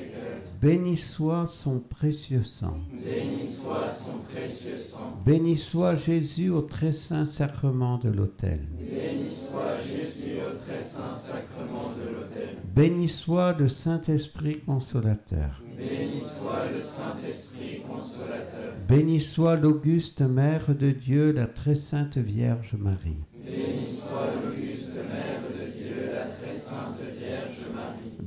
Béni 0.62 0.98
soit 0.98 1.48
son 1.48 1.80
précieux 1.80 2.44
sang. 2.44 2.80
Béni 2.92 3.48
soit 3.48 3.90
son 3.94 4.18
précieux 4.30 4.78
sang. 4.78 5.18
Béni 5.26 5.58
soit 5.58 5.96
Jésus 5.96 6.50
au 6.50 6.62
très 6.62 6.92
saint 6.92 7.26
sacrement 7.26 7.98
de 7.98 8.10
l'autel. 8.10 8.68
Béni 8.78 9.30
soit 9.30 9.78
Jésus 9.78 10.36
au 10.42 10.58
très 10.58 10.82
saint 10.82 11.16
sacrement 11.16 11.94
de 11.98 12.14
l'autel. 12.14 12.58
Béni 12.76 13.08
soit 13.08 13.54
le 13.58 13.70
Saint-Esprit 13.70 14.60
consolateur. 14.66 15.62
Béni 15.78 16.20
soit 16.20 16.66
le 16.76 16.82
Saint-Esprit 16.82 17.82
consolateur. 17.88 18.74
Béni 18.86 19.22
soit 19.22 19.56
l'auguste 19.56 20.20
Mère 20.20 20.76
de 20.76 20.92
Dieu, 20.92 21.32
la 21.32 21.48
très 21.48 21.76
sainte 21.76 22.18
Vierge 22.18 22.76
Marie. 22.78 23.24
Béni 23.46 23.86
soit 23.90 24.34
l'auguste 24.44 24.98
Mère 25.10 25.42
de 25.58 25.72
Dieu, 25.72 26.12
la 26.14 26.26
très 26.26 26.54
sainte 26.54 26.98
Vierge 27.00 27.08
Marie. 27.08 27.19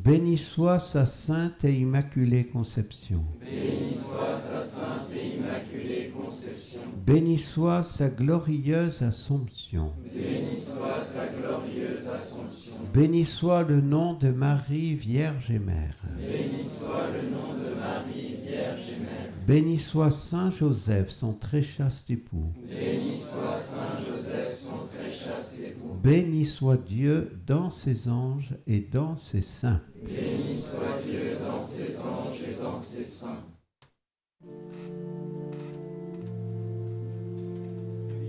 Béni 0.04 0.36
soit 0.36 0.80
sa 0.80 1.06
sainte 1.06 1.64
et 1.64 1.72
immaculée 1.72 2.44
conception. 2.48 3.24
Béni 3.40 3.94
soit 3.94 4.36
sa 4.36 4.64
sainte 4.64 5.14
et 5.14 5.36
immaculée 5.36 6.12
conception. 6.12 6.80
Béni 7.06 7.38
soit 7.38 7.84
sa 7.84 8.08
glorieuse 8.08 9.00
Assomption. 9.00 9.92
Béni 10.12 10.56
soit 10.58 11.04
sa 11.04 11.26
glorieuse 11.28 12.08
Assomption. 12.08 12.74
Béni 12.92 13.24
soit 13.24 13.62
le 13.62 13.80
nom 13.80 14.14
de 14.14 14.30
Marie, 14.30 14.96
Vierge 14.96 15.52
et 15.52 15.60
Mère. 15.60 15.94
Béni 16.16 16.64
soit 16.66 17.06
le 17.12 17.30
nom 17.30 17.54
de 17.54 17.72
Marie, 17.78 18.38
Vierge 18.44 18.88
et 18.88 19.00
Mère. 19.00 19.30
Béni 19.46 19.78
soit 19.78 20.10
Saint 20.10 20.50
Joseph, 20.50 21.10
son 21.10 21.32
très 21.32 21.62
chaste 21.62 22.10
époux. 22.10 22.52
Béni 22.68 23.16
soit 23.16 23.56
Saint 23.60 24.00
Joseph, 24.08 24.56
son 24.56 24.86
très 24.86 25.12
chaste 25.12 25.60
époux. 25.64 25.94
Béni 26.02 26.44
soit 26.44 26.76
Dieu 26.76 27.38
dans 27.46 27.70
ses 27.70 28.08
anges 28.08 28.56
et 28.66 28.80
dans 28.80 29.14
ses 29.14 29.42
saints. 29.42 29.80
Béni 30.04 30.58
soit 30.58 31.00
Dieu 31.06 31.38
dans 31.40 31.62
ses 31.62 32.00
anges 32.00 32.42
et 32.48 32.62
dans 32.62 32.78
ses 32.78 33.04
saints. 33.04 33.44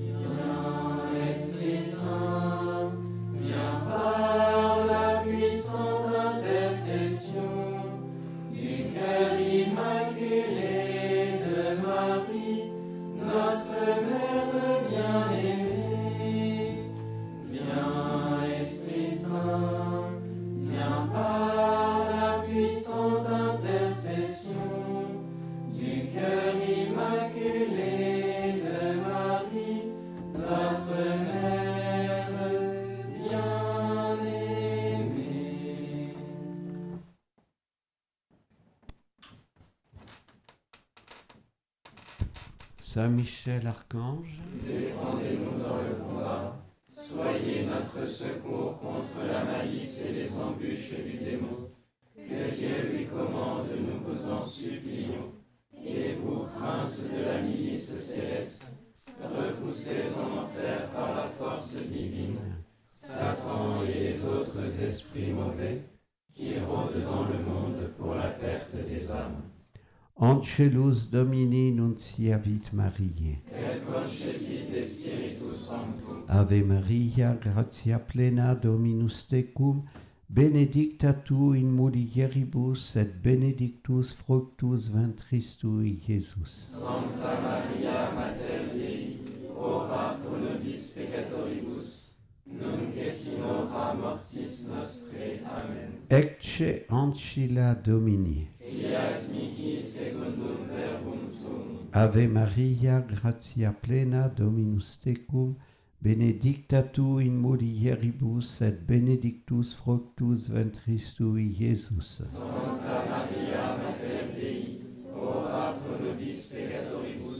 Viens, 0.06 1.28
Esprit 1.30 1.84
Saint, 1.84 2.92
viens 3.34 3.82
par 3.88 4.63
Saint 42.94 43.08
Michel 43.08 43.66
Archange, 43.66 44.38
Défendez-nous 44.68 45.64
dans 45.64 45.78
le 45.82 45.96
combat. 45.96 46.64
Soyez 46.96 47.66
notre 47.66 48.08
secours 48.08 48.80
contre 48.80 49.26
la 49.26 49.44
malice 49.44 50.06
et 50.06 50.12
les 50.12 50.40
embûches 50.40 51.00
du 51.00 51.18
démon. 51.18 51.72
Que 52.16 52.56
Dieu 52.56 52.92
lui 52.92 53.08
commande, 53.08 53.66
nous 53.80 54.00
vous 54.06 54.32
en 54.32 54.46
supplions. 54.46 55.34
Et 55.84 56.14
vous, 56.22 56.46
princes 56.56 57.10
de 57.10 57.24
la 57.24 57.42
milice 57.42 58.00
céleste, 58.00 58.68
repoussez 59.20 60.04
en 60.16 60.44
enfer 60.44 60.88
par 60.92 61.16
la 61.16 61.30
force 61.30 61.78
divine 61.88 62.38
Satan 62.92 63.82
et 63.82 64.02
les 64.02 64.26
autres 64.26 64.84
esprits 64.84 65.34
mauvais 65.34 65.82
qui 66.36 66.60
rôdent 66.60 67.04
dans 67.04 67.24
le 67.24 67.40
monde 67.40 67.92
pour 67.98 68.14
la 68.14 68.30
perte 68.30 68.76
des 68.76 69.12
âmes. 69.12 69.43
Angelus 70.20 71.10
Domini 71.10 71.72
Nunciavit 71.72 72.72
Mariae. 72.72 73.42
Et 73.52 73.84
concepit 73.84 74.86
Spiritus 74.86 75.70
Sanctum. 75.70 76.24
Ave 76.30 76.62
Maria, 76.64 77.36
gratia 77.42 77.98
plena 77.98 78.54
Dominus 78.54 79.26
tecum, 79.28 79.84
benedicta 80.30 81.14
tu 81.14 81.54
in 81.54 81.72
mulieribus 81.76 82.96
et 82.96 83.22
benedictus 83.24 84.14
fructus 84.14 84.88
ventris 84.88 85.58
tui, 85.58 86.00
Iesus. 86.08 86.52
Sancta 86.52 87.42
Maria 87.42 88.12
Mater 88.14 88.70
Dei, 88.72 89.18
ora 89.58 90.20
pro 90.22 90.38
nobis 90.38 90.92
peccatoribus, 90.92 92.03
mortis 94.04 94.68
nostrae. 94.68 95.42
Amen. 95.46 95.92
Ecce 96.10 96.86
ancilla 96.90 97.74
Domini. 97.74 98.48
Fiat 98.60 99.30
mihi 99.32 99.80
secundum 99.80 100.68
verbum 100.70 101.22
tuum, 101.40 101.88
Ave 101.92 102.28
Maria, 102.28 103.00
gratia 103.02 103.72
plena, 103.72 104.28
Dominus 104.28 104.98
tecum, 104.98 105.56
benedicta 106.02 106.82
tu 106.84 107.20
in 107.20 107.36
mulieribus 107.38 108.62
et 108.62 108.86
benedictus 108.88 109.74
fructus 109.74 110.50
ventris 110.50 111.14
tui. 111.16 111.54
Sancta 111.76 112.98
Maria 113.10 113.78
Mater 113.78 114.26
Dei, 114.36 114.82
ora 115.16 115.74
pro 115.80 115.94
nobis 116.04 116.52
peccatoribus, 116.52 117.33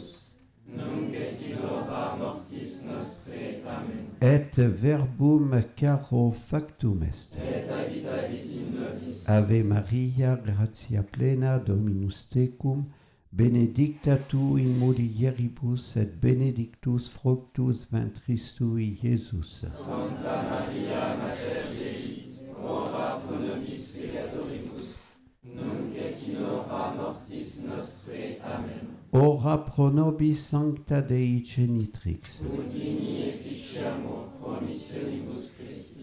nunc 0.76 1.14
et 1.14 1.56
hora 1.62 2.16
mortis 2.18 2.84
nostrae. 2.88 3.62
Amen. 3.68 4.06
Et 4.22 4.58
verbum 4.58 5.62
caro 5.76 6.32
factum 6.32 7.04
est. 7.04 7.36
Et 7.36 7.70
habitavit 7.70 8.46
in 8.46 8.80
nobis, 8.80 9.28
Ave 9.28 9.64
Maria, 9.64 10.36
gratia 10.36 11.04
plena, 11.04 11.60
Dominus 11.60 12.28
tecum, 12.30 12.86
benedicta 13.32 14.18
tu 14.18 14.58
in 14.58 14.78
mulieribus 14.80 15.96
et 15.98 16.20
benedictus 16.22 17.10
fructus 17.10 17.88
ventris 17.92 18.54
tui, 18.56 18.98
Iesus. 19.04 19.66
Sancta 19.68 20.44
Maria 20.50 21.18
Mater 21.18 21.68
Dei, 21.78 22.34
ora 22.62 23.20
pro 23.26 23.40
nobis 23.40 23.98
peccatoribus, 23.98 24.98
nunc 25.44 25.96
et 25.98 26.28
in 26.30 26.44
hora 26.46 26.94
mortis 26.96 27.64
nostrae. 27.68 28.38
Amen. 28.44 28.93
Ora 29.16 29.60
pro 29.60 29.92
nobis 29.92 30.40
sancta 30.40 31.00
Dei 31.00 31.44
genitrix. 31.46 32.42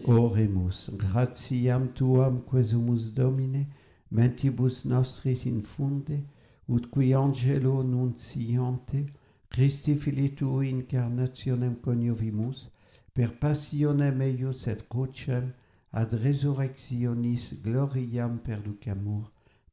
Oremus, 0.07 0.89
gratiam 0.95 1.89
tuam 1.89 2.39
quesumus 2.39 3.11
Domine, 3.11 3.67
mentibus 4.09 4.85
nostris 4.85 5.43
infunde, 5.43 6.23
ut 6.69 6.89
qui 6.89 7.13
angelo 7.13 7.83
nunciante, 7.83 9.05
Christi 9.49 9.95
Filii 9.95 10.29
tui 10.29 10.69
incarnationem 10.69 11.75
coniovimus, 11.81 12.69
per 13.13 13.35
passionem 13.37 14.21
eius 14.21 14.67
et 14.67 14.87
crucem, 14.87 15.51
ad 15.91 16.13
resurrectionis 16.13 17.51
gloriam 17.61 18.39
perducamur, 18.39 19.27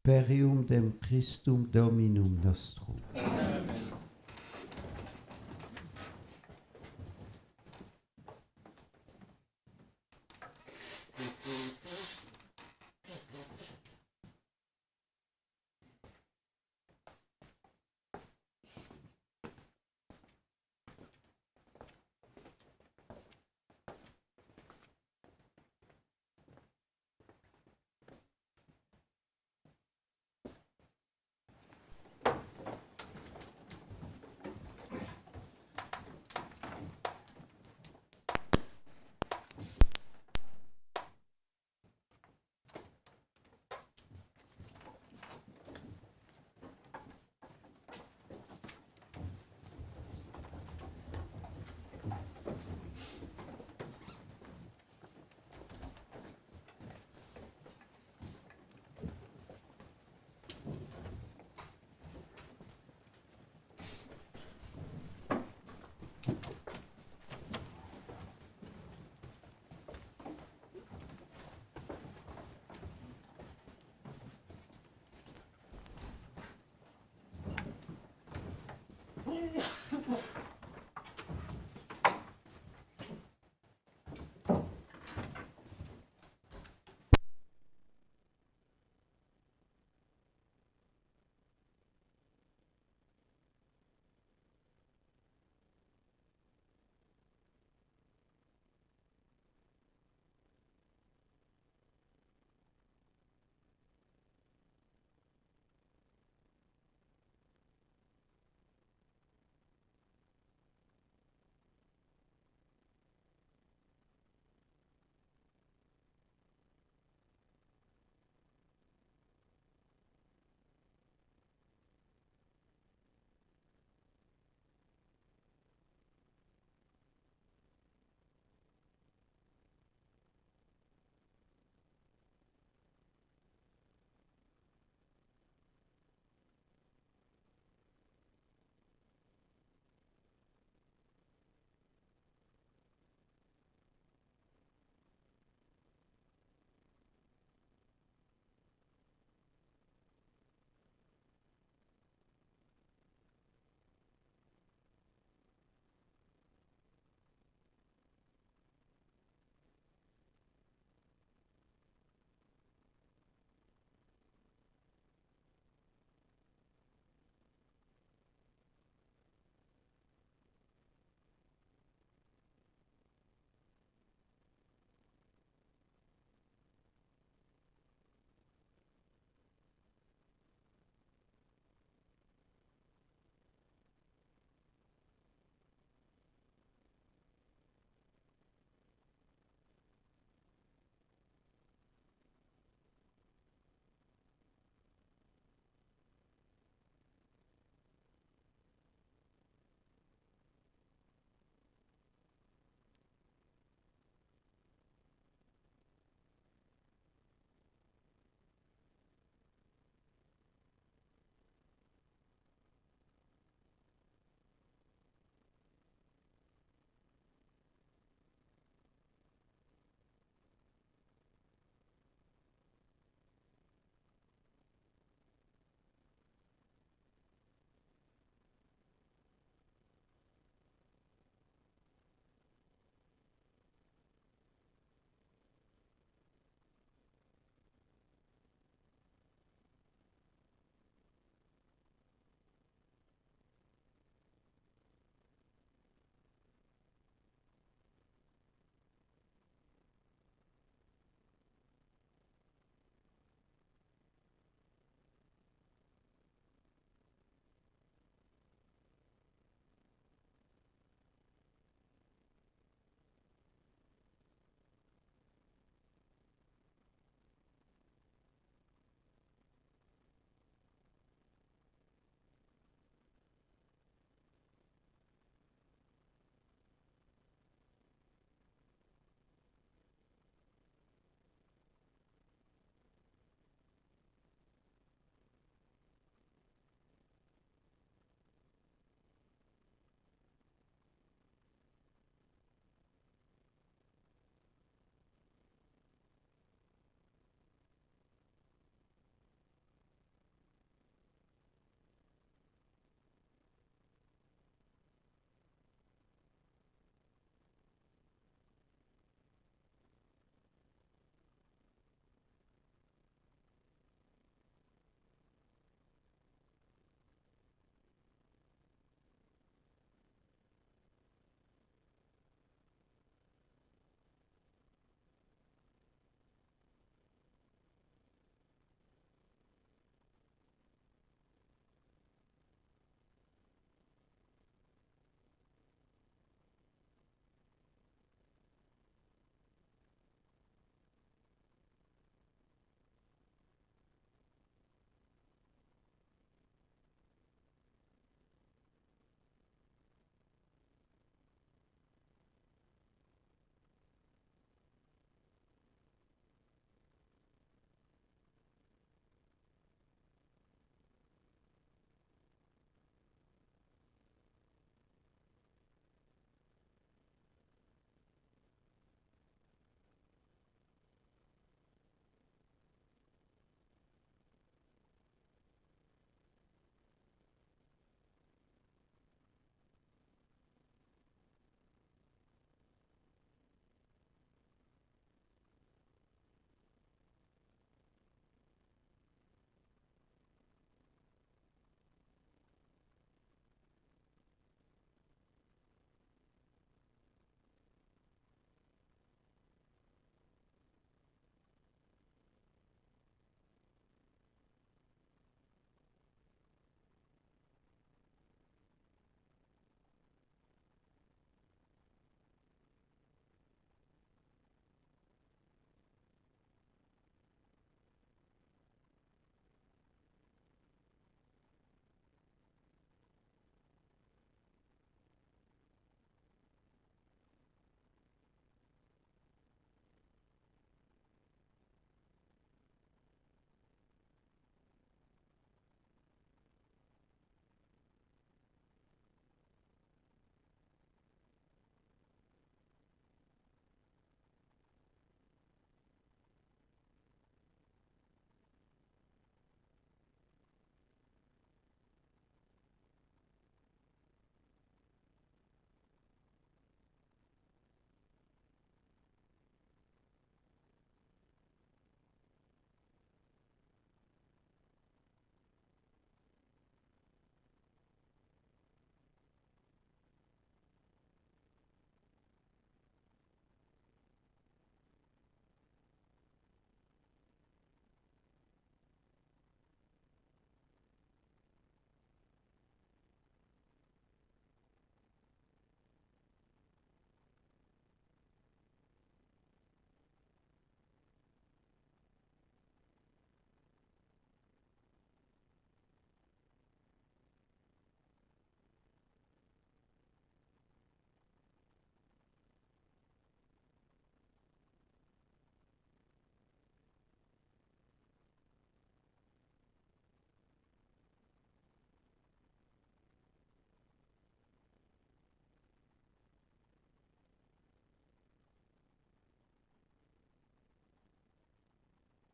imperium 0.09 0.66
dem 0.66 0.98
Christum 1.01 1.70
Dominum 1.70 2.40
nostrum. 2.43 2.97
Amen. 3.14 3.68
Amen. 11.14 11.67